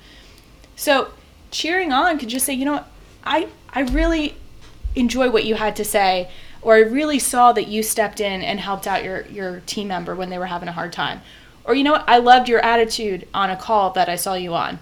so 0.76 1.11
cheering 1.51 1.91
on 1.91 2.18
could 2.18 2.29
just 2.29 2.45
say 2.45 2.53
you 2.53 2.66
know 2.66 2.85
i 3.24 3.49
i 3.70 3.81
really 3.81 4.37
enjoy 4.95 5.31
what 5.31 5.47
you 5.47 5.55
had 5.55 5.74
to 5.74 5.85
say 5.85 6.31
or 6.61 6.74
i 6.74 6.81
really 6.81 7.18
saw 7.18 7.51
that 7.51 7.66
you 7.66 7.83
stepped 7.83 8.20
in 8.20 8.43
and 8.43 8.61
helped 8.61 8.87
out 8.87 9.03
your 9.03 9.26
your 9.29 9.61
team 9.61 9.89
member 9.89 10.14
when 10.14 10.29
they 10.29 10.39
were 10.39 10.53
having 10.53 10.68
a 10.68 10.72
hard 10.72 10.93
time 10.93 11.22
or 11.64 11.74
you 11.74 11.83
know 11.83 11.93
what 11.93 12.05
i 12.07 12.18
loved 12.18 12.47
your 12.47 12.62
attitude 12.62 13.26
on 13.33 13.49
a 13.49 13.57
call 13.57 13.91
that 13.91 14.11
i 14.11 14.16
saw 14.16 14.35
you 14.35 14.53
on 14.53 14.79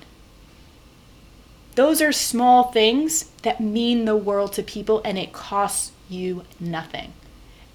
those 1.76 2.02
are 2.02 2.12
small 2.12 2.64
things 2.72 3.30
that 3.42 3.60
mean 3.60 4.04
the 4.04 4.16
world 4.16 4.52
to 4.54 4.62
people 4.62 5.00
and 5.04 5.16
it 5.16 5.32
costs 5.32 5.92
you 6.08 6.42
nothing 6.58 7.12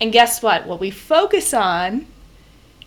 and 0.01 0.11
guess 0.11 0.41
what? 0.41 0.65
What 0.65 0.79
we 0.79 0.89
focus 0.89 1.53
on 1.53 2.07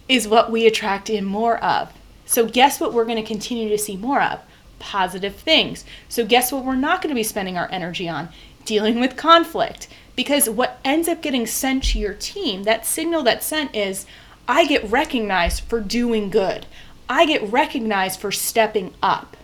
is 0.08 0.26
what 0.26 0.50
we 0.50 0.66
attract 0.66 1.08
in 1.08 1.24
more 1.24 1.62
of. 1.62 1.92
So, 2.26 2.46
guess 2.46 2.80
what 2.80 2.92
we're 2.92 3.04
going 3.04 3.22
to 3.22 3.26
continue 3.26 3.68
to 3.68 3.78
see 3.78 3.96
more 3.96 4.20
of? 4.20 4.40
Positive 4.80 5.36
things. 5.36 5.84
So, 6.08 6.26
guess 6.26 6.50
what 6.50 6.64
we're 6.64 6.74
not 6.74 7.00
going 7.00 7.10
to 7.10 7.18
be 7.18 7.22
spending 7.22 7.56
our 7.56 7.70
energy 7.70 8.08
on? 8.08 8.30
Dealing 8.64 8.98
with 8.98 9.16
conflict. 9.16 9.86
Because 10.16 10.50
what 10.50 10.80
ends 10.84 11.06
up 11.06 11.22
getting 11.22 11.46
sent 11.46 11.84
to 11.84 12.00
your 12.00 12.14
team, 12.14 12.64
that 12.64 12.84
signal 12.84 13.22
that's 13.22 13.46
sent 13.46 13.74
is, 13.74 14.06
I 14.48 14.66
get 14.66 14.90
recognized 14.90 15.62
for 15.64 15.80
doing 15.80 16.30
good. 16.30 16.66
I 17.08 17.26
get 17.26 17.42
recognized 17.52 18.18
for 18.18 18.32
stepping 18.32 18.92
up. 19.02 19.36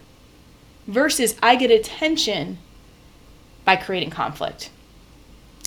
Versus 0.86 1.36
I 1.42 1.56
get 1.56 1.70
attention 1.70 2.58
by 3.64 3.76
creating 3.76 4.10
conflict. 4.10 4.70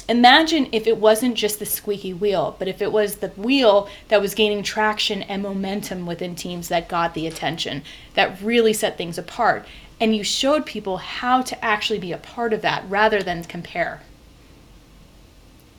Imagine 0.10 0.68
if 0.74 0.86
it 0.86 0.98
wasn't 0.98 1.36
just 1.36 1.60
the 1.60 1.66
squeaky 1.66 2.14
wheel, 2.14 2.58
but 2.60 2.68
if 2.68 2.82
it 2.82 2.92
was 2.92 3.18
the 3.18 3.30
wheel 3.30 3.88
that 4.10 4.20
was 4.20 4.36
gaining 4.36 4.62
traction 4.62 5.22
and 5.22 5.42
momentum 5.42 6.06
within 6.06 6.36
teams 6.36 6.68
that 6.68 6.90
got 6.90 7.14
the 7.14 7.26
attention, 7.26 7.84
that 8.14 8.42
really 8.42 8.74
set 8.74 8.98
things 8.98 9.18
apart. 9.18 9.66
And 10.02 10.14
you 10.14 10.24
showed 10.24 10.66
people 10.66 10.98
how 10.98 11.42
to 11.44 11.64
actually 11.64 12.00
be 12.00 12.12
a 12.12 12.18
part 12.18 12.52
of 12.52 12.62
that 12.64 12.84
rather 12.90 13.24
than 13.24 13.46
compare. 13.46 14.02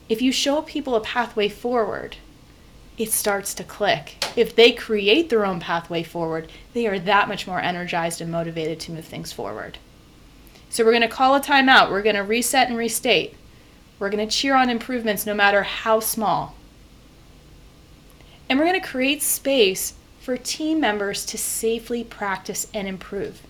If 0.08 0.22
you 0.22 0.32
show 0.32 0.62
people 0.62 0.94
a 0.94 1.00
pathway 1.00 1.50
forward, 1.50 2.16
it 2.96 3.10
starts 3.10 3.54
to 3.54 3.64
click. 3.64 4.24
If 4.36 4.54
they 4.54 4.72
create 4.72 5.28
their 5.28 5.44
own 5.44 5.60
pathway 5.60 6.02
forward, 6.02 6.50
they 6.72 6.86
are 6.86 6.98
that 7.00 7.28
much 7.28 7.46
more 7.46 7.60
energized 7.60 8.20
and 8.20 8.30
motivated 8.30 8.80
to 8.80 8.92
move 8.92 9.04
things 9.04 9.32
forward. 9.32 9.78
So 10.70 10.84
we're 10.84 10.92
going 10.92 11.02
to 11.02 11.08
call 11.08 11.34
a 11.34 11.40
timeout. 11.40 11.90
We're 11.90 12.02
going 12.02 12.16
to 12.16 12.22
reset 12.22 12.68
and 12.68 12.78
restate. 12.78 13.34
We're 13.98 14.10
going 14.10 14.26
to 14.26 14.34
cheer 14.34 14.56
on 14.56 14.70
improvements 14.70 15.26
no 15.26 15.34
matter 15.34 15.62
how 15.62 16.00
small. 16.00 16.54
And 18.48 18.58
we're 18.58 18.66
going 18.66 18.80
to 18.80 18.86
create 18.86 19.22
space 19.22 19.94
for 20.20 20.36
team 20.36 20.80
members 20.80 21.24
to 21.26 21.38
safely 21.38 22.02
practice 22.04 22.66
and 22.74 22.88
improve. 22.88 23.42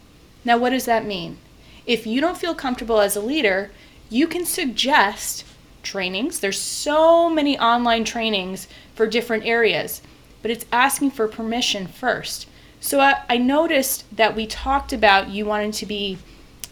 Now, 0.44 0.58
what 0.58 0.70
does 0.70 0.84
that 0.84 1.06
mean? 1.06 1.38
If 1.86 2.06
you 2.06 2.20
don't 2.20 2.38
feel 2.38 2.54
comfortable 2.54 3.00
as 3.00 3.16
a 3.16 3.20
leader, 3.20 3.70
you 4.10 4.26
can 4.26 4.44
suggest 4.44 5.44
trainings. 5.82 6.40
There's 6.40 6.60
so 6.60 7.28
many 7.30 7.58
online 7.58 8.04
trainings 8.04 8.68
for 8.94 9.06
different 9.06 9.44
areas, 9.44 10.02
but 10.42 10.50
it's 10.50 10.66
asking 10.72 11.10
for 11.10 11.28
permission 11.28 11.86
first. 11.86 12.46
So 12.80 13.00
I, 13.00 13.22
I 13.28 13.38
noticed 13.38 14.04
that 14.16 14.36
we 14.36 14.46
talked 14.46 14.92
about 14.92 15.28
you 15.28 15.46
wanting 15.46 15.72
to 15.72 15.86
be, 15.86 16.18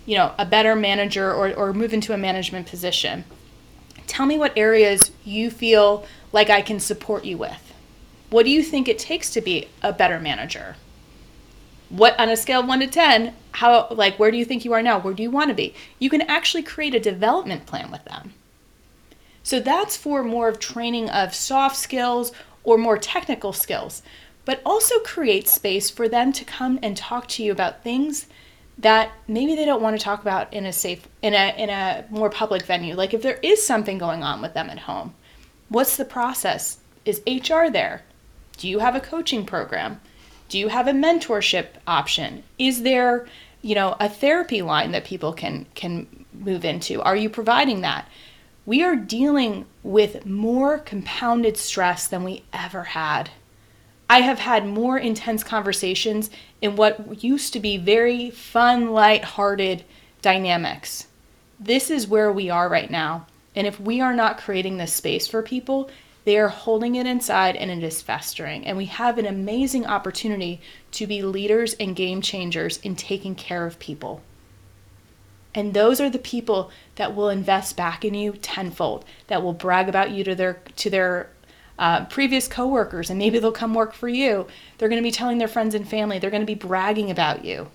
you 0.04 0.16
know, 0.16 0.32
a 0.38 0.44
better 0.44 0.76
manager 0.76 1.32
or, 1.32 1.52
or 1.54 1.72
move 1.72 1.94
into 1.94 2.12
a 2.12 2.18
management 2.18 2.66
position. 2.66 3.24
Tell 4.06 4.26
me 4.26 4.36
what 4.36 4.56
areas 4.56 5.10
you 5.24 5.50
feel 5.50 6.04
like 6.32 6.50
I 6.50 6.60
can 6.60 6.80
support 6.80 7.24
you 7.24 7.38
with. 7.38 7.72
What 8.30 8.44
do 8.44 8.50
you 8.50 8.62
think 8.62 8.88
it 8.88 8.98
takes 8.98 9.30
to 9.30 9.40
be 9.40 9.68
a 9.82 9.92
better 9.92 10.18
manager? 10.18 10.76
What 11.88 12.18
on 12.18 12.28
a 12.28 12.36
scale 12.36 12.60
of 12.60 12.66
1 12.66 12.80
to 12.80 12.86
10, 12.86 13.34
how 13.52 13.88
like 13.90 14.18
where 14.18 14.30
do 14.30 14.36
you 14.36 14.44
think 14.44 14.64
you 14.64 14.72
are 14.72 14.82
now? 14.82 14.98
Where 14.98 15.14
do 15.14 15.22
you 15.22 15.30
want 15.30 15.48
to 15.48 15.54
be? 15.54 15.74
You 15.98 16.08
can 16.10 16.22
actually 16.22 16.62
create 16.62 16.94
a 16.94 17.00
development 17.00 17.66
plan 17.66 17.90
with 17.90 18.04
them. 18.04 18.32
So 19.42 19.60
that's 19.60 19.96
for 19.96 20.22
more 20.22 20.48
of 20.48 20.58
training 20.58 21.10
of 21.10 21.34
soft 21.34 21.76
skills 21.76 22.32
or 22.64 22.78
more 22.78 22.98
technical 22.98 23.52
skills, 23.52 24.02
but 24.44 24.62
also 24.64 25.00
create 25.00 25.48
space 25.48 25.90
for 25.90 26.08
them 26.08 26.32
to 26.32 26.44
come 26.44 26.78
and 26.82 26.96
talk 26.96 27.26
to 27.28 27.42
you 27.42 27.52
about 27.52 27.82
things 27.82 28.26
that 28.78 29.12
maybe 29.28 29.54
they 29.54 29.64
don't 29.64 29.82
want 29.82 29.98
to 29.98 30.02
talk 30.02 30.22
about 30.22 30.52
in 30.52 30.64
a 30.64 30.72
safe 30.72 31.06
in 31.20 31.34
a 31.34 31.54
in 31.56 31.70
a 31.70 32.04
more 32.10 32.30
public 32.30 32.62
venue. 32.62 32.94
Like 32.94 33.14
if 33.14 33.22
there 33.22 33.38
is 33.42 33.64
something 33.64 33.98
going 33.98 34.22
on 34.22 34.40
with 34.40 34.54
them 34.54 34.70
at 34.70 34.78
home 34.78 35.14
what's 35.72 35.96
the 35.96 36.04
process? 36.04 36.78
Is 37.04 37.22
hr 37.26 37.70
there? 37.70 38.02
Do 38.58 38.68
you 38.68 38.78
have 38.78 38.94
a 38.94 39.00
coaching 39.00 39.44
program? 39.44 40.00
Do 40.48 40.58
you 40.58 40.68
have 40.68 40.86
a 40.86 40.92
mentorship 40.92 41.66
option? 41.86 42.44
Is 42.58 42.82
there 42.82 43.26
you 43.62 43.74
know 43.74 43.96
a 43.98 44.08
therapy 44.08 44.62
line 44.62 44.92
that 44.92 45.04
people 45.04 45.32
can 45.32 45.66
can 45.74 46.24
move 46.32 46.64
into? 46.64 47.02
Are 47.02 47.16
you 47.16 47.30
providing 47.30 47.80
that 47.80 48.06
we 48.64 48.82
are 48.82 48.96
dealing 48.96 49.66
with 49.82 50.24
more 50.24 50.78
compounded 50.78 51.56
stress 51.56 52.06
than 52.06 52.24
we 52.24 52.44
ever 52.52 52.84
had 52.84 53.30
I 54.12 54.20
have 54.20 54.40
had 54.40 54.66
more 54.66 54.98
intense 54.98 55.42
conversations 55.42 56.28
in 56.60 56.76
what 56.76 57.24
used 57.24 57.54
to 57.54 57.60
be 57.60 57.78
very 57.78 58.28
fun, 58.28 58.90
light-hearted 58.90 59.84
dynamics. 60.20 61.06
This 61.58 61.90
is 61.90 62.06
where 62.06 62.30
we 62.30 62.50
are 62.50 62.68
right 62.68 62.90
now. 62.90 63.26
And 63.56 63.66
if 63.66 63.80
we 63.80 64.02
are 64.02 64.12
not 64.12 64.36
creating 64.36 64.76
this 64.76 64.92
space 64.92 65.26
for 65.26 65.40
people, 65.40 65.88
they 66.26 66.36
are 66.36 66.48
holding 66.48 66.96
it 66.96 67.06
inside 67.06 67.56
and 67.56 67.70
it 67.70 67.82
is 67.82 68.02
festering. 68.02 68.66
And 68.66 68.76
we 68.76 68.84
have 68.84 69.16
an 69.16 69.24
amazing 69.24 69.86
opportunity 69.86 70.60
to 70.90 71.06
be 71.06 71.22
leaders 71.22 71.72
and 71.80 71.96
game 71.96 72.20
changers 72.20 72.76
in 72.82 72.96
taking 72.96 73.34
care 73.34 73.64
of 73.64 73.78
people. 73.78 74.20
And 75.54 75.74
those 75.74 76.00
are 76.00 76.08
the 76.08 76.18
people 76.18 76.70
that 76.96 77.14
will 77.14 77.28
invest 77.28 77.76
back 77.76 78.04
in 78.04 78.14
you 78.14 78.32
tenfold, 78.32 79.04
that 79.26 79.42
will 79.42 79.52
brag 79.52 79.88
about 79.88 80.10
you 80.10 80.24
to 80.24 80.34
their 80.34 80.60
to 80.76 80.88
their 80.88 81.28
uh, 81.78 82.04
previous 82.06 82.48
coworkers, 82.48 83.10
and 83.10 83.18
maybe 83.18 83.38
they'll 83.38 83.52
come 83.52 83.74
work 83.74 83.92
for 83.92 84.08
you. 84.08 84.46
They're 84.78 84.88
going 84.88 85.02
to 85.02 85.06
be 85.06 85.10
telling 85.10 85.38
their 85.38 85.48
friends 85.48 85.74
and 85.74 85.88
family. 85.88 86.18
They're 86.18 86.30
going 86.30 86.42
to 86.42 86.46
be 86.46 86.54
bragging 86.54 87.10
about 87.10 87.44
you. 87.44 87.68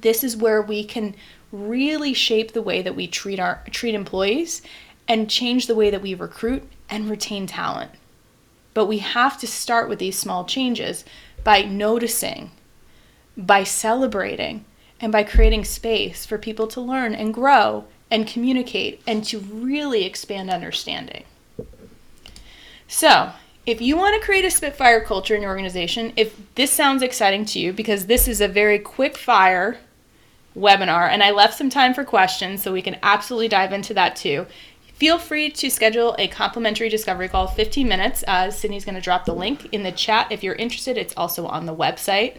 This 0.00 0.22
is 0.22 0.36
where 0.36 0.62
we 0.62 0.84
can 0.84 1.14
really 1.50 2.12
shape 2.12 2.52
the 2.52 2.62
way 2.62 2.82
that 2.82 2.94
we 2.94 3.06
treat 3.06 3.40
our 3.40 3.62
treat 3.70 3.94
employees 3.94 4.62
and 5.06 5.30
change 5.30 5.66
the 5.66 5.74
way 5.74 5.90
that 5.90 6.02
we 6.02 6.14
recruit 6.14 6.62
and 6.90 7.08
retain 7.08 7.46
talent. 7.46 7.90
But 8.74 8.86
we 8.86 8.98
have 8.98 9.38
to 9.38 9.46
start 9.46 9.88
with 9.88 9.98
these 9.98 10.18
small 10.18 10.44
changes 10.44 11.04
by 11.42 11.62
noticing, 11.62 12.50
by 13.36 13.64
celebrating, 13.64 14.64
and 15.00 15.12
by 15.12 15.22
creating 15.22 15.64
space 15.64 16.26
for 16.26 16.38
people 16.38 16.66
to 16.68 16.80
learn 16.80 17.14
and 17.14 17.32
grow 17.32 17.84
and 18.10 18.26
communicate 18.26 19.00
and 19.06 19.24
to 19.24 19.38
really 19.38 20.04
expand 20.04 20.50
understanding. 20.50 21.24
So, 22.86 23.32
if 23.66 23.82
you 23.82 23.98
want 23.98 24.18
to 24.18 24.24
create 24.24 24.46
a 24.46 24.50
Spitfire 24.50 25.02
culture 25.02 25.34
in 25.34 25.42
your 25.42 25.50
organization, 25.50 26.14
if 26.16 26.40
this 26.54 26.70
sounds 26.70 27.02
exciting 27.02 27.44
to 27.46 27.58
you, 27.58 27.72
because 27.72 28.06
this 28.06 28.26
is 28.26 28.40
a 28.40 28.48
very 28.48 28.78
quick 28.78 29.16
fire 29.18 29.76
webinar, 30.56 31.08
and 31.10 31.22
I 31.22 31.32
left 31.32 31.58
some 31.58 31.68
time 31.68 31.92
for 31.92 32.02
questions, 32.02 32.62
so 32.62 32.72
we 32.72 32.80
can 32.80 32.96
absolutely 33.02 33.48
dive 33.48 33.74
into 33.74 33.92
that 33.92 34.16
too. 34.16 34.46
Feel 34.94 35.18
free 35.18 35.50
to 35.50 35.70
schedule 35.70 36.16
a 36.18 36.28
complimentary 36.28 36.88
discovery 36.88 37.28
call, 37.28 37.46
15 37.46 37.86
minutes. 37.86 38.24
Uh, 38.26 38.50
Sydney's 38.50 38.86
going 38.86 38.94
to 38.94 39.00
drop 39.02 39.26
the 39.26 39.34
link 39.34 39.68
in 39.70 39.82
the 39.82 39.92
chat 39.92 40.32
if 40.32 40.42
you're 40.42 40.54
interested. 40.54 40.96
It's 40.96 41.14
also 41.16 41.46
on 41.46 41.66
the 41.66 41.76
website. 41.76 42.38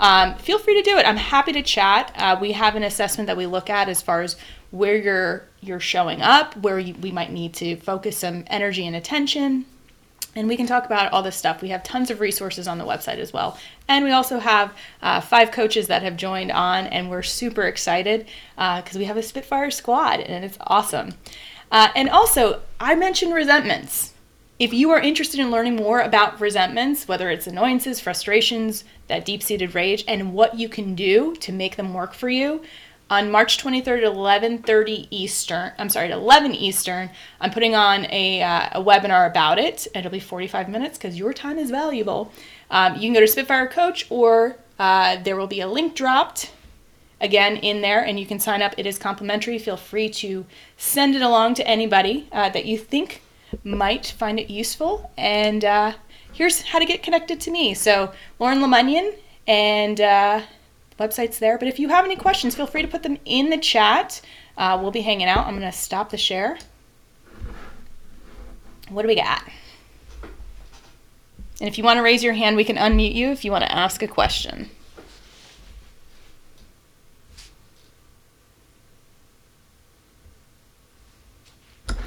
Um, 0.00 0.34
feel 0.36 0.58
free 0.58 0.82
to 0.82 0.90
do 0.90 0.96
it. 0.96 1.06
I'm 1.06 1.16
happy 1.16 1.52
to 1.52 1.62
chat. 1.62 2.12
Uh, 2.16 2.36
we 2.40 2.52
have 2.52 2.74
an 2.74 2.82
assessment 2.82 3.26
that 3.26 3.36
we 3.36 3.46
look 3.46 3.68
at 3.70 3.88
as 3.88 4.00
far 4.02 4.22
as 4.22 4.36
where 4.70 4.96
you're 4.96 5.44
you're 5.60 5.80
showing 5.80 6.22
up, 6.22 6.56
where 6.56 6.78
you, 6.78 6.94
we 6.94 7.12
might 7.12 7.30
need 7.30 7.52
to 7.54 7.76
focus 7.76 8.16
some 8.18 8.44
energy 8.46 8.86
and 8.86 8.96
attention, 8.96 9.66
and 10.34 10.48
we 10.48 10.56
can 10.56 10.66
talk 10.66 10.86
about 10.86 11.12
all 11.12 11.22
this 11.22 11.36
stuff. 11.36 11.60
We 11.60 11.68
have 11.68 11.82
tons 11.82 12.10
of 12.10 12.20
resources 12.20 12.66
on 12.66 12.78
the 12.78 12.84
website 12.84 13.18
as 13.18 13.32
well. 13.32 13.58
And 13.88 14.04
we 14.04 14.12
also 14.12 14.38
have 14.38 14.72
uh, 15.02 15.20
five 15.20 15.50
coaches 15.50 15.88
that 15.88 16.02
have 16.02 16.16
joined 16.16 16.50
on, 16.50 16.86
and 16.86 17.10
we're 17.10 17.22
super 17.22 17.62
excited 17.62 18.26
because 18.56 18.96
uh, 18.96 18.98
we 18.98 19.04
have 19.04 19.16
a 19.16 19.22
Spitfire 19.22 19.70
squad, 19.70 20.20
and 20.20 20.44
it's 20.44 20.56
awesome. 20.62 21.14
Uh, 21.70 21.88
and 21.94 22.08
also, 22.08 22.62
I 22.80 22.94
mentioned 22.94 23.34
resentments. 23.34 24.14
If 24.60 24.74
you 24.74 24.90
are 24.90 25.00
interested 25.00 25.40
in 25.40 25.50
learning 25.50 25.76
more 25.76 26.00
about 26.00 26.38
resentments, 26.38 27.08
whether 27.08 27.30
it's 27.30 27.46
annoyances, 27.46 27.98
frustrations, 27.98 28.84
that 29.08 29.24
deep 29.24 29.42
seated 29.42 29.74
rage, 29.74 30.04
and 30.06 30.34
what 30.34 30.58
you 30.58 30.68
can 30.68 30.94
do 30.94 31.34
to 31.36 31.50
make 31.50 31.76
them 31.76 31.94
work 31.94 32.12
for 32.12 32.28
you, 32.28 32.60
on 33.08 33.30
March 33.30 33.56
23rd 33.56 34.04
at 34.04 34.12
11:30 34.12 35.08
Eastern. 35.10 35.72
I'm 35.78 35.88
sorry, 35.88 36.08
at 36.08 36.12
11 36.12 36.54
Eastern. 36.54 37.08
I'm 37.40 37.50
putting 37.50 37.74
on 37.74 38.04
a, 38.10 38.42
uh, 38.42 38.68
a 38.72 38.84
webinar 38.84 39.26
about 39.26 39.58
it. 39.58 39.86
It'll 39.94 40.10
be 40.10 40.20
45 40.20 40.68
minutes 40.68 40.98
because 40.98 41.18
your 41.18 41.32
time 41.32 41.58
is 41.58 41.70
valuable. 41.70 42.30
Um, 42.70 42.96
you 42.96 43.00
can 43.00 43.14
go 43.14 43.20
to 43.20 43.26
Spitfire 43.26 43.66
Coach, 43.66 44.06
or 44.10 44.56
uh, 44.78 45.16
there 45.22 45.36
will 45.36 45.46
be 45.46 45.62
a 45.62 45.68
link 45.68 45.94
dropped 45.94 46.52
again 47.18 47.56
in 47.56 47.80
there, 47.80 48.04
and 48.04 48.20
you 48.20 48.26
can 48.26 48.38
sign 48.38 48.60
up. 48.60 48.74
It 48.76 48.84
is 48.84 48.98
complimentary. 48.98 49.58
Feel 49.58 49.78
free 49.78 50.10
to 50.10 50.44
send 50.76 51.16
it 51.16 51.22
along 51.22 51.54
to 51.54 51.66
anybody 51.66 52.28
uh, 52.30 52.50
that 52.50 52.66
you 52.66 52.76
think 52.76 53.22
might 53.64 54.06
find 54.06 54.38
it 54.38 54.50
useful. 54.50 55.10
And 55.16 55.64
uh, 55.64 55.92
here's 56.32 56.62
how 56.62 56.78
to 56.78 56.84
get 56.84 57.02
connected 57.02 57.40
to 57.40 57.50
me. 57.50 57.74
So 57.74 58.12
Lauren 58.38 58.60
Lemunyon 58.60 59.14
and 59.46 60.00
uh, 60.00 60.42
website's 60.98 61.38
there. 61.38 61.58
But 61.58 61.68
if 61.68 61.78
you 61.78 61.88
have 61.88 62.04
any 62.04 62.16
questions, 62.16 62.54
feel 62.54 62.66
free 62.66 62.82
to 62.82 62.88
put 62.88 63.02
them 63.02 63.18
in 63.24 63.50
the 63.50 63.58
chat. 63.58 64.20
Uh, 64.56 64.78
we'll 64.80 64.90
be 64.90 65.00
hanging 65.00 65.28
out. 65.28 65.46
I'm 65.46 65.58
going 65.58 65.70
to 65.70 65.76
stop 65.76 66.10
the 66.10 66.18
share. 66.18 66.58
What 68.90 69.02
do 69.02 69.08
we 69.08 69.14
got? 69.14 69.42
And 71.60 71.68
if 71.68 71.76
you 71.78 71.84
want 71.84 71.98
to 71.98 72.02
raise 72.02 72.24
your 72.24 72.32
hand, 72.32 72.56
we 72.56 72.64
can 72.64 72.76
unmute 72.76 73.14
you 73.14 73.30
if 73.30 73.44
you 73.44 73.52
want 73.52 73.64
to 73.64 73.72
ask 73.72 74.02
a 74.02 74.08
question. 74.08 74.70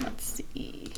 Let's 0.02 0.26
see. 0.26 0.94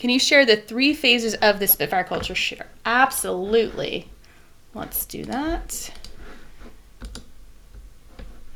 Can 0.00 0.08
you 0.08 0.18
share 0.18 0.46
the 0.46 0.56
three 0.56 0.94
phases 0.94 1.34
of 1.34 1.58
the 1.58 1.66
Spitfire 1.66 2.04
culture? 2.04 2.34
Sure, 2.34 2.64
absolutely. 2.86 4.08
Let's 4.72 5.04
do 5.04 5.26
that. 5.26 5.92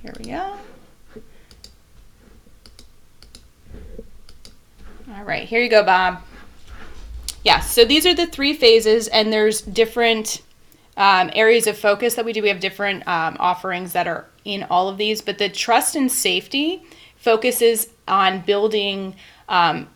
Here 0.00 0.14
we 0.18 0.24
go. 0.24 0.56
All 5.14 5.24
right, 5.24 5.46
here 5.46 5.60
you 5.60 5.68
go, 5.68 5.84
Bob. 5.84 6.22
Yeah, 7.42 7.60
so 7.60 7.84
these 7.84 8.06
are 8.06 8.14
the 8.14 8.26
three 8.26 8.54
phases, 8.54 9.08
and 9.08 9.30
there's 9.30 9.60
different 9.60 10.40
um, 10.96 11.30
areas 11.34 11.66
of 11.66 11.76
focus 11.76 12.14
that 12.14 12.24
we 12.24 12.32
do. 12.32 12.40
We 12.40 12.48
have 12.48 12.60
different 12.60 13.06
um, 13.06 13.36
offerings 13.38 13.92
that 13.92 14.06
are 14.06 14.24
in 14.46 14.62
all 14.70 14.88
of 14.88 14.96
these, 14.96 15.20
but 15.20 15.36
the 15.36 15.50
trust 15.50 15.94
and 15.94 16.10
safety 16.10 16.84
focuses 17.18 17.90
on 18.08 18.40
building 18.40 19.16
um, 19.50 19.88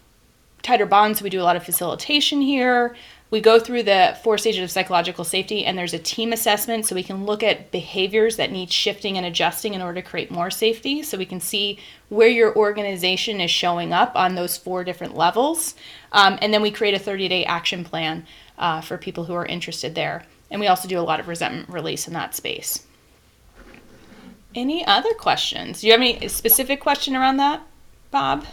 tighter 0.68 0.86
bonds. 0.86 1.18
So 1.18 1.24
we 1.24 1.30
do 1.30 1.40
a 1.40 1.42
lot 1.42 1.56
of 1.56 1.64
facilitation 1.64 2.42
here. 2.42 2.94
We 3.30 3.40
go 3.40 3.58
through 3.58 3.82
the 3.82 4.16
four 4.22 4.38
stages 4.38 4.62
of 4.62 4.70
psychological 4.70 5.24
safety, 5.24 5.64
and 5.64 5.76
there's 5.76 5.92
a 5.92 5.98
team 5.98 6.32
assessment 6.32 6.86
so 6.86 6.94
we 6.94 7.02
can 7.02 7.26
look 7.26 7.42
at 7.42 7.70
behaviors 7.70 8.36
that 8.36 8.50
need 8.50 8.70
shifting 8.70 9.18
and 9.18 9.26
adjusting 9.26 9.74
in 9.74 9.82
order 9.82 10.00
to 10.00 10.08
create 10.08 10.30
more 10.30 10.50
safety. 10.50 11.02
So 11.02 11.18
we 11.18 11.26
can 11.26 11.40
see 11.40 11.78
where 12.08 12.28
your 12.28 12.56
organization 12.56 13.40
is 13.40 13.50
showing 13.50 13.92
up 13.92 14.12
on 14.14 14.34
those 14.34 14.56
four 14.56 14.84
different 14.84 15.14
levels. 15.14 15.74
Um, 16.12 16.38
and 16.40 16.54
then 16.54 16.62
we 16.62 16.70
create 16.70 16.94
a 16.94 16.98
30 16.98 17.28
day 17.28 17.44
action 17.44 17.84
plan 17.84 18.26
uh, 18.58 18.80
for 18.80 18.96
people 18.96 19.24
who 19.24 19.34
are 19.34 19.46
interested 19.46 19.94
there. 19.94 20.24
And 20.50 20.60
we 20.60 20.66
also 20.66 20.88
do 20.88 20.98
a 20.98 21.00
lot 21.00 21.20
of 21.20 21.28
resentment 21.28 21.68
release 21.68 22.06
in 22.06 22.14
that 22.14 22.34
space. 22.34 22.86
Any 24.54 24.86
other 24.86 25.12
questions? 25.14 25.80
Do 25.80 25.86
you 25.86 25.92
have 25.92 26.00
any 26.00 26.28
specific 26.28 26.80
question 26.80 27.14
around 27.14 27.36
that, 27.36 27.60
Bob? 28.10 28.46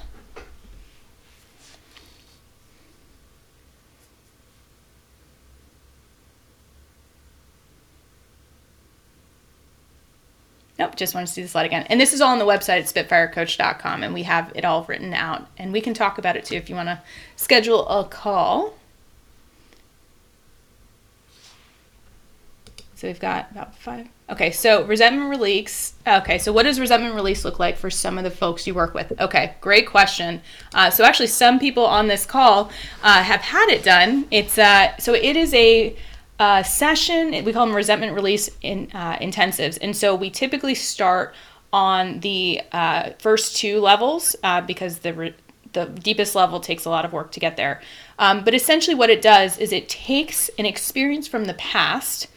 Nope, 10.78 10.96
just 10.96 11.16
want 11.16 11.26
to 11.26 11.32
see 11.32 11.42
the 11.42 11.48
slide 11.48 11.66
again. 11.66 11.86
And 11.90 12.02
this 12.02 12.12
is 12.12 12.20
all 12.20 12.32
on 12.32 12.40
the 12.40 12.46
website 12.46 12.80
at 12.80 12.86
spitfirecoach.com, 12.86 14.04
and 14.04 14.14
we 14.14 14.24
have 14.24 14.52
it 14.56 14.66
all 14.66 14.84
written 14.84 15.14
out. 15.14 15.48
And 15.58 15.72
we 15.72 15.80
can 15.80 15.94
talk 15.94 16.18
about 16.18 16.36
it 16.36 16.46
too 16.46 16.56
if 16.56 16.70
you 16.70 16.76
want 16.76 16.90
to 16.90 17.02
schedule 17.38 17.88
a 17.88 18.04
call. 18.04 18.74
So 22.96 23.08
we've 23.08 23.20
got 23.20 23.52
about 23.52 23.76
five. 23.76 24.08
Okay, 24.30 24.52
so 24.52 24.86
resentment 24.86 25.30
release. 25.30 25.94
Okay, 26.08 26.40
so 26.40 26.52
what 26.52 26.64
does 26.64 26.80
resentment 26.80 27.14
release 27.14 27.46
look 27.46 27.60
like 27.60 27.78
for 27.78 27.90
some 27.90 28.18
of 28.18 28.24
the 28.24 28.32
folks 28.32 28.66
you 28.66 28.74
work 28.74 28.94
with? 28.94 29.14
Okay, 29.20 29.54
great 29.62 29.88
question. 29.88 30.42
Uh, 30.74 30.90
so 30.90 31.04
actually, 31.04 31.28
some 31.28 31.60
people 31.60 31.86
on 31.86 32.08
this 32.08 32.26
call 32.26 32.72
uh, 33.04 33.22
have 33.22 33.42
had 33.42 33.70
it 33.70 33.84
done. 33.84 34.26
It's 34.32 34.58
uh, 34.58 34.98
so 34.98 35.14
it 35.14 35.36
is 35.38 35.54
a 35.54 35.96
uh, 36.40 36.64
session. 36.64 37.44
We 37.46 37.54
call 37.54 37.66
them 37.66 37.76
resentment 37.76 38.14
release 38.14 38.50
in 38.62 38.90
uh, 38.94 39.18
intensives, 39.18 39.78
and 39.82 39.96
so 39.96 40.16
we 40.16 40.30
typically 40.30 40.76
start 40.76 41.34
on 41.74 42.20
the 42.22 42.62
uh, 42.72 43.12
first 43.20 43.58
two 43.58 43.80
levels 43.82 44.36
uh, 44.44 44.62
because 44.62 45.00
the 45.00 45.14
re- 45.14 45.36
the 45.74 45.86
deepest 45.86 46.36
level 46.36 46.60
takes 46.60 46.86
a 46.86 46.90
lot 46.90 47.06
of 47.06 47.12
work 47.12 47.32
to 47.34 47.40
get 47.40 47.58
there. 47.58 47.82
Um, 48.18 48.44
but 48.44 48.54
essentially, 48.54 48.96
what 48.96 49.10
it 49.10 49.22
does 49.22 49.58
is 49.58 49.74
it 49.74 49.90
takes 49.90 50.50
an 50.58 50.66
experience 50.66 51.28
from 51.28 51.46
the 51.46 51.54
past 51.56 52.28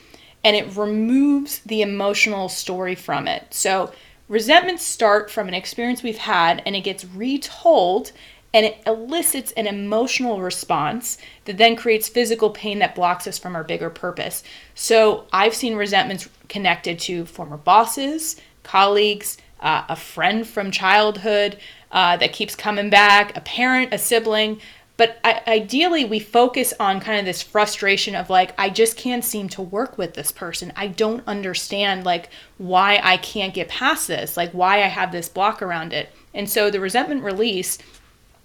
and 0.45 0.57
it 0.57 0.77
removes 0.77 1.61
the 1.61 1.83
emotional 1.83 2.49
story 2.49 2.95
from 2.95 3.27
it. 3.29 3.47
So 3.51 3.93
resentments 4.29 4.85
start 4.85 5.31
from 5.31 5.49
an 5.49 5.55
experience 5.55 6.03
we've 6.03 6.19
had 6.19 6.63
and 6.67 6.77
it 6.77 6.83
gets 6.83 7.05
retold 7.05 8.13
and 8.55 8.65
it 8.65 8.79
elicits 8.87 9.53
an 9.53 9.67
emotional 9.67 10.41
response 10.41 11.19
that 11.45 11.59
then 11.59 11.77
creates 11.77 12.09
physical 12.09 12.51
pain 12.51 12.79
that 12.79 12.95
blocks 12.95 13.27
us 13.27 13.39
from 13.39 13.55
our 13.55 13.65
bigger 13.65 13.91
purpose. 13.91 14.43
So 14.75 15.27
I've 15.33 15.55
seen 15.55 15.77
resentments 15.77 16.29
connected 16.49 16.99
to 17.01 17.27
former 17.27 17.59
bosses, 17.59 18.37
colleagues, 18.63 19.37
uh, 19.61 19.85
a 19.89 19.97
friend 19.97 20.47
from 20.47 20.71
childhood 20.71 21.59
uh, 21.93 22.17
that 22.17 22.33
keeps 22.33 22.55
coming 22.55 22.91
back, 22.91 23.37
a 23.37 23.41
parent, 23.41 23.93
a 23.93 23.99
sibling. 23.99 24.61
But 24.97 25.21
I, 25.23 25.43
ideally, 25.47 26.05
we 26.05 26.19
focus 26.19 26.75
on 26.81 27.01
kind 27.01 27.21
of 27.21 27.25
this 27.25 27.43
frustration 27.43 28.15
of 28.15 28.31
like, 28.31 28.53
I 28.59 28.69
just 28.69 28.97
can't 28.97 29.25
seem 29.25 29.49
to 29.51 29.63
work 29.63 29.97
with 29.97 30.15
this 30.15 30.33
person. 30.33 30.73
I 30.75 30.89
don't 30.89 31.23
understand 31.27 32.05
like 32.05 32.31
why 32.57 33.01
I 33.03 33.17
can't 33.17 33.55
get 33.55 33.69
past 33.69 34.09
this, 34.09 34.37
like 34.37 34.51
why 34.53 34.83
I 34.83 34.89
have 34.89 35.13
this 35.13 35.29
block 35.29 35.63
around 35.63 35.93
it. 35.93 36.11
And 36.35 36.51
so 36.51 36.71
the 36.71 36.81
resentment 36.81 37.23
release 37.23 37.79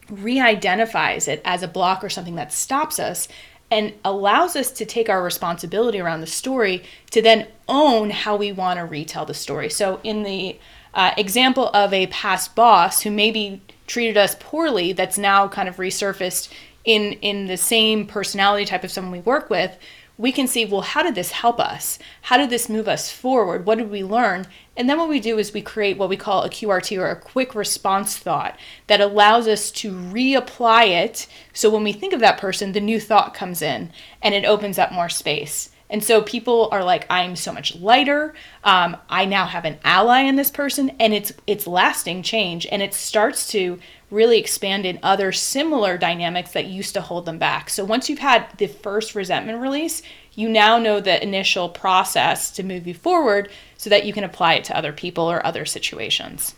re 0.10 0.40
identifies 0.40 1.28
it 1.28 1.42
as 1.46 1.64
a 1.64 1.68
block 1.68 2.04
or 2.04 2.10
something 2.10 2.36
that 2.36 2.54
stops 2.54 3.00
us 3.00 3.28
and 3.72 3.94
allows 4.06 4.56
us 4.56 4.70
to 4.70 4.86
take 4.86 5.10
our 5.10 5.24
responsibility 5.24 6.00
around 6.00 6.22
the 6.22 6.28
story 6.28 6.84
to 7.10 7.22
then 7.22 7.48
own 7.68 8.12
how 8.12 8.36
we 8.36 8.52
want 8.52 8.78
to 8.78 8.86
retell 8.86 9.26
the 9.26 9.34
story. 9.34 9.70
So, 9.70 10.00
in 10.04 10.24
the 10.24 10.60
uh, 10.94 11.12
example 11.18 11.70
of 11.70 11.92
a 11.92 12.08
past 12.08 12.56
boss 12.56 13.02
who 13.02 13.10
maybe 13.10 13.62
treated 13.88 14.16
us 14.16 14.36
poorly, 14.40 14.94
that's 14.94 15.18
now 15.18 15.48
kind 15.48 15.68
of 15.68 15.78
resurfaced 15.78 16.50
in 16.86 17.14
in 17.14 17.48
the 17.48 17.58
same 17.58 18.06
personality 18.06 18.66
type 18.66 18.84
of 18.84 18.92
someone 18.92 19.12
we 19.12 19.22
work 19.22 19.50
with, 19.50 19.76
we 20.18 20.32
can 20.32 20.48
see, 20.48 20.64
well, 20.66 20.82
how 20.82 21.02
did 21.02 21.16
this 21.16 21.32
help 21.32 21.60
us? 21.60 21.98
How 22.24 22.38
did 22.38 22.52
this 22.52 22.70
move 22.70 22.88
us 22.88 23.12
forward? 23.12 23.66
What 23.66 23.80
did 23.80 23.90
we 23.90 24.04
learn? 24.04 24.46
And 24.78 24.88
then 24.88 25.00
what 25.00 25.10
we 25.10 25.20
do 25.20 25.40
is 25.40 25.54
we 25.54 25.62
create 25.62 25.98
what 25.98 26.10
we 26.10 26.18
call 26.18 26.44
a 26.44 26.50
QRT 26.50 26.98
or 27.00 27.10
a 27.10 27.20
quick 27.20 27.56
response 27.56 28.18
thought 28.18 28.58
that 28.88 29.02
allows 29.02 29.48
us 29.48 29.72
to 29.72 29.92
reapply 29.92 30.90
it. 30.90 31.28
So 31.52 31.70
when 31.70 31.84
we 31.84 31.94
think 31.94 32.14
of 32.14 32.20
that 32.20 32.38
person, 32.38 32.72
the 32.74 32.80
new 32.80 33.00
thought 33.00 33.34
comes 33.34 33.62
in 33.62 33.92
and 34.22 34.36
it 34.36 34.46
opens 34.46 34.78
up 34.78 34.92
more 34.92 35.10
space. 35.10 35.70
And 35.90 36.04
so 36.04 36.22
people 36.22 36.70
are 36.72 36.84
like, 36.84 37.06
I'm 37.10 37.36
so 37.36 37.54
much 37.54 37.76
lighter. 37.76 38.34
Um, 38.64 38.98
I 39.10 39.26
now 39.26 39.46
have 39.46 39.66
an 39.66 39.78
ally 39.84 40.22
in 40.22 40.36
this 40.36 40.50
person, 40.50 40.92
and 41.00 41.14
it's 41.14 41.34
it's 41.46 41.68
lasting 41.68 42.24
change, 42.24 42.66
and 42.66 42.82
it 42.82 42.94
starts 42.94 43.48
to 43.52 43.80
really 44.10 44.40
expand 44.40 44.86
in 44.86 45.00
other 45.04 45.32
similar 45.32 45.98
dynamics 45.98 46.52
that 46.52 46.66
used 46.66 46.94
to 46.94 47.02
hold 47.02 47.26
them 47.26 47.38
back. 47.38 47.70
So 47.70 47.84
once 47.84 48.10
you've 48.10 48.20
had 48.20 48.48
the 48.58 48.68
first 48.68 49.16
resentment 49.16 49.60
release, 49.60 50.02
you 50.34 50.50
now 50.50 50.78
know 50.78 51.00
the 51.00 51.22
initial 51.22 51.70
process 51.70 52.52
to 52.52 52.64
move 52.64 52.88
you 52.88 52.94
forward 52.94 53.50
so 53.78 53.90
that 53.90 54.06
you 54.06 54.14
can 54.14 54.24
apply 54.24 54.54
it 54.54 54.64
to 54.66 54.78
other 54.78 54.94
people 54.94 55.30
or 55.30 55.46
other 55.46 55.66
situations. 55.66 56.56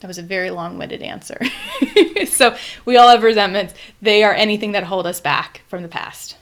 That 0.00 0.08
was 0.08 0.18
a 0.18 0.22
very 0.22 0.50
long 0.50 0.78
winded 0.78 1.02
answer. 1.02 1.40
so, 2.26 2.56
we 2.84 2.96
all 2.96 3.08
have 3.08 3.22
resentments. 3.22 3.74
They 4.00 4.22
are 4.22 4.32
anything 4.32 4.72
that 4.72 4.84
hold 4.84 5.06
us 5.06 5.20
back 5.20 5.62
from 5.68 5.82
the 5.82 5.88
past. 5.88 6.36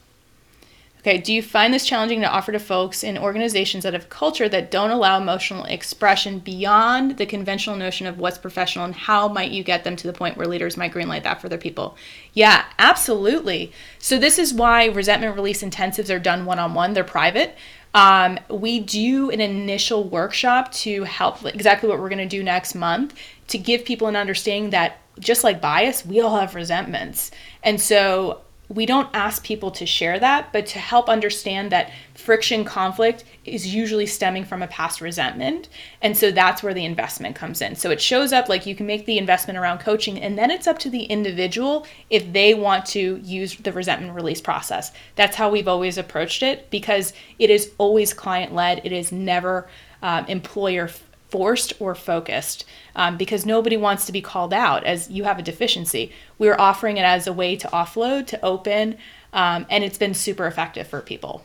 Okay, 1.07 1.19
do 1.19 1.33
you 1.33 1.41
find 1.41 1.73
this 1.73 1.87
challenging 1.87 2.21
to 2.23 2.29
offer 2.29 2.51
to 2.51 2.59
folks 2.59 3.05
in 3.05 3.17
organizations 3.17 3.85
that 3.85 3.93
have 3.93 4.09
culture 4.09 4.49
that 4.49 4.73
don't 4.73 4.91
allow 4.91 5.17
emotional 5.17 5.63
expression 5.67 6.41
beyond 6.41 7.17
the 7.17 7.27
conventional 7.27 7.77
notion 7.77 8.09
of 8.09 8.19
what's 8.19 8.39
professional 8.39 8.85
and 8.85 8.95
how 8.97 9.29
might 9.29 9.53
you 9.53 9.63
get 9.63 9.85
them 9.85 9.95
to 9.95 10.09
the 10.09 10.13
point 10.13 10.37
where 10.37 10.49
leaders 10.49 10.77
might 10.77 10.93
greenlight 10.93 11.23
that 11.23 11.41
for 11.41 11.49
their 11.49 11.59
people? 11.59 11.97
Yeah, 12.33 12.65
absolutely. 12.81 13.71
So 14.01 14.19
this 14.19 14.37
is 14.37 14.53
why 14.53 14.87
resentment 14.87 15.37
release 15.37 15.63
intensives 15.63 16.13
are 16.13 16.19
done 16.19 16.45
one-on-one, 16.45 16.95
they're 16.95 17.05
private. 17.05 17.57
Um, 17.97 18.39
we 18.51 18.79
do 18.79 19.31
an 19.31 19.41
initial 19.41 20.05
workshop 20.05 20.71
to 20.73 21.05
help 21.05 21.43
exactly 21.47 21.89
what 21.89 21.99
we're 21.99 22.11
going 22.11 22.19
to 22.19 22.27
do 22.27 22.43
next 22.43 22.75
month 22.75 23.15
to 23.49 23.57
give 23.57 23.87
people 23.87 24.07
an 24.07 24.17
understanding 24.17 24.69
that 24.69 24.99
just 25.19 25.43
like 25.43 25.63
bias, 25.63 26.05
we 26.05 26.21
all 26.21 26.39
have 26.39 26.55
resentments. 26.55 27.31
And 27.63 27.81
so 27.81 28.43
we 28.69 28.85
don't 28.85 29.09
ask 29.15 29.45
people 29.45 29.71
to 29.71 29.87
share 29.87 30.19
that, 30.19 30.53
but 30.53 30.67
to 30.67 30.79
help 30.79 31.09
understand 31.09 31.71
that 31.71 31.93
friction 32.15 32.65
conflict 32.65 33.23
is 33.45 33.73
usually 33.75 34.07
stemming 34.07 34.45
from 34.45 34.63
a 34.63 34.67
past 34.67 35.01
resentment. 35.01 35.69
And 36.03 36.17
so 36.17 36.33
that's 36.33 36.63
where 36.63 36.75
the 36.75 36.85
investment 36.85 37.37
comes 37.37 37.63
in. 37.63 37.77
So 37.77 37.91
it 37.91 38.01
shows 38.01 38.33
up 38.33 38.49
like 38.49 38.67
you 38.67 38.75
can 38.75 38.87
make 38.87 39.07
the 39.07 39.19
investment 39.19 39.59
around 39.59 39.79
coaching, 39.79 40.21
and 40.21 40.37
then 40.37 40.51
it's 40.51 40.67
up 40.67 40.79
to 40.81 40.91
the 40.91 41.05
individual 41.05 41.87
if 42.11 42.33
they 42.33 42.55
want 42.55 42.87
to 42.87 43.21
use 43.23 43.57
the 43.57 43.73
resentment 43.73 44.15
release 44.15 44.41
process. 44.41 44.93
That's 45.15 45.37
how 45.37 45.49
we've 45.49 45.69
always 45.69 45.97
approached 45.97 46.43
it 46.43 46.69
because 46.71 47.13
it 47.39 47.51
is 47.51 47.73
always 47.79 48.13
client 48.13 48.53
led, 48.53 48.81
it 48.85 48.93
is 48.93 49.13
never 49.13 49.69
um, 50.03 50.27
employer 50.27 50.89
forced 51.29 51.73
or 51.81 51.95
focused 51.95 52.65
um, 52.95 53.17
because 53.17 53.45
nobody 53.45 53.77
wants 53.77 54.07
to 54.07 54.13
be 54.13 54.21
called 54.21 54.53
out 54.53 54.85
as 54.85 55.11
you 55.11 55.25
have 55.25 55.39
a 55.39 55.43
deficiency. 55.43 56.13
We're 56.39 56.57
offering 56.59 56.97
it 56.97 57.05
as 57.05 57.27
a 57.27 57.33
way 57.33 57.57
to 57.57 57.69
offload, 57.69 58.27
to 58.29 58.45
open, 58.45 58.99
um, 59.33 59.67
and 59.69 59.85
it's 59.85 59.99
been 59.99 60.15
super 60.15 60.47
effective 60.47 60.87
for 60.87 61.01
people. 61.01 61.45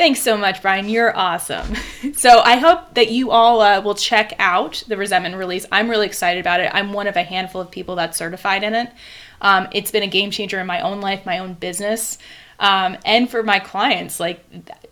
Thanks 0.00 0.22
so 0.22 0.38
much, 0.38 0.62
Brian. 0.62 0.88
You're 0.88 1.14
awesome. 1.14 1.74
so 2.14 2.40
I 2.40 2.56
hope 2.56 2.94
that 2.94 3.10
you 3.10 3.32
all 3.32 3.60
uh, 3.60 3.82
will 3.82 3.94
check 3.94 4.32
out 4.38 4.82
the 4.88 4.96
resentment 4.96 5.36
release. 5.36 5.66
I'm 5.70 5.90
really 5.90 6.06
excited 6.06 6.40
about 6.40 6.60
it. 6.60 6.70
I'm 6.72 6.94
one 6.94 7.06
of 7.06 7.16
a 7.16 7.22
handful 7.22 7.60
of 7.60 7.70
people 7.70 7.96
that's 7.96 8.16
certified 8.16 8.62
in 8.62 8.74
it. 8.74 8.90
Um, 9.42 9.68
it's 9.72 9.90
been 9.90 10.02
a 10.02 10.06
game 10.06 10.30
changer 10.30 10.58
in 10.58 10.66
my 10.66 10.80
own 10.80 11.02
life, 11.02 11.26
my 11.26 11.38
own 11.38 11.52
business, 11.52 12.16
um, 12.58 12.96
and 13.04 13.30
for 13.30 13.42
my 13.42 13.58
clients. 13.58 14.18
Like 14.18 14.42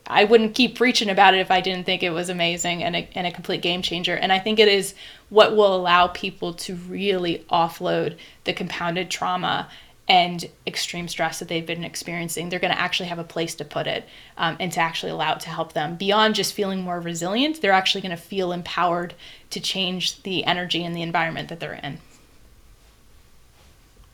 I 0.08 0.24
wouldn't 0.24 0.54
keep 0.54 0.76
preaching 0.76 1.10
about 1.10 1.34
it 1.34 1.40
if 1.40 1.50
I 1.50 1.60
didn't 1.60 1.84
think 1.84 2.02
it 2.02 2.10
was 2.10 2.30
amazing 2.30 2.82
and 2.82 2.96
a, 2.96 3.08
and 3.14 3.26
a 3.26 3.32
complete 3.32 3.62
game 3.62 3.82
changer. 3.82 4.16
And 4.16 4.32
I 4.32 4.38
think 4.38 4.58
it 4.58 4.68
is 4.68 4.94
what 5.28 5.54
will 5.54 5.76
allow 5.76 6.08
people 6.08 6.54
to 6.54 6.74
really 6.74 7.44
offload 7.50 8.16
the 8.44 8.54
compounded 8.54 9.10
trauma 9.10 9.68
and 10.08 10.48
extreme 10.66 11.06
stress 11.06 11.38
that 11.38 11.48
they've 11.48 11.66
been 11.66 11.84
experiencing. 11.84 12.48
They're 12.48 12.58
going 12.58 12.72
to 12.72 12.80
actually 12.80 13.10
have 13.10 13.18
a 13.18 13.24
place 13.24 13.54
to 13.56 13.64
put 13.64 13.86
it 13.86 14.08
um, 14.38 14.56
and 14.58 14.72
to 14.72 14.80
actually 14.80 15.12
allow 15.12 15.34
it 15.34 15.40
to 15.40 15.50
help 15.50 15.74
them. 15.74 15.96
Beyond 15.96 16.34
just 16.34 16.54
feeling 16.54 16.80
more 16.80 16.98
resilient, 16.98 17.60
they're 17.60 17.72
actually 17.72 18.00
going 18.00 18.16
to 18.16 18.22
feel 18.22 18.50
empowered 18.50 19.12
to 19.50 19.60
change 19.60 20.22
the 20.22 20.44
energy 20.44 20.82
and 20.82 20.96
the 20.96 21.02
environment 21.02 21.50
that 21.50 21.60
they're 21.60 21.74
in. 21.74 21.98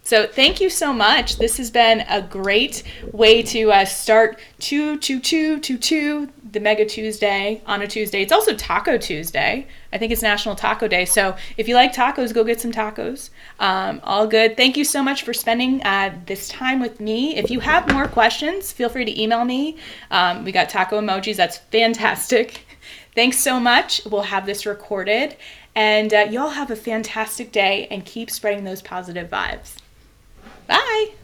So 0.04 0.26
thank 0.26 0.60
you 0.60 0.68
so 0.68 0.92
much. 0.92 1.38
This 1.38 1.56
has 1.56 1.70
been 1.70 2.04
a 2.10 2.20
great 2.20 2.82
way 3.10 3.42
to 3.44 3.72
uh, 3.72 3.86
start 3.86 4.38
two 4.58 4.98
two 4.98 5.18
two 5.18 5.58
two 5.58 5.78
two 5.78 6.28
the 6.52 6.60
Mega 6.60 6.84
Tuesday 6.84 7.62
on 7.64 7.80
a 7.80 7.86
Tuesday. 7.86 8.20
It's 8.20 8.30
also 8.30 8.54
Taco 8.54 8.98
Tuesday. 8.98 9.66
I 9.94 9.98
think 9.98 10.12
it's 10.12 10.20
National 10.20 10.54
Taco 10.54 10.88
Day. 10.88 11.06
So 11.06 11.34
if 11.56 11.68
you 11.68 11.74
like 11.74 11.94
tacos, 11.94 12.34
go 12.34 12.44
get 12.44 12.60
some 12.60 12.70
tacos. 12.70 13.30
Um, 13.58 14.00
all 14.04 14.26
good. 14.26 14.58
Thank 14.58 14.76
you 14.76 14.84
so 14.84 15.02
much 15.02 15.22
for 15.22 15.32
spending 15.32 15.82
uh, 15.84 16.14
this 16.26 16.48
time 16.48 16.80
with 16.80 17.00
me. 17.00 17.34
If 17.36 17.50
you 17.50 17.60
have 17.60 17.90
more 17.90 18.06
questions, 18.06 18.72
feel 18.72 18.90
free 18.90 19.06
to 19.06 19.20
email 19.20 19.46
me. 19.46 19.78
Um, 20.10 20.44
we 20.44 20.52
got 20.52 20.68
taco 20.68 21.00
emojis. 21.00 21.36
That's 21.36 21.56
fantastic. 21.56 22.66
Thanks 23.14 23.38
so 23.38 23.58
much. 23.58 24.02
We'll 24.04 24.22
have 24.22 24.44
this 24.44 24.66
recorded. 24.66 25.36
And 25.74 26.12
uh, 26.12 26.26
y'all 26.30 26.50
have 26.50 26.70
a 26.70 26.76
fantastic 26.76 27.52
day 27.52 27.88
and 27.90 28.04
keep 28.04 28.30
spreading 28.30 28.64
those 28.64 28.82
positive 28.82 29.30
vibes. 29.30 29.76
Bye. 30.66 31.14